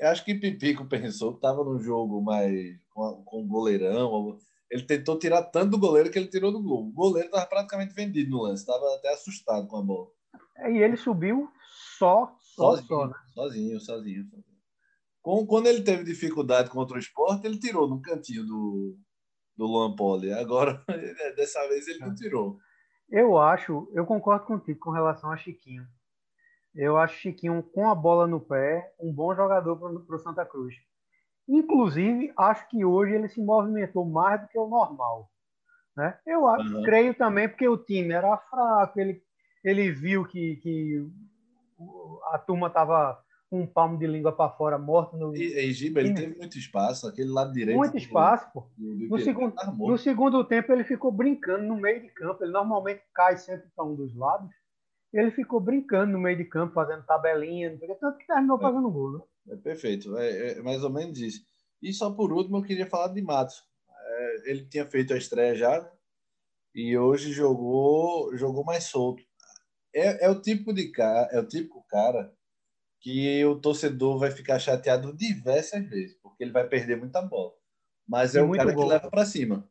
Acho 0.00 0.24
que 0.24 0.34
Pipico 0.34 0.86
pensou 0.86 1.32
que 1.32 1.38
estava 1.38 1.62
no 1.62 1.78
jogo 1.78 2.22
mais 2.22 2.78
com, 2.88 3.22
com 3.24 3.42
o 3.42 3.46
goleirão. 3.46 4.38
Ele 4.70 4.82
tentou 4.82 5.18
tirar 5.18 5.42
tanto 5.42 5.72
do 5.72 5.78
goleiro 5.78 6.10
que 6.10 6.18
ele 6.18 6.28
tirou 6.28 6.50
do 6.50 6.62
gol. 6.62 6.88
O 6.88 6.92
goleiro 6.92 7.28
estava 7.28 7.44
praticamente 7.44 7.94
vendido 7.94 8.30
no 8.30 8.42
lance, 8.42 8.62
estava 8.62 8.94
até 8.94 9.12
assustado 9.12 9.66
com 9.66 9.76
a 9.76 9.82
bola. 9.82 10.08
E 10.70 10.78
ele 10.78 10.96
subiu 10.96 11.50
só, 11.98 12.34
só 12.40 12.76
sozinho, 12.76 12.86
só, 12.86 13.06
né? 13.06 13.14
sozinho, 13.34 13.80
sozinho, 13.80 14.24
sozinho 14.24 14.45
quando 15.46 15.66
ele 15.66 15.82
teve 15.82 16.04
dificuldade 16.04 16.70
contra 16.70 16.96
o 16.96 17.00
esporte, 17.00 17.46
ele 17.46 17.58
tirou 17.58 17.88
no 17.88 18.00
cantinho 18.00 18.44
do, 18.44 18.96
do 19.56 19.66
Luan 19.66 19.96
Poli. 19.96 20.32
Agora, 20.32 20.84
dessa 21.34 21.66
vez, 21.68 21.88
ele 21.88 21.98
não 21.98 22.14
tirou. 22.14 22.58
Eu 23.10 23.36
acho, 23.36 23.90
eu 23.92 24.06
concordo 24.06 24.46
contigo 24.46 24.78
com 24.78 24.90
relação 24.90 25.32
a 25.32 25.36
Chiquinho. 25.36 25.84
Eu 26.74 26.96
acho 26.96 27.18
Chiquinho, 27.18 27.60
com 27.62 27.88
a 27.88 27.94
bola 27.94 28.26
no 28.26 28.40
pé, 28.40 28.94
um 29.00 29.12
bom 29.12 29.34
jogador 29.34 29.76
para 29.76 30.16
o 30.16 30.18
Santa 30.18 30.44
Cruz. 30.44 30.74
Inclusive, 31.48 32.32
acho 32.36 32.68
que 32.68 32.84
hoje 32.84 33.14
ele 33.14 33.28
se 33.28 33.40
movimentou 33.40 34.04
mais 34.04 34.40
do 34.40 34.48
que 34.48 34.58
o 34.58 34.68
normal. 34.68 35.28
Né? 35.96 36.16
Eu 36.26 36.42
uhum. 36.42 36.82
creio 36.82 37.14
também 37.14 37.48
porque 37.48 37.66
o 37.66 37.78
time 37.78 38.12
era 38.12 38.36
fraco, 38.36 39.00
ele, 39.00 39.22
ele 39.64 39.90
viu 39.90 40.24
que, 40.24 40.56
que 40.56 41.08
a 42.32 42.38
turma 42.38 42.66
estava 42.66 43.18
com 43.48 43.60
um 43.60 43.66
palmo 43.66 43.98
de 43.98 44.06
língua 44.06 44.32
para 44.32 44.50
fora, 44.50 44.78
morto 44.78 45.16
no. 45.16 45.34
E, 45.36 45.54
e 45.58 45.72
Giba, 45.72 46.00
ele 46.00 46.14
teve 46.14 46.36
muito 46.36 46.58
espaço, 46.58 47.06
aquele 47.06 47.30
lado 47.30 47.52
direito. 47.52 47.76
Muito 47.76 47.96
espaço, 47.96 48.50
pô. 48.52 48.68
no, 48.76 49.18
segundo, 49.18 49.54
no 49.76 49.98
segundo 49.98 50.44
tempo, 50.44 50.72
ele 50.72 50.84
ficou 50.84 51.12
brincando 51.12 51.64
no 51.64 51.76
meio 51.76 52.02
de 52.02 52.08
campo. 52.08 52.42
Ele 52.42 52.52
normalmente 52.52 53.02
cai 53.14 53.36
sempre 53.36 53.68
para 53.74 53.84
um 53.84 53.94
dos 53.94 54.14
lados. 54.14 54.50
Ele 55.12 55.30
ficou 55.30 55.60
brincando 55.60 56.12
no 56.12 56.18
meio 56.18 56.36
de 56.36 56.44
campo, 56.44 56.74
fazendo 56.74 57.06
tabelinha, 57.06 57.78
tanto 58.00 58.18
que 58.18 58.26
terminou 58.26 58.58
é, 58.58 58.60
fazendo 58.60 58.90
gol. 58.90 59.12
Né? 59.12 59.20
É 59.50 59.56
perfeito, 59.56 60.16
é, 60.18 60.52
é, 60.52 60.62
mais 60.62 60.82
ou 60.82 60.90
menos 60.90 61.18
isso. 61.18 61.40
E 61.80 61.92
só 61.92 62.10
por 62.10 62.32
último, 62.32 62.58
eu 62.58 62.62
queria 62.62 62.86
falar 62.86 63.08
de 63.08 63.22
Matos. 63.22 63.62
É, 63.88 64.50
ele 64.50 64.66
tinha 64.66 64.84
feito 64.84 65.14
a 65.14 65.16
estreia 65.16 65.54
já, 65.54 65.80
né? 65.80 65.88
e 66.74 66.98
hoje 66.98 67.32
jogou 67.32 68.36
jogou 68.36 68.64
mais 68.64 68.84
solto. 68.84 69.22
É, 69.94 70.26
é 70.26 70.28
o 70.28 70.40
tipo 70.40 70.74
de 70.74 70.90
cara, 70.90 71.28
é 71.32 71.40
o 71.40 71.46
típico 71.46 71.82
cara 71.88 72.35
que 73.00 73.44
o 73.44 73.60
torcedor 73.60 74.18
vai 74.18 74.30
ficar 74.30 74.58
chateado 74.58 75.16
diversas 75.16 75.86
vezes, 75.88 76.16
porque 76.22 76.42
ele 76.42 76.52
vai 76.52 76.66
perder 76.66 76.96
muita 76.96 77.22
bola. 77.22 77.52
Mas 78.06 78.34
é 78.34 78.42
o 78.42 78.50
cara 78.52 78.72
gol. 78.72 78.84
que 78.84 78.90
leva 78.90 79.10
para 79.10 79.26
cima. 79.26 79.68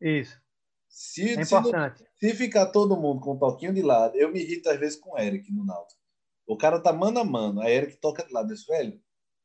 Isso. 0.00 0.40
Se, 0.88 1.30
é 1.38 1.44
se, 1.44 1.54
não, 1.54 1.94
se, 2.18 2.34
ficar 2.34 2.66
todo 2.66 2.96
mundo 2.96 3.20
com 3.20 3.34
um 3.34 3.38
toquinho 3.38 3.74
de 3.74 3.82
lado, 3.82 4.16
eu 4.16 4.32
me 4.32 4.40
irrito 4.40 4.68
às 4.68 4.78
vezes 4.78 4.98
com 4.98 5.12
o 5.12 5.18
Eric 5.18 5.52
no 5.52 5.64
Náutico. 5.64 6.00
O 6.46 6.56
cara 6.56 6.80
tá 6.80 6.92
mano 6.92 7.18
a 7.18 7.24
mano, 7.24 7.60
aí 7.60 7.72
Eric 7.74 7.96
toca 7.96 8.24
de 8.24 8.32
lado. 8.32 8.54
Velho, 8.68 9.00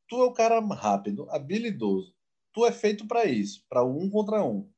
tu 0.07 0.21
é 0.21 0.25
o 0.25 0.33
cara 0.33 0.59
rápido, 0.59 1.29
habilidoso. 1.31 2.15
Tu 2.53 2.65
é 2.65 2.71
feito 2.71 3.07
para 3.07 3.25
isso, 3.25 3.65
para 3.67 3.83
um 3.83 4.09
contra 4.09 4.43
um. 4.43 4.69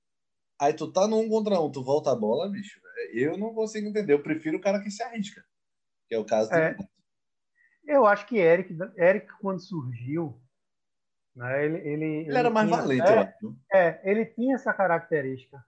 Aí 0.60 0.74
tu 0.74 0.92
tá 0.92 1.08
no 1.08 1.20
um 1.20 1.30
contra 1.30 1.60
um, 1.60 1.72
tu 1.72 1.84
volta 1.84 2.12
a 2.12 2.16
bola, 2.16 2.50
bicho. 2.50 2.80
Eu 3.12 3.38
não 3.38 3.54
consigo 3.54 3.88
entender. 3.88 4.14
Eu 4.14 4.24
prefiro 4.24 4.58
o 4.58 4.62
cara 4.62 4.82
que 4.82 4.90
se 4.90 5.04
arrisca. 5.04 5.44
Que 6.08 6.16
é 6.16 6.20
o 6.20 6.26
caso 6.26 6.54
é. 6.54 6.74
do 6.74 6.88
eu 7.86 8.06
acho 8.06 8.26
que 8.26 8.38
Eric, 8.38 8.76
Eric 8.98 9.28
quando 9.40 9.60
surgiu, 9.60 10.40
né, 11.36 11.66
ele, 11.66 11.78
ele, 11.78 11.90
ele, 11.90 12.06
ele 12.28 12.38
era 12.38 12.50
mais 12.50 12.68
tinha, 12.68 12.82
valente, 12.82 13.12
é, 13.74 13.78
é, 13.88 14.02
ele 14.04 14.26
tinha 14.26 14.56
essa 14.56 14.74
característica. 14.74 15.64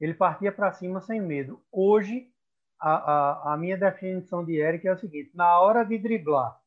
Ele 0.00 0.14
partia 0.14 0.50
para 0.50 0.72
cima 0.72 1.00
sem 1.02 1.20
medo. 1.20 1.62
Hoje, 1.70 2.28
a, 2.80 2.94
a, 2.94 3.52
a, 3.52 3.56
minha 3.58 3.76
definição 3.76 4.44
de 4.44 4.56
Eric 4.56 4.88
é 4.88 4.92
o 4.92 4.98
seguinte: 4.98 5.30
na 5.34 5.60
hora 5.60 5.84
de 5.84 5.98
driblar 5.98 6.58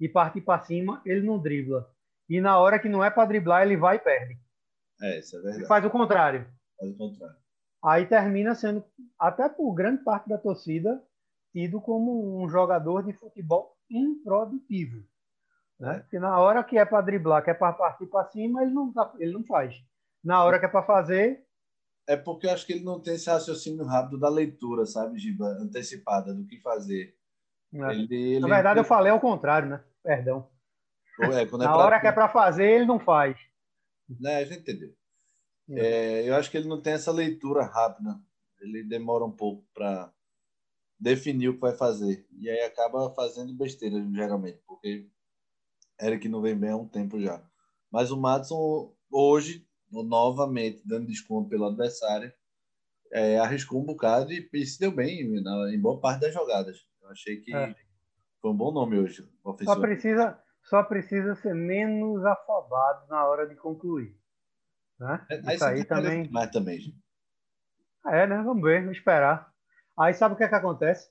e 0.00 0.08
partir 0.08 0.40
para 0.40 0.60
cima, 0.62 1.00
ele 1.06 1.24
não 1.24 1.38
dribla. 1.38 1.88
E 2.28 2.40
na 2.40 2.58
hora 2.58 2.78
que 2.78 2.88
não 2.88 3.04
é 3.04 3.10
para 3.10 3.26
driblar, 3.26 3.62
ele 3.62 3.76
vai 3.76 3.96
e 3.96 4.00
perde. 4.00 4.38
É, 5.00 5.18
isso 5.20 5.36
é 5.36 5.40
verdade. 5.40 5.62
Ele 5.62 5.68
faz 5.68 5.84
o 5.84 5.90
contrário. 5.90 6.46
Faz 6.78 6.90
o 6.90 6.96
contrário. 6.96 7.36
Aí 7.82 8.06
termina 8.06 8.54
sendo, 8.54 8.84
até 9.18 9.48
por 9.48 9.72
grande 9.72 10.02
parte 10.02 10.28
da 10.28 10.36
torcida, 10.36 11.02
tido 11.52 11.80
como 11.80 12.42
um 12.42 12.48
jogador 12.48 13.04
de 13.04 13.12
futebol 13.12 13.76
improdutivo. 13.90 15.04
Né? 15.78 16.00
Porque 16.00 16.18
na 16.18 16.38
hora 16.38 16.62
que 16.62 16.76
é 16.76 16.84
para 16.84 17.00
driblar, 17.00 17.42
que 17.42 17.50
é 17.50 17.54
para 17.54 17.72
partir 17.72 18.06
para 18.06 18.26
cima, 18.26 18.62
ele 18.62 18.72
não, 18.72 18.92
tá, 18.92 19.12
ele 19.18 19.32
não 19.32 19.44
faz. 19.44 19.74
Na 20.22 20.44
hora 20.44 20.58
que 20.58 20.66
é 20.66 20.68
para 20.68 20.82
fazer. 20.82 21.44
É 22.06 22.16
porque 22.16 22.46
eu 22.46 22.50
acho 22.50 22.66
que 22.66 22.74
ele 22.74 22.84
não 22.84 23.00
tem 23.00 23.14
esse 23.14 23.30
raciocínio 23.30 23.84
rápido 23.84 24.18
da 24.18 24.28
leitura, 24.28 24.84
sabe, 24.84 25.18
Giba? 25.18 25.46
Antecipada 25.60 26.34
do 26.34 26.46
que 26.46 26.60
fazer. 26.60 27.16
É. 27.72 27.92
Ele. 27.92 28.40
Na 28.40 28.48
verdade, 28.48 28.80
eu 28.80 28.84
falei 28.84 29.10
ao 29.10 29.20
contrário, 29.20 29.68
né? 29.68 29.84
Perdão. 30.02 30.48
É, 31.20 31.26
Na 31.28 31.38
é 31.38 31.46
pra... 31.46 31.76
hora 31.76 32.00
que 32.00 32.06
é 32.06 32.12
para 32.12 32.28
fazer, 32.28 32.68
ele 32.68 32.86
não 32.86 32.98
faz. 32.98 33.36
Né, 34.08 34.36
a 34.36 34.44
gente 34.44 34.60
entendeu. 34.60 34.92
É. 35.70 35.86
é, 35.86 36.28
eu 36.28 36.34
acho 36.34 36.50
que 36.50 36.56
ele 36.56 36.68
não 36.68 36.80
tem 36.80 36.92
essa 36.94 37.12
leitura 37.12 37.64
rápida. 37.64 38.18
Ele 38.60 38.82
demora 38.82 39.24
um 39.24 39.30
pouco 39.30 39.64
para 39.72 40.12
definir 41.00 41.48
o 41.48 41.54
que 41.54 41.60
vai 41.60 41.72
fazer. 41.72 42.26
E 42.38 42.50
aí 42.50 42.60
acaba 42.62 43.12
fazendo 43.14 43.54
besteira, 43.54 43.96
geralmente, 44.12 44.60
porque 44.66 45.08
Eric 46.00 46.28
não 46.28 46.42
vem 46.42 46.56
bem 46.56 46.70
há 46.70 46.76
um 46.76 46.86
tempo 46.86 47.18
já. 47.18 47.42
Mas 47.90 48.10
o 48.10 48.20
Madison, 48.20 48.94
hoje, 49.10 49.66
novamente, 49.90 50.82
dando 50.84 51.06
desconto 51.06 51.48
pelo 51.48 51.66
adversário, 51.66 52.32
é, 53.12 53.38
arriscou 53.38 53.80
um 53.80 53.84
bocado 53.84 54.32
e, 54.32 54.48
e, 54.52 54.66
se 54.66 54.78
deu 54.78 54.92
bem 54.92 55.40
na, 55.42 55.72
em 55.74 55.80
boa 55.80 55.98
parte 55.98 56.20
das 56.20 56.34
jogadas. 56.34 56.86
Eu 57.02 57.10
achei 57.10 57.40
que 57.40 57.54
é. 57.54 57.74
foi 58.40 58.50
um 58.50 58.56
bom 58.56 58.70
nome 58.70 58.98
hoje. 58.98 59.28
Só 59.64 59.80
precisa, 59.80 60.38
só 60.62 60.82
precisa 60.84 61.34
ser 61.34 61.54
menos 61.54 62.24
afobado 62.24 63.08
na 63.08 63.26
hora 63.26 63.48
de 63.48 63.56
concluir. 63.56 64.16
Né? 64.98 65.26
É, 65.30 65.54
Isso 65.54 65.64
aí 65.64 65.84
também. 65.84 66.30
Mais 66.30 66.50
também. 66.50 66.94
É, 68.06 68.26
né? 68.26 68.42
Vamos 68.42 68.62
ver, 68.62 68.82
vamos 68.82 68.98
esperar. 68.98 69.49
Aí 70.00 70.14
sabe 70.14 70.34
o 70.34 70.38
que 70.38 70.44
é 70.44 70.48
que 70.48 70.54
acontece? 70.54 71.10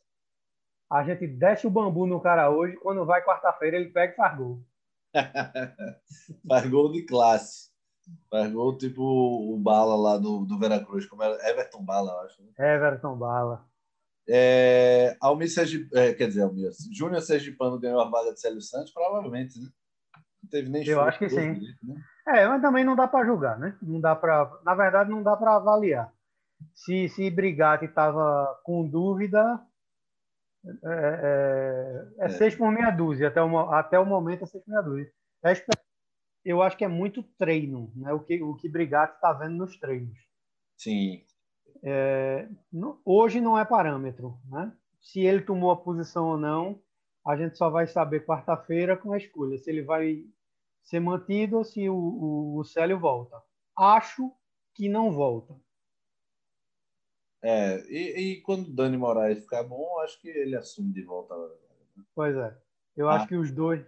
A 0.92 1.04
gente 1.04 1.28
desce 1.28 1.68
o 1.68 1.70
bambu 1.70 2.08
no 2.08 2.20
cara 2.20 2.50
hoje, 2.50 2.76
quando 2.78 3.06
vai 3.06 3.24
quarta-feira 3.24 3.78
ele 3.78 3.92
pega 3.92 4.14
e 4.14 4.16
faz 4.16 4.36
gol. 4.36 4.64
faz 6.50 6.68
gol 6.68 6.92
de 6.92 7.06
classe. 7.06 7.70
Faz 8.32 8.52
gol 8.52 8.76
tipo 8.76 9.04
o 9.04 9.56
Bala 9.60 9.96
lá 9.96 10.18
do, 10.18 10.44
do 10.44 10.58
Veracruz, 10.58 11.06
como 11.06 11.22
era 11.22 11.36
Everton 11.48 11.86
Bala, 11.86 12.12
eu 12.14 12.20
acho. 12.22 12.42
Né? 12.42 12.50
Everton 12.58 13.16
Bala. 13.16 13.64
É, 14.28 15.16
Almir 15.22 15.52
Sergip, 15.52 15.88
é, 15.96 16.12
quer 16.16 16.28
dizer, 16.28 16.42
Almir, 16.42 16.72
Júnior 16.92 17.22
Sergipano 17.22 17.80
ganhou 17.80 18.02
a 18.02 18.10
vaga 18.10 18.34
de 18.34 18.42
Célio 18.42 18.62
Santos, 18.62 18.92
provavelmente, 18.92 19.60
né? 19.60 19.70
Não 20.42 20.50
teve 20.50 20.68
nem 20.68 20.84
Eu 20.88 21.02
acho 21.02 21.20
que 21.20 21.30
sim. 21.30 21.54
Direito, 21.54 21.86
né? 21.86 22.02
É, 22.28 22.48
mas 22.48 22.60
também 22.60 22.84
não 22.84 22.96
dá 22.96 23.08
para 23.08 23.26
julgar, 23.26 23.60
né? 23.60 23.78
Não 23.84 24.02
dá 24.02 24.16
para, 24.16 24.52
na 24.64 24.74
verdade, 24.74 25.12
não 25.12 25.22
dá 25.22 25.38
para 25.38 25.58
avaliar 25.58 26.12
se, 26.74 27.10
se 27.10 27.30
Brigatti 27.30 27.86
estava 27.86 28.60
com 28.64 28.88
dúvida, 28.88 29.62
é, 30.66 30.70
é, 30.70 32.16
é, 32.20 32.26
é, 32.26 32.30
seis 32.30 32.56
por 32.56 32.72
meia 32.72 32.92
dúzia, 32.92 33.30
até 33.30 33.42
o, 33.42 33.58
até 33.72 34.00
o 34.00 34.06
momento 34.06 34.44
é 34.44 34.48
seis 34.48 34.64
por 34.64 34.72
meia 34.72 34.82
dúzia. 34.82 35.12
É, 35.44 35.54
eu 36.44 36.62
acho 36.62 36.78
que 36.78 36.84
é 36.84 36.88
muito 36.88 37.24
treino, 37.38 37.92
né? 37.96 38.12
o 38.14 38.20
que 38.20 38.42
o 38.42 38.56
que 38.56 38.70
Brigatti 38.70 39.16
está 39.16 39.34
vendo 39.34 39.56
nos 39.56 39.78
treinos. 39.78 40.18
Sim. 40.78 41.24
É, 41.84 42.48
hoje 43.06 43.40
não 43.40 43.58
é 43.58 43.64
parâmetro. 43.64 44.38
Né? 44.50 44.72
Se 45.00 45.22
ele 45.22 45.42
tomou 45.42 45.72
a 45.72 45.78
posição 45.78 46.30
ou 46.30 46.38
não, 46.38 46.82
a 47.26 47.36
gente 47.36 47.58
só 47.58 47.70
vai 47.70 47.88
saber 47.88 48.26
quarta-feira 48.26 48.98
com 48.98 49.14
a 49.14 49.18
escolha, 49.18 49.58
se 49.58 49.70
ele 49.70 49.84
vai 49.84 50.26
ser 50.84 51.00
mantido 51.00 51.58
ou 51.58 51.64
se 51.64 51.90
o, 51.90 51.96
o, 51.96 52.58
o 52.58 52.64
Célio 52.64 53.00
volta. 53.00 53.42
Acho 53.78 54.32
que 54.74 54.90
não 54.90 55.12
volta. 55.12 55.56
É, 57.42 57.80
e, 57.90 58.20
e 58.20 58.42
quando 58.42 58.68
o 58.68 58.74
Dani 58.74 58.98
Moraes 58.98 59.40
ficar 59.40 59.64
bom, 59.64 60.00
acho 60.02 60.20
que 60.22 60.28
ele 60.28 60.56
assume 60.56 60.92
de 60.92 61.02
volta. 61.04 61.36
Pois 62.14 62.36
é. 62.36 62.56
Eu 62.96 63.10
ah. 63.10 63.16
acho 63.16 63.28
que 63.28 63.36
os 63.36 63.52
dois, 63.52 63.86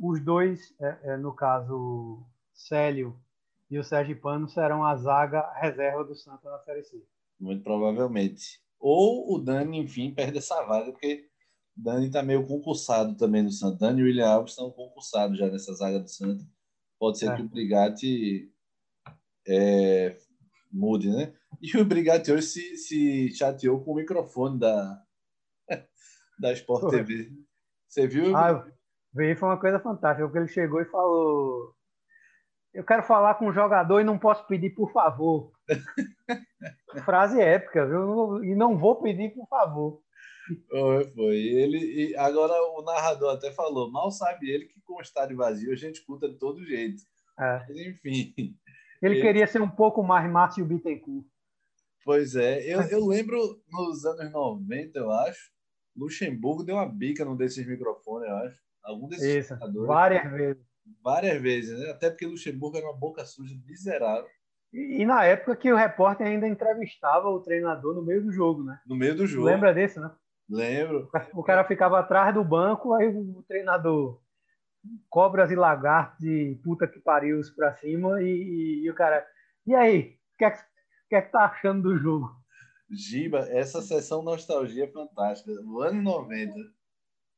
os 0.00 0.24
dois, 0.24 0.74
é, 0.80 0.98
é, 1.02 1.16
no 1.16 1.34
caso, 1.34 2.24
Célio 2.52 3.18
e 3.68 3.78
o 3.78 3.84
Sérgio 3.84 4.20
Pano, 4.20 4.48
serão 4.48 4.84
a 4.84 4.94
zaga 4.96 5.52
reserva 5.54 6.04
do 6.04 6.14
Santa 6.14 6.48
na 6.48 6.58
Série 6.60 6.84
C. 6.84 7.02
Muito 7.38 7.62
provavelmente. 7.62 8.60
Ou 8.78 9.34
o 9.34 9.38
Dani, 9.38 9.78
enfim, 9.78 10.14
perde 10.14 10.38
essa 10.38 10.62
vaga, 10.62 10.92
porque 10.92 11.28
Dani 11.76 12.06
está 12.06 12.22
meio 12.22 12.46
concursado 12.46 13.16
também 13.16 13.42
no 13.42 13.50
Santos. 13.50 13.78
Dani 13.78 14.00
e 14.00 14.04
William 14.04 14.28
Alves 14.28 14.52
estão 14.52 14.70
concursados 14.70 15.38
já 15.38 15.48
nessa 15.48 15.72
zaga 15.74 15.98
do 15.98 16.08
Santos. 16.08 16.46
Pode 16.98 17.18
ser 17.18 17.30
é. 17.30 17.36
que 17.36 17.42
o 17.42 17.48
Brigatti 17.48 18.52
é, 19.46 20.16
mude, 20.70 21.10
né? 21.10 21.34
E 21.62 21.76
o 21.76 21.84
Brigatti 21.84 22.32
hoje 22.32 22.42
se, 22.42 22.76
se 22.76 23.34
chateou 23.34 23.84
com 23.84 23.92
o 23.92 23.96
microfone 23.96 24.58
da, 24.58 25.02
da 26.40 26.52
Sport 26.52 26.90
TV. 26.90 27.30
Você 27.86 28.06
viu? 28.06 28.34
Ah, 28.34 28.66
vi, 29.12 29.34
foi 29.36 29.48
uma 29.48 29.60
coisa 29.60 29.78
fantástica, 29.78 30.26
porque 30.26 30.38
ele 30.38 30.48
chegou 30.48 30.80
e 30.80 30.86
falou: 30.86 31.74
Eu 32.72 32.84
quero 32.84 33.02
falar 33.02 33.34
com 33.34 33.48
o 33.48 33.52
jogador 33.52 34.00
e 34.00 34.04
não 34.04 34.18
posso 34.18 34.46
pedir 34.46 34.70
por 34.70 34.90
favor. 34.92 35.52
Frase 37.04 37.40
épica, 37.40 37.86
viu? 37.86 38.42
E 38.42 38.54
não 38.54 38.78
vou 38.78 39.02
pedir 39.02 39.34
por 39.34 39.46
favor. 39.48 40.00
Foi, 40.68 41.04
foi. 41.12 41.36
Ele, 41.36 41.78
e 41.78 42.16
agora 42.16 42.54
o 42.72 42.82
narrador 42.82 43.34
até 43.34 43.52
falou: 43.52 43.90
mal 43.90 44.10
sabe 44.10 44.50
ele 44.50 44.66
que 44.66 44.80
com 44.82 44.94
o 44.94 45.02
estádio 45.02 45.36
vazio 45.36 45.72
a 45.72 45.76
gente 45.76 45.96
escuta 45.96 46.28
de 46.28 46.38
todo 46.38 46.64
jeito. 46.64 47.02
É. 47.38 47.64
Mas, 47.68 47.76
enfim. 47.76 48.34
Ele, 49.02 49.14
ele, 49.14 49.20
queria 49.20 49.46
ser 49.46 49.62
um 49.62 49.70
pouco 49.70 50.02
mais 50.02 50.30
Márcio 50.30 50.64
Bittencourt. 50.64 51.26
Pois 52.04 52.34
é. 52.36 52.62
Eu, 52.62 52.80
eu 52.82 53.06
lembro 53.06 53.38
nos 53.70 54.04
anos 54.04 54.32
90, 54.32 54.98
eu 54.98 55.10
acho, 55.10 55.50
Luxemburgo 55.96 56.64
deu 56.64 56.76
uma 56.76 56.88
bica 56.88 57.24
num 57.24 57.36
desses 57.36 57.66
microfones, 57.66 58.28
eu 58.28 58.36
acho. 58.36 58.58
Algum 58.82 59.08
desses 59.08 59.50
Isso, 59.50 59.58
várias 59.86 60.30
vezes. 60.30 60.62
Várias 61.02 61.40
vezes, 61.40 61.78
né? 61.78 61.90
Até 61.90 62.10
porque 62.10 62.26
Luxemburgo 62.26 62.78
era 62.78 62.86
uma 62.86 62.96
boca 62.96 63.24
suja 63.24 63.54
miserável. 63.66 64.28
E, 64.72 65.02
e, 65.02 65.06
na 65.06 65.24
época 65.24 65.56
que 65.56 65.72
o 65.72 65.76
repórter 65.76 66.26
ainda 66.26 66.46
entrevistava 66.46 67.28
o 67.28 67.40
treinador 67.40 67.94
no 67.94 68.02
meio 68.02 68.22
do 68.22 68.32
jogo, 68.32 68.62
né? 68.62 68.80
No 68.86 68.96
meio 68.96 69.14
do 69.14 69.26
jogo. 69.26 69.46
Lembra 69.46 69.74
desse, 69.74 70.00
né? 70.00 70.10
Lembro. 70.48 71.08
O 71.34 71.42
cara 71.42 71.64
ficava 71.64 71.98
atrás 71.98 72.34
do 72.34 72.42
banco, 72.42 72.94
aí 72.94 73.08
o 73.08 73.44
treinador 73.46 74.20
cobras 75.08 75.50
e 75.50 75.54
lagartos 75.54 76.24
e 76.24 76.58
puta 76.64 76.86
que 76.88 76.98
pariu 77.00 77.40
pra 77.54 77.74
cima 77.76 78.22
e, 78.22 78.26
e, 78.26 78.84
e, 78.84 78.90
o 78.90 78.94
cara, 78.94 79.24
e 79.66 79.74
aí, 79.74 80.16
o 80.34 80.38
que, 80.38 80.44
é 80.44 80.50
que, 80.50 80.62
que 81.10 81.16
é 81.16 81.22
que 81.22 81.30
tá 81.30 81.44
achando 81.44 81.82
do 81.82 81.98
jogo? 81.98 82.34
Giba, 82.90 83.40
essa 83.50 83.82
sessão 83.82 84.22
nostalgia 84.22 84.84
é 84.84 84.90
fantástica. 84.90 85.52
No 85.60 85.80
ano 85.80 86.00
90, 86.00 86.54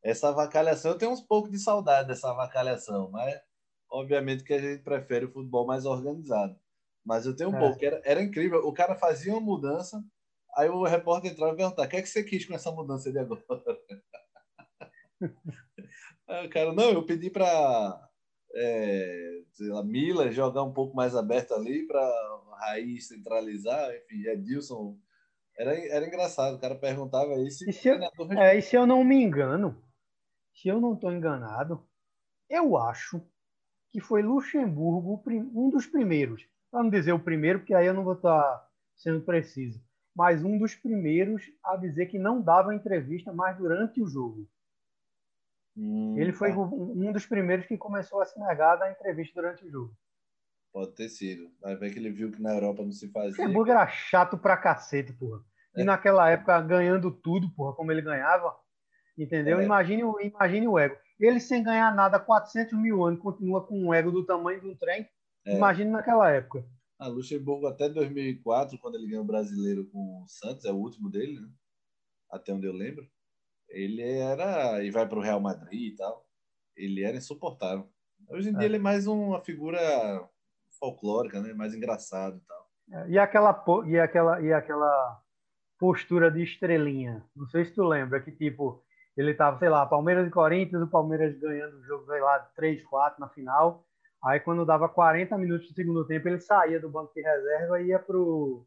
essa 0.05 0.29
avacalhação, 0.29 0.93
eu 0.93 0.99
tenho 0.99 1.11
uns 1.11 1.20
pouco 1.20 1.51
de 1.51 1.59
saudade 1.59 2.09
dessa 2.09 2.31
avacalhação, 2.31 3.11
mas 3.11 3.41
obviamente 3.91 4.45
que 4.45 4.55
a 4.55 4.61
gente 4.61 4.85
prefere 4.85 5.25
o 5.25 5.33
futebol 5.33 5.66
mais 5.66 5.85
organizado. 5.85 6.57
Mas 7.05 7.27
eu 7.27 7.35
tenho 7.35 7.51
um 7.51 7.57
é. 7.57 7.59
pouco, 7.59 7.85
era, 7.85 8.01
era 8.05 8.23
incrível. 8.23 8.61
O 8.66 8.73
cara 8.73 8.95
fazia 8.95 9.33
uma 9.33 9.41
mudança, 9.41 10.01
Aí 10.57 10.68
o 10.68 10.85
repórter 10.85 11.33
entrava 11.33 11.55
e 11.55 11.57
perguntava: 11.57 11.87
o 11.87 11.91
que 11.91 11.97
é 11.97 12.03
que 12.03 12.09
você 12.09 12.23
quis 12.23 12.45
com 12.45 12.55
essa 12.55 12.70
mudança 12.70 13.11
de 13.11 13.18
agora? 13.18 13.43
Aí 16.29 16.47
o 16.47 16.51
cara, 16.51 16.73
não, 16.73 16.91
eu 16.91 17.05
pedi 17.05 17.31
para 17.31 18.11
é, 18.55 19.42
a 19.78 19.82
Mila 19.82 20.30
jogar 20.30 20.62
um 20.62 20.72
pouco 20.72 20.94
mais 20.94 21.14
aberto 21.14 21.55
ali 21.55 21.86
para 21.86 22.00
Raiz 22.61 23.09
centralizar, 23.09 23.90
enfim, 23.94 24.26
Edilson. 24.28 24.98
Era, 25.59 25.74
era 25.94 26.07
engraçado, 26.07 26.57
o 26.57 26.61
cara 26.61 26.74
perguntava 26.74 27.34
isso. 27.34 27.68
E 27.68 27.72
se, 27.72 27.88
eu, 27.88 27.98
é, 28.38 28.57
e 28.57 28.62
se 28.62 28.74
eu 28.74 28.86
não 28.86 29.05
me 29.05 29.16
engano, 29.16 29.82
se 30.55 30.68
eu 30.68 30.80
não 30.80 30.94
estou 30.94 31.12
enganado, 31.12 31.86
eu 32.48 32.76
acho 32.76 33.20
que 33.90 34.00
foi 34.00 34.22
Luxemburgo 34.22 35.22
um 35.55 35.68
dos 35.68 35.86
primeiros. 35.86 36.46
Para 36.70 36.82
não 36.82 36.90
dizer 36.90 37.12
o 37.12 37.22
primeiro, 37.22 37.59
porque 37.59 37.74
aí 37.74 37.86
eu 37.86 37.92
não 37.92 38.05
vou 38.05 38.14
estar 38.14 38.42
tá 38.42 38.68
sendo 38.96 39.20
preciso 39.22 39.82
mas 40.14 40.44
um 40.44 40.59
dos 40.59 40.74
primeiros 40.74 41.42
a 41.64 41.76
dizer 41.76 42.07
que 42.07 42.18
não 42.18 42.40
dava 42.40 42.74
entrevista 42.74 43.32
mais 43.32 43.57
durante 43.57 44.03
o 44.03 44.07
jogo. 44.07 44.46
Hum, 45.76 46.12
ele 46.23 46.33
foi 46.33 46.53
tá. 46.53 46.59
um 46.59 47.12
dos 47.12 47.27
primeiros 47.27 47.66
que 47.66 47.77
começou 47.77 48.20
a 48.20 48.27
se 48.27 48.39
negar 48.39 48.77
da 48.77 48.91
entrevista 48.91 49.41
durante 49.41 49.64
o 49.66 49.70
jogo. 49.70 49.97
Pode 50.73 50.95
ter 50.95 51.09
sido. 51.09 51.51
Vai 51.61 51.77
ver 51.77 51.93
que 51.93 51.99
ele 51.99 52.11
viu 52.11 52.31
que 52.31 52.41
na 52.41 52.55
Europa 52.55 52.83
não 52.83 52.93
se 52.93 53.11
fazia. 53.11 53.45
Luxemburgo 53.45 53.70
era 53.70 53.87
chato 53.89 54.39
pra 54.39 54.57
cacete, 54.57 55.12
porra. 55.12 55.43
E 55.77 55.83
é. 55.83 55.85
naquela 55.85 56.31
época, 56.31 56.61
ganhando 56.62 57.11
tudo, 57.11 57.51
porra, 57.55 57.75
como 57.75 57.93
ele 57.93 58.01
ganhava, 58.01 58.55
entendeu? 59.16 59.61
É. 59.61 59.64
Imagine, 59.64 60.03
imagine 60.23 60.68
o 60.68 60.79
ego. 60.79 60.97
Ele 61.20 61.41
sem 61.41 61.62
ganhar 61.62 61.95
nada, 61.95 62.18
400 62.18 62.79
mil 62.79 63.05
anos, 63.05 63.20
continua 63.20 63.66
com 63.66 63.79
um 63.79 63.95
ego 63.95 64.11
do 64.11 64.25
tamanho 64.25 64.61
de 64.61 64.66
um 64.66 64.77
trem. 64.77 65.07
É. 65.47 65.57
Imagine 65.57 65.91
naquela 65.91 66.31
época. 66.31 66.64
A 66.99 67.07
Luxemburgo 67.07 67.66
até 67.66 67.89
2004, 67.89 68.79
quando 68.79 68.95
ele 68.95 69.09
ganhou 69.09 69.25
o 69.25 69.27
brasileiro 69.27 69.87
com 69.91 70.23
o 70.23 70.29
Santos, 70.29 70.64
é 70.64 70.73
o 70.73 70.77
último 70.77 71.11
dele, 71.11 71.41
né? 71.41 71.49
Até 72.31 72.53
onde 72.53 72.66
eu 72.66 72.73
lembro. 72.73 73.07
Ele 73.73 74.03
era. 74.03 74.83
e 74.83 74.91
vai 74.91 75.09
para 75.09 75.18
o 75.18 75.23
Real 75.23 75.41
Madrid 75.41 75.93
e 75.93 75.97
tal. 75.97 76.27
Ele 76.77 77.05
era 77.05 77.16
insuportável. 77.16 77.89
Hoje 78.29 78.51
em 78.51 78.55
é. 78.55 78.59
dia 78.59 78.66
ele 78.66 78.77
é 78.77 78.81
mais 78.81 79.07
uma 79.07 79.41
figura 79.41 79.79
folclórica, 80.79 81.41
né? 81.41 81.53
Mais 81.53 81.75
engraçado 81.75 82.37
e 82.37 82.41
tal. 82.41 82.70
É, 82.93 83.09
e 83.09 83.18
aquela, 83.18 83.64
e 83.87 83.99
aquela, 83.99 84.41
e 84.41 84.53
aquela 84.53 85.23
postura 85.79 86.31
de 86.31 86.43
estrelinha. 86.43 87.25
Não 87.35 87.47
sei 87.49 87.64
se 87.64 87.75
tu 87.75 87.85
lembra 87.85 88.20
que, 88.20 88.31
tipo, 88.33 88.85
ele 89.16 89.35
tava, 89.35 89.59
sei 89.59 89.68
lá, 89.68 89.85
Palmeiras 89.87 90.27
e 90.27 90.31
Corinthians, 90.31 90.83
o 90.83 90.89
Palmeiras 90.89 91.39
ganhando 91.39 91.77
o 91.79 91.85
jogo, 91.85 92.07
sei 92.07 92.20
lá, 92.20 92.39
3, 92.57 92.83
4 92.85 93.20
na 93.20 93.29
final. 93.29 93.87
Aí 94.25 94.39
quando 94.41 94.64
dava 94.64 94.89
40 94.89 95.37
minutos 95.37 95.68
do 95.68 95.75
segundo 95.75 96.07
tempo, 96.07 96.29
ele 96.29 96.39
saía 96.39 96.79
do 96.79 96.89
banco 96.89 97.12
de 97.14 97.23
reserva 97.23 97.81
e 97.81 97.89
ia 97.89 97.99
pro, 97.99 98.64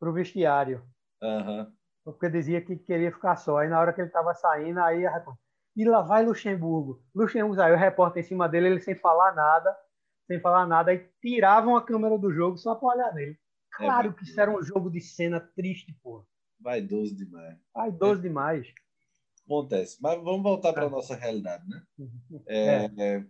pro 0.00 0.12
vestiário. 0.12 0.82
Uhum. 1.22 1.72
Porque 2.04 2.28
dizia 2.28 2.60
que 2.60 2.76
queria 2.76 3.12
ficar 3.12 3.36
só. 3.36 3.58
Aí 3.58 3.68
na 3.68 3.80
hora 3.80 3.92
que 3.92 4.00
ele 4.00 4.08
estava 4.08 4.34
saindo, 4.34 4.80
aí 4.80 5.04
e 5.76 5.84
lá 5.84 6.02
vai 6.02 6.24
Luxemburgo. 6.24 7.02
Luxemburgo 7.14 7.56
saiu, 7.56 7.74
o 7.74 7.78
repórter 7.78 8.22
em 8.22 8.26
cima 8.26 8.48
dele, 8.48 8.68
ele 8.68 8.80
sem 8.80 8.94
falar 8.94 9.34
nada, 9.34 9.76
sem 10.26 10.40
falar 10.40 10.66
nada, 10.66 10.90
aí 10.90 11.08
tiravam 11.20 11.76
a 11.76 11.84
câmera 11.84 12.18
do 12.18 12.32
jogo 12.32 12.58
só 12.58 12.74
para 12.74 12.88
olhar 12.88 13.14
nele. 13.14 13.32
É 13.32 13.76
claro 13.76 14.10
é, 14.10 14.12
que 14.12 14.24
isso 14.24 14.38
era 14.38 14.50
um 14.50 14.62
jogo 14.62 14.90
de 14.90 15.00
cena 15.00 15.40
triste, 15.40 15.96
pô. 16.02 16.26
Vaidoso 16.60 17.16
demais. 17.16 17.58
Vaidoso 17.74 18.20
é. 18.20 18.22
demais. 18.22 18.66
Acontece. 19.46 19.98
Mas 20.00 20.22
vamos 20.22 20.42
voltar 20.42 20.72
para 20.72 20.84
a 20.84 20.88
é. 20.88 20.90
nossa 20.90 21.16
realidade, 21.16 21.66
né? 21.66 21.82
É, 22.46 22.90
é. 22.98 23.26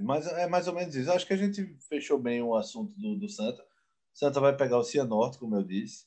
Mas 0.00 0.26
é 0.26 0.46
mais 0.46 0.66
ou 0.66 0.74
menos 0.74 0.94
isso. 0.94 1.12
Acho 1.12 1.26
que 1.26 1.32
a 1.32 1.36
gente 1.36 1.64
fechou 1.88 2.18
bem 2.18 2.42
o 2.42 2.54
assunto 2.56 2.92
do, 2.98 3.16
do 3.16 3.28
Santa. 3.28 3.64
Santa 4.12 4.40
vai 4.40 4.56
pegar 4.56 4.78
o 4.78 4.82
Cianorte, 4.82 5.38
como 5.38 5.54
eu 5.56 5.62
disse. 5.62 6.06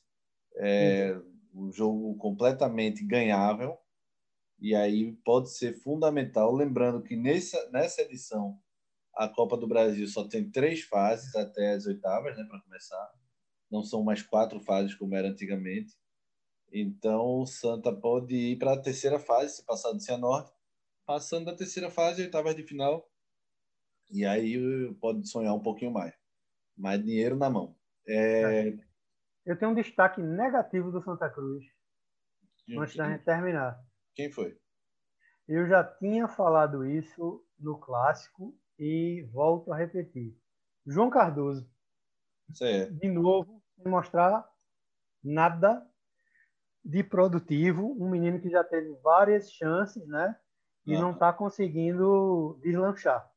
É 0.56 1.18
um 1.54 1.72
jogo 1.72 2.16
completamente 2.16 3.04
ganhável. 3.04 3.78
E 4.58 4.74
aí 4.74 5.12
pode 5.24 5.50
ser 5.50 5.74
fundamental. 5.74 6.52
Lembrando 6.54 7.02
que 7.02 7.16
nessa, 7.16 7.70
nessa 7.70 8.02
edição 8.02 8.58
a 9.14 9.28
Copa 9.28 9.56
do 9.56 9.66
Brasil 9.68 10.06
só 10.08 10.26
tem 10.26 10.50
três 10.50 10.82
fases 10.82 11.34
até 11.36 11.72
as 11.72 11.86
oitavas, 11.86 12.36
né, 12.36 12.44
para 12.44 12.60
começar. 12.60 13.12
Não 13.70 13.82
são 13.82 14.02
mais 14.02 14.22
quatro 14.22 14.60
fases 14.60 14.94
como 14.94 15.14
era 15.14 15.28
antigamente. 15.28 15.94
Então 16.72 17.40
o 17.40 17.46
Santa 17.46 17.92
pode 17.92 18.34
ir 18.34 18.58
para 18.58 18.72
a 18.72 18.80
terceira 18.80 19.18
fase, 19.18 19.56
se 19.56 19.64
passar 19.64 19.92
do 19.92 20.00
Cianorte. 20.00 20.52
Passando 21.06 21.46
da 21.46 21.54
terceira 21.54 21.90
fase, 21.90 22.22
oitavas 22.22 22.56
de 22.56 22.62
final, 22.62 23.06
e 24.10 24.24
aí 24.24 24.94
pode 25.00 25.28
sonhar 25.28 25.54
um 25.54 25.62
pouquinho 25.62 25.90
mais. 25.90 26.14
Mais 26.76 27.02
dinheiro 27.02 27.36
na 27.36 27.50
mão. 27.50 27.76
É... 28.06 28.76
Eu 29.44 29.58
tenho 29.58 29.72
um 29.72 29.74
destaque 29.74 30.22
negativo 30.22 30.90
do 30.90 31.02
Santa 31.02 31.28
Cruz. 31.28 31.64
Quem, 32.64 32.80
antes 32.80 32.96
da 32.96 33.10
gente 33.10 33.24
terminar. 33.24 33.78
Quem 34.14 34.30
foi? 34.30 34.58
Eu 35.46 35.68
já 35.68 35.84
tinha 35.84 36.26
falado 36.26 36.86
isso 36.86 37.44
no 37.58 37.78
clássico 37.78 38.58
e 38.78 39.28
volto 39.32 39.72
a 39.72 39.76
repetir. 39.76 40.34
João 40.86 41.10
Cardoso. 41.10 41.68
É. 42.60 42.86
De 42.86 43.08
novo, 43.08 43.62
sem 43.76 43.90
mostrar 43.90 44.48
nada 45.22 45.86
de 46.82 47.02
produtivo. 47.02 47.96
Um 48.02 48.08
menino 48.08 48.40
que 48.40 48.48
já 48.48 48.64
teve 48.64 48.94
várias 49.02 49.52
chances, 49.52 50.06
né? 50.06 50.38
E 50.86 50.94
ah. 50.94 51.00
não 51.00 51.12
está 51.12 51.32
conseguindo 51.32 52.58
deslanchar. 52.62 53.30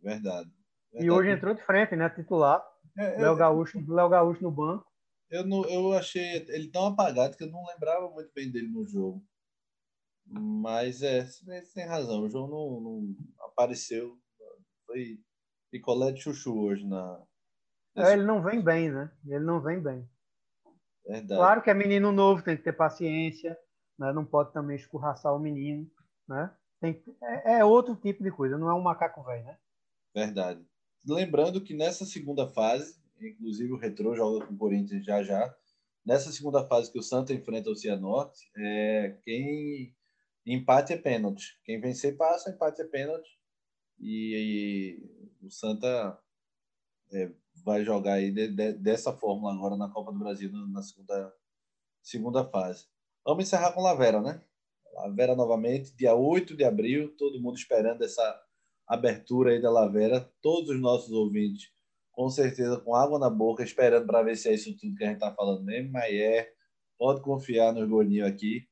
Verdade. 0.00 0.50
Verdade. 0.92 1.06
E 1.06 1.10
hoje 1.10 1.30
entrou 1.30 1.54
de 1.54 1.62
frente, 1.62 1.94
né? 1.94 2.08
Titular. 2.10 2.64
É, 2.96 3.20
Léo, 3.20 3.36
Gaúcho, 3.36 3.78
Léo 3.86 4.08
Gaúcho 4.08 4.42
no 4.42 4.50
banco. 4.50 4.86
Eu, 5.28 5.44
não, 5.44 5.64
eu 5.64 5.92
achei 5.92 6.46
ele 6.48 6.68
tão 6.68 6.86
apagado 6.86 7.36
que 7.36 7.44
eu 7.44 7.50
não 7.50 7.64
lembrava 7.66 8.08
muito 8.10 8.32
bem 8.32 8.50
dele 8.50 8.68
no 8.68 8.86
jogo. 8.86 9.24
Mas 10.28 11.02
é, 11.02 11.24
você 11.24 11.62
tem 11.74 11.86
razão. 11.86 12.22
O 12.22 12.30
João 12.30 12.48
não, 12.48 12.80
não 12.80 13.16
apareceu. 13.40 14.18
Foi 14.86 15.20
picolé 15.70 16.12
de 16.12 16.22
chuchu 16.22 16.58
hoje 16.58 16.86
na. 16.86 17.22
É, 17.96 18.12
ele 18.12 18.24
não 18.24 18.42
vem 18.42 18.60
bem, 18.60 18.90
né? 18.90 19.10
Ele 19.26 19.44
não 19.44 19.60
vem 19.60 19.80
bem. 19.80 20.08
Verdade. 21.06 21.38
Claro 21.40 21.62
que 21.62 21.70
é 21.70 21.74
menino 21.74 22.10
novo, 22.10 22.42
tem 22.42 22.56
que 22.56 22.64
ter 22.64 22.72
paciência, 22.72 23.56
né? 23.98 24.12
não 24.12 24.24
pode 24.24 24.52
também 24.52 24.76
escorraçar 24.76 25.34
o 25.34 25.38
menino, 25.38 25.88
né? 26.28 26.54
Tem, 26.80 27.02
é, 27.22 27.60
é 27.60 27.64
outro 27.64 27.94
tipo 27.94 28.22
de 28.22 28.30
coisa, 28.30 28.58
não 28.58 28.68
é 28.68 28.74
um 28.74 28.82
macaco 28.82 29.22
velho, 29.22 29.44
né? 29.44 29.56
Verdade. 30.14 30.66
Lembrando 31.06 31.60
que 31.60 31.74
nessa 31.74 32.04
segunda 32.04 32.48
fase, 32.48 32.98
inclusive 33.20 33.72
o 33.72 33.78
Retrô 33.78 34.14
joga 34.16 34.44
com 34.44 34.54
o 34.54 34.58
Corinthians 34.58 35.04
já 35.04 35.22
já, 35.22 35.54
nessa 36.04 36.32
segunda 36.32 36.64
fase 36.64 36.90
que 36.90 36.98
o 36.98 37.02
Santa 37.02 37.32
enfrenta 37.32 37.70
o 37.70 37.76
Cianorte, 37.76 38.50
é, 38.56 39.16
quem 39.22 39.94
empate 40.44 40.92
é 40.92 40.96
pênalti. 40.96 41.58
Quem 41.64 41.80
vencer 41.80 42.16
passa, 42.16 42.50
empate 42.50 42.82
é 42.82 42.84
pênalti. 42.84 43.38
E, 43.98 45.00
e 45.42 45.46
o 45.46 45.50
Santa 45.50 46.18
é, 47.12 47.30
vai 47.64 47.84
jogar 47.84 48.14
aí 48.14 48.30
de, 48.30 48.48
de, 48.48 48.72
dessa 48.74 49.12
fórmula 49.12 49.52
agora 49.52 49.76
na 49.76 49.88
Copa 49.88 50.12
do 50.12 50.18
Brasil 50.18 50.50
na 50.52 50.82
segunda, 50.82 51.34
segunda 52.02 52.44
fase. 52.44 52.86
Vamos 53.24 53.44
encerrar 53.44 53.72
com 53.72 53.82
Lavera, 53.82 54.20
né? 54.20 54.40
Lavera 54.92 55.34
novamente, 55.34 55.94
dia 55.94 56.14
8 56.14 56.56
de 56.56 56.64
abril, 56.64 57.14
todo 57.16 57.40
mundo 57.40 57.56
esperando 57.56 58.02
essa 58.02 58.45
abertura 58.86 59.50
aí 59.50 59.60
da 59.60 59.70
Lavera, 59.70 60.30
todos 60.40 60.70
os 60.70 60.80
nossos 60.80 61.10
ouvintes, 61.10 61.70
com 62.12 62.28
certeza 62.30 62.78
com 62.80 62.94
água 62.94 63.18
na 63.18 63.28
boca, 63.28 63.62
esperando 63.62 64.06
para 64.06 64.22
ver 64.22 64.36
se 64.36 64.48
é 64.48 64.54
isso 64.54 64.76
tudo 64.78 64.94
que 64.94 65.04
a 65.04 65.08
gente 65.08 65.16
está 65.16 65.34
falando 65.34 65.62
mesmo, 65.64 65.92
mas 65.92 66.12
é, 66.14 66.50
pode 66.98 67.20
confiar 67.20 67.72
nos 67.74 67.88
gordinhos 67.88 68.28
aqui, 68.28 68.66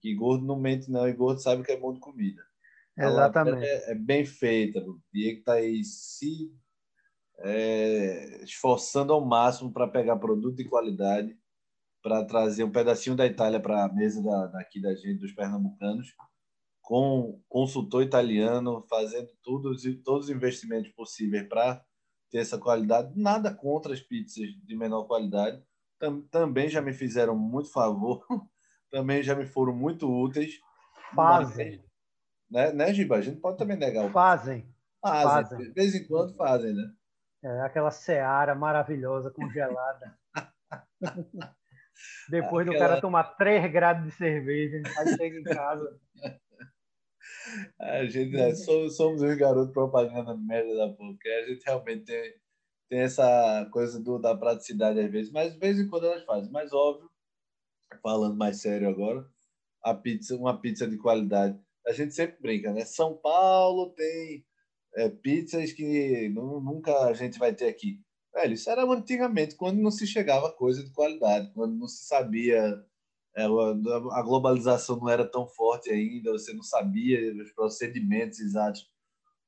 que 0.00 0.14
gordo 0.14 0.44
não 0.44 0.60
mente 0.60 0.90
não, 0.90 1.08
e 1.08 1.12
gordo 1.12 1.40
sabe 1.40 1.62
que 1.62 1.72
é 1.72 1.76
bom 1.76 1.92
de 1.92 2.00
comida. 2.00 2.42
Exatamente. 2.98 3.64
É, 3.64 3.92
é, 3.92 3.94
bem 3.94 4.24
feita, 4.24 4.80
o 4.80 5.00
Diego 5.12 5.38
está 5.38 5.54
aí 5.54 5.82
se 5.84 6.52
é, 7.38 8.42
esforçando 8.44 9.12
ao 9.12 9.24
máximo 9.24 9.72
para 9.72 9.88
pegar 9.88 10.16
produto 10.16 10.56
de 10.56 10.68
qualidade, 10.68 11.36
para 12.02 12.24
trazer 12.24 12.64
um 12.64 12.72
pedacinho 12.72 13.16
da 13.16 13.24
Itália 13.24 13.60
para 13.60 13.84
a 13.84 13.92
mesa 13.92 14.22
da, 14.22 14.46
daqui 14.48 14.80
da 14.80 14.94
gente, 14.94 15.20
dos 15.20 15.32
pernambucanos, 15.32 16.08
com 16.92 17.40
consultor 17.48 18.02
italiano, 18.02 18.84
fazendo 18.86 19.30
tudo, 19.42 19.74
todos 20.04 20.26
os 20.26 20.30
investimentos 20.30 20.92
possíveis 20.92 21.48
para 21.48 21.82
ter 22.30 22.36
essa 22.36 22.58
qualidade. 22.58 23.18
Nada 23.18 23.50
contra 23.54 23.94
as 23.94 24.00
pizzas 24.00 24.46
de 24.62 24.76
menor 24.76 25.04
qualidade. 25.04 25.64
Tam, 25.98 26.20
também 26.20 26.68
já 26.68 26.82
me 26.82 26.92
fizeram 26.92 27.34
muito 27.34 27.72
favor, 27.72 28.22
também 28.92 29.22
já 29.22 29.34
me 29.34 29.46
foram 29.46 29.74
muito 29.74 30.06
úteis. 30.06 30.60
Fazem. 31.16 31.82
Mas, 32.50 32.66
né, 32.66 32.72
né, 32.74 32.92
Giba? 32.92 33.16
A 33.16 33.22
gente 33.22 33.40
pode 33.40 33.56
também 33.56 33.78
negar 33.78 34.04
o. 34.04 34.10
Fazem. 34.10 34.70
Fazem. 35.00 35.30
fazem. 35.30 35.58
De 35.60 35.72
vez 35.72 35.94
em 35.94 36.06
quando 36.06 36.36
fazem, 36.36 36.74
né? 36.74 36.92
É, 37.42 37.60
aquela 37.62 37.90
seara 37.90 38.54
maravilhosa, 38.54 39.30
congelada. 39.30 40.14
Depois 42.28 42.68
aquela... 42.68 42.84
do 42.84 42.90
cara 42.90 43.00
tomar 43.00 43.24
3 43.36 43.72
graus 43.72 44.04
de 44.04 44.10
cerveja, 44.10 44.82
aí 44.98 45.16
chega 45.16 45.38
em 45.38 45.42
casa. 45.42 45.98
A 47.80 48.04
gente 48.06 48.36
é, 48.36 48.54
somos, 48.54 48.96
somos 48.96 49.22
os 49.22 49.36
garotos 49.36 49.72
propaganda 49.72 50.36
merda 50.36 50.74
da 50.76 50.88
porque 50.92 51.28
a 51.28 51.46
gente 51.46 51.64
realmente 51.64 52.04
tem, 52.04 52.34
tem 52.88 53.00
essa 53.00 53.68
coisa 53.72 54.00
do, 54.00 54.18
da 54.18 54.36
praticidade 54.36 55.00
às 55.00 55.10
vezes, 55.10 55.32
mas 55.32 55.52
de 55.52 55.58
vez 55.58 55.78
em 55.78 55.88
quando 55.88 56.06
elas 56.06 56.24
fazem. 56.24 56.50
Mas 56.50 56.72
óbvio, 56.72 57.10
falando 58.02 58.36
mais 58.36 58.60
sério 58.60 58.88
agora, 58.88 59.26
a 59.82 59.94
pizza, 59.94 60.36
uma 60.36 60.60
pizza 60.60 60.86
de 60.86 60.96
qualidade. 60.96 61.58
A 61.86 61.92
gente 61.92 62.14
sempre 62.14 62.40
brinca, 62.40 62.72
né? 62.72 62.84
São 62.84 63.16
Paulo 63.16 63.90
tem 63.90 64.44
é, 64.94 65.08
pizzas 65.08 65.72
que 65.72 66.28
nunca 66.28 67.06
a 67.06 67.12
gente 67.12 67.38
vai 67.38 67.54
ter 67.54 67.68
aqui. 67.68 68.00
Velho, 68.34 68.54
isso 68.54 68.70
era 68.70 68.84
antigamente, 68.84 69.56
quando 69.56 69.80
não 69.80 69.90
se 69.90 70.06
chegava 70.06 70.52
coisa 70.52 70.82
de 70.82 70.92
qualidade, 70.92 71.52
quando 71.52 71.76
não 71.76 71.86
se 71.86 72.04
sabia, 72.06 72.82
a 73.34 74.22
globalização 74.22 74.96
não 74.96 75.08
era 75.08 75.26
tão 75.26 75.46
forte 75.46 75.90
ainda, 75.90 76.32
você 76.32 76.52
não 76.52 76.62
sabia 76.62 77.34
os 77.34 77.50
procedimentos 77.52 78.40
exatos 78.40 78.86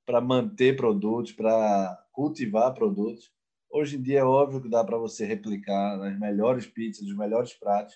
para 0.06 0.20
manter 0.20 0.76
produtos, 0.76 1.32
para 1.32 2.06
cultivar 2.12 2.74
produtos. 2.74 3.30
Hoje 3.70 3.96
em 3.96 4.02
dia 4.02 4.20
é 4.20 4.24
óbvio 4.24 4.62
que 4.62 4.68
dá 4.68 4.84
para 4.84 4.96
você 4.96 5.24
replicar 5.24 6.00
as 6.02 6.18
melhores 6.18 6.66
pizzas, 6.66 7.06
os 7.06 7.16
melhores 7.16 7.52
pratos. 7.54 7.94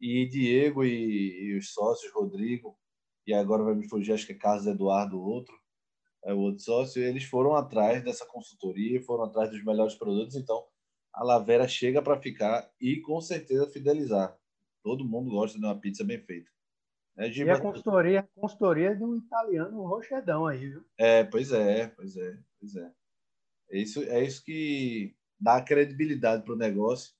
E 0.00 0.26
Diego 0.26 0.84
e, 0.84 1.50
e 1.50 1.56
os 1.56 1.72
sócios, 1.72 2.12
Rodrigo, 2.12 2.76
e 3.26 3.32
agora 3.32 3.62
vai 3.62 3.74
me 3.74 3.88
fugir, 3.88 4.12
acho 4.12 4.26
que 4.26 4.32
é 4.32 4.36
Carlos 4.36 4.66
Eduardo, 4.66 5.20
outro, 5.20 5.54
é, 6.24 6.34
o 6.34 6.38
outro 6.38 6.62
sócio, 6.62 7.02
eles 7.02 7.24
foram 7.24 7.54
atrás 7.54 8.02
dessa 8.02 8.26
consultoria, 8.26 9.02
foram 9.02 9.24
atrás 9.24 9.50
dos 9.50 9.64
melhores 9.64 9.94
produtos. 9.94 10.34
Então, 10.34 10.64
a 11.12 11.22
Lavera 11.22 11.68
chega 11.68 12.02
para 12.02 12.20
ficar 12.20 12.68
e 12.80 13.00
com 13.00 13.20
certeza 13.20 13.70
fidelizar. 13.70 14.36
Todo 14.82 15.04
mundo 15.04 15.30
gosta 15.30 15.58
de 15.58 15.64
uma 15.64 15.78
pizza 15.78 16.04
bem 16.04 16.18
feita. 16.18 16.50
É, 17.16 17.28
e 17.28 17.50
a 17.50 17.60
consultoria, 17.60 18.28
consultoria 18.34 18.96
do 18.96 19.16
italiano 19.16 19.86
rochedão 19.86 20.46
aí, 20.46 20.70
viu? 20.70 20.84
É, 20.96 21.24
pois 21.24 21.52
é, 21.52 21.88
pois 21.88 22.16
é, 22.16 22.38
pois 22.58 22.76
é. 22.76 22.90
É 23.70 23.78
isso, 23.78 24.02
é 24.04 24.24
isso 24.24 24.42
que 24.42 25.14
dá 25.38 25.60
credibilidade 25.60 26.42
para 26.42 26.54
o 26.54 26.58
negócio. 26.58 27.14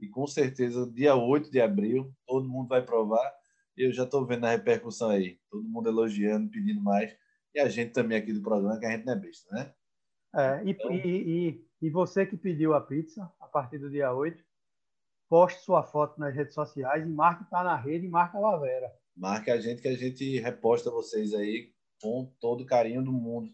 E 0.00 0.08
com 0.08 0.26
certeza, 0.26 0.90
dia 0.90 1.14
8 1.14 1.50
de 1.50 1.60
abril, 1.60 2.12
todo 2.26 2.48
mundo 2.48 2.68
vai 2.68 2.84
provar. 2.84 3.32
Eu 3.76 3.92
já 3.92 4.04
estou 4.04 4.26
vendo 4.26 4.44
a 4.44 4.50
repercussão 4.50 5.10
aí. 5.10 5.38
Todo 5.50 5.68
mundo 5.68 5.88
elogiando, 5.88 6.50
pedindo 6.50 6.82
mais 6.82 7.16
e 7.54 7.60
a 7.60 7.68
gente 7.68 7.92
também 7.92 8.18
aqui 8.18 8.32
do 8.32 8.42
programa, 8.42 8.78
que 8.78 8.86
a 8.86 8.90
gente 8.90 9.04
não 9.04 9.12
é 9.12 9.16
besta, 9.16 9.54
né? 9.54 9.74
É, 10.34 10.64
e, 10.64 10.70
então... 10.70 10.92
e, 10.92 11.48
e, 11.48 11.68
e, 11.82 11.90
você 11.90 12.26
que 12.26 12.36
pediu 12.36 12.74
a 12.74 12.80
pizza 12.80 13.32
a 13.40 13.46
partir 13.46 13.78
do 13.78 13.90
dia 13.90 14.12
8, 14.12 14.44
poste 15.28 15.60
sua 15.60 15.82
foto 15.82 16.18
nas 16.18 16.34
redes 16.34 16.54
sociais 16.54 17.04
e 17.04 17.08
marque 17.08 17.48
tá 17.50 17.62
na 17.62 17.76
rede 17.76 18.06
e 18.06 18.08
marca 18.08 18.38
a 18.38 18.40
Lavera. 18.40 18.90
Marque 19.16 19.50
a 19.50 19.60
gente 19.60 19.82
que 19.82 19.88
a 19.88 19.96
gente 19.96 20.38
reposta 20.38 20.90
vocês 20.90 21.34
aí 21.34 21.72
com 22.00 22.32
todo 22.40 22.62
o 22.62 22.66
carinho 22.66 23.02
do 23.02 23.12
mundo. 23.12 23.50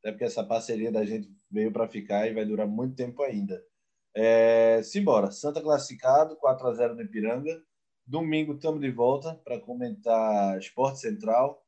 Até 0.00 0.12
porque 0.12 0.24
essa 0.24 0.44
parceria 0.44 0.92
da 0.92 1.04
gente 1.04 1.28
veio 1.50 1.72
para 1.72 1.88
ficar 1.88 2.28
e 2.28 2.34
vai 2.34 2.44
durar 2.44 2.66
muito 2.66 2.94
tempo 2.94 3.22
ainda. 3.22 3.62
É, 4.14 4.82
simbora. 4.82 5.30
Santa 5.30 5.62
classificado, 5.62 6.36
4 6.36 6.66
a 6.66 6.74
0 6.74 6.94
no 6.94 7.02
Ipiranga. 7.02 7.62
Domingo 8.06 8.54
estamos 8.54 8.80
de 8.80 8.90
volta 8.90 9.34
para 9.44 9.58
comentar 9.58 10.58
Esporte 10.58 11.00
Central 11.00 11.64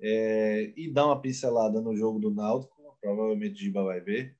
é, 0.00 0.72
e 0.76 0.92
dar 0.92 1.06
uma 1.06 1.20
pincelada 1.20 1.80
no 1.80 1.94
jogo 1.96 2.18
do 2.18 2.30
Náutico, 2.30 2.96
provavelmente 3.00 3.54
o 3.54 3.58
Giba 3.58 3.84
vai 3.84 4.00
ver, 4.00 4.36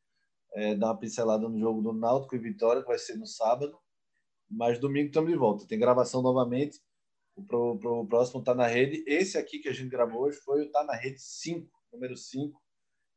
é, 0.54 0.74
dar 0.74 0.88
uma 0.88 0.98
pincelada 0.98 1.48
no 1.48 1.58
jogo 1.58 1.80
do 1.80 1.92
Náutico 1.92 2.34
e 2.34 2.38
Vitória, 2.38 2.82
que 2.82 2.88
vai 2.88 2.98
ser 2.98 3.16
no 3.16 3.26
sábado, 3.26 3.78
mas 4.50 4.78
domingo 4.78 5.06
estamos 5.06 5.30
de 5.30 5.36
volta. 5.36 5.66
Tem 5.66 5.78
gravação 5.78 6.22
novamente, 6.22 6.80
o 7.36 7.42
pro, 7.42 7.78
pro 7.78 8.06
próximo 8.06 8.42
tá 8.42 8.54
na 8.54 8.66
rede. 8.66 9.04
Esse 9.06 9.36
aqui 9.36 9.58
que 9.58 9.68
a 9.68 9.72
gente 9.72 9.90
gravou 9.90 10.22
hoje 10.22 10.38
foi 10.38 10.62
o 10.62 10.70
Tá 10.70 10.84
na 10.84 10.94
Rede 10.94 11.20
5, 11.20 11.70
número 11.92 12.16
5, 12.16 12.60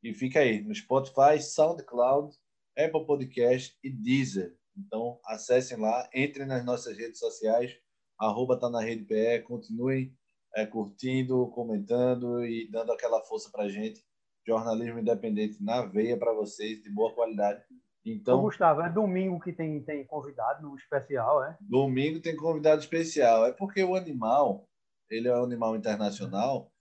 e 0.04 0.14
fica 0.14 0.40
aí 0.40 0.62
no 0.62 0.76
Spotify, 0.76 1.42
SoundCloud, 1.42 2.36
Apple 2.78 3.06
Podcast 3.06 3.78
e 3.84 3.90
Deezer. 3.90 4.58
Então, 4.78 5.20
acessem 5.26 5.78
lá, 5.78 6.10
entrem 6.14 6.46
nas 6.46 6.66
nossas 6.66 6.98
redes 6.98 7.20
sociais, 7.20 7.78
arroba 8.18 8.58
tá 8.58 8.70
na 8.70 8.82
rede 8.82 9.04
PE, 9.06 9.42
continuem 9.44 10.14
é, 10.56 10.66
curtindo, 10.66 11.48
comentando 11.50 12.46
e 12.46 12.70
dando 12.70 12.92
aquela 12.92 13.22
força 13.22 13.50
para 13.52 13.70
gente. 13.70 14.04
Jornalismo 14.48 15.00
independente 15.00 15.62
na 15.62 15.86
veia 15.86 16.18
para 16.18 16.34
vocês, 16.34 16.82
de 16.82 16.90
boa 16.90 17.14
qualidade. 17.14 17.64
Então, 18.06 18.40
Ô, 18.40 18.42
Gustavo, 18.44 18.82
é 18.82 18.90
domingo 18.90 19.40
que 19.40 19.52
tem, 19.52 19.84
tem 19.84 20.06
convidado 20.06 20.62
no 20.62 20.76
especial, 20.76 21.44
é? 21.44 21.58
Domingo 21.62 22.22
tem 22.22 22.36
convidado 22.36 22.82
especial. 22.82 23.46
É 23.46 23.52
porque 23.52 23.84
o 23.84 23.96
animal, 23.96 24.68
ele 25.10 25.28
é 25.28 25.38
um 25.38 25.44
animal 25.44 25.76
internacional, 25.76 26.72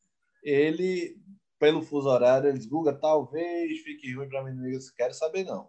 ele, 0.42 1.20
pelo 1.58 1.82
fuso 1.82 2.08
horário, 2.08 2.48
ele 2.48 2.58
diz, 2.58 2.68
Guga, 2.68 2.92
talvez 2.92 3.80
fique 3.80 4.14
ruim 4.14 4.28
para 4.28 4.44
mim. 4.44 4.72
Eu 4.72 4.78
quero 4.96 5.12
saber, 5.12 5.44
não. 5.44 5.68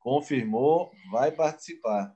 Confirmou, 0.00 0.90
vai 1.10 1.30
participar. 1.30 2.14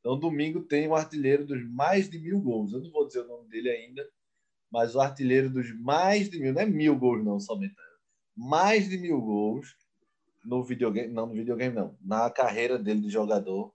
Então, 0.00 0.18
domingo 0.18 0.62
tem 0.62 0.88
um 0.88 0.94
artilheiro 0.94 1.46
dos 1.46 1.64
mais 1.70 2.08
de 2.08 2.18
mil 2.18 2.40
gols. 2.40 2.72
Eu 2.72 2.80
não 2.80 2.90
vou 2.90 3.06
dizer 3.06 3.20
o 3.20 3.28
nome 3.28 3.48
dele 3.48 3.70
ainda, 3.70 4.08
mas 4.70 4.94
o 4.94 5.00
artilheiro 5.00 5.50
dos 5.50 5.72
mais 5.80 6.30
de 6.30 6.40
mil, 6.40 6.52
não 6.52 6.62
é 6.62 6.66
mil 6.66 6.96
gols 6.98 7.24
não 7.24 7.38
somente, 7.38 7.74
mais 8.36 8.88
de 8.88 8.98
mil 8.98 9.20
gols 9.20 9.76
no 10.44 10.62
videogame, 10.62 11.12
não 11.12 11.26
no 11.26 11.34
videogame 11.34 11.74
não, 11.74 11.96
na 12.00 12.30
carreira 12.30 12.78
dele 12.78 13.00
de 13.00 13.08
jogador, 13.08 13.72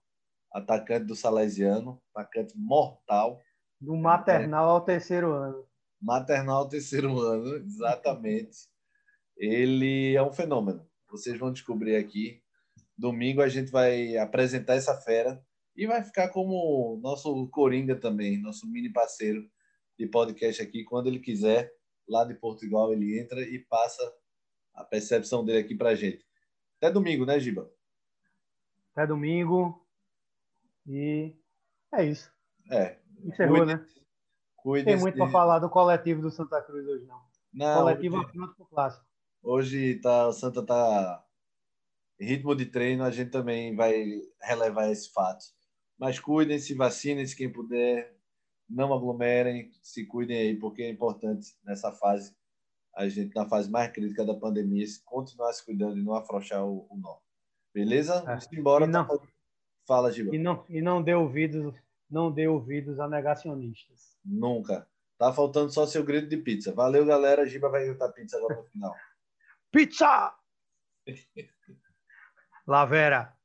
atacante 0.52 1.06
do 1.06 1.16
Salesiano, 1.16 2.00
atacante 2.14 2.54
mortal. 2.56 3.40
Do 3.80 3.96
maternal 3.96 4.68
ao 4.68 4.80
terceiro 4.80 5.32
ano. 5.32 5.66
Maternal 6.00 6.58
ao 6.58 6.68
terceiro 6.68 7.18
ano, 7.20 7.56
exatamente. 7.56 8.68
Ele 9.36 10.14
é 10.14 10.22
um 10.22 10.32
fenômeno. 10.32 10.86
Vocês 11.10 11.38
vão 11.38 11.52
descobrir 11.52 11.96
aqui. 11.96 12.42
Domingo 12.96 13.40
a 13.40 13.48
gente 13.48 13.70
vai 13.70 14.16
apresentar 14.16 14.74
essa 14.74 14.94
fera 15.00 15.40
e 15.76 15.86
vai 15.86 16.02
ficar 16.02 16.28
como 16.30 16.98
nosso 17.00 17.48
Coringa 17.50 17.94
também, 17.94 18.40
nosso 18.40 18.68
mini 18.68 18.92
parceiro 18.92 19.48
de 19.96 20.06
podcast 20.06 20.60
aqui. 20.60 20.84
Quando 20.84 21.06
ele 21.06 21.20
quiser, 21.20 21.72
lá 22.08 22.24
de 22.24 22.34
Portugal, 22.34 22.92
ele 22.92 23.18
entra 23.18 23.40
e 23.40 23.60
passa 23.60 24.02
a 24.74 24.84
percepção 24.84 25.44
dele 25.44 25.58
aqui 25.58 25.76
para 25.76 25.94
gente. 25.94 26.27
Até 26.78 26.90
domingo, 26.90 27.26
né, 27.26 27.38
Giba? 27.38 27.70
Até 28.92 29.06
domingo. 29.06 29.84
E 30.86 31.36
é 31.92 32.04
isso. 32.04 32.32
É. 32.70 32.98
Encerrou, 33.24 33.58
cuide, 33.58 33.74
né? 33.74 33.86
Cuide 34.56 34.84
Tem 34.84 34.96
muito 34.96 35.16
para 35.16 35.30
falar 35.30 35.58
do 35.58 35.68
coletivo 35.68 36.22
do 36.22 36.30
Santa 36.30 36.62
Cruz 36.62 36.86
hoje, 36.86 37.04
não. 37.04 37.20
não 37.52 37.80
coletivo 37.82 38.16
hoje, 38.18 38.32
pronto 38.32 38.54
para 38.54 38.64
o 38.64 38.66
clássico. 38.66 39.06
Hoje 39.42 40.00
tá, 40.00 40.28
o 40.28 40.32
Santa 40.32 40.64
tá 40.64 41.24
ritmo 42.20 42.54
de 42.54 42.66
treino, 42.66 43.04
a 43.04 43.10
gente 43.10 43.30
também 43.30 43.74
vai 43.74 44.20
relevar 44.40 44.90
esse 44.90 45.12
fato. 45.12 45.44
Mas 45.98 46.20
cuidem, 46.20 46.58
se 46.58 46.74
vacinem 46.74 47.26
se 47.26 47.36
quem 47.36 47.52
puder, 47.52 48.16
não 48.68 48.92
aglomerem, 48.92 49.70
se 49.82 50.06
cuidem 50.06 50.36
aí, 50.36 50.56
porque 50.56 50.82
é 50.82 50.90
importante 50.90 51.56
nessa 51.64 51.90
fase, 51.92 52.36
a 52.98 53.08
gente 53.08 53.32
na 53.32 53.48
fase 53.48 53.70
mais 53.70 53.92
crítica 53.92 54.24
da 54.24 54.34
pandemia, 54.34 54.84
continuar 55.04 55.52
se 55.52 55.64
cuidando 55.64 55.96
e 55.96 56.02
não 56.02 56.14
afrouxar 56.14 56.64
o, 56.66 56.84
o 56.90 56.96
nó. 56.96 57.18
Beleza? 57.72 58.24
É. 58.26 58.56
Embora. 58.58 58.84
E 58.84 58.88
não, 58.88 59.06
tá... 59.06 59.18
Fala, 59.86 60.10
Giba. 60.10 60.34
E 60.34 60.38
não, 60.38 60.64
e 60.68 60.82
não 60.82 61.00
dê 61.00 61.14
ouvidos, 61.14 61.72
não 62.10 62.32
dê 62.32 62.48
ouvidos 62.48 62.98
a 62.98 63.08
negacionistas. 63.08 64.18
Nunca. 64.24 64.88
Tá 65.16 65.32
faltando 65.32 65.72
só 65.72 65.86
seu 65.86 66.04
grito 66.04 66.28
de 66.28 66.38
pizza. 66.38 66.72
Valeu, 66.72 67.06
galera. 67.06 67.46
Giba 67.46 67.68
vai 67.68 67.86
gritar 67.86 68.08
pizza 68.08 68.36
agora 68.36 68.56
no 68.56 68.64
final. 68.64 68.94
pizza! 69.70 70.34
Lavera! 72.66 73.37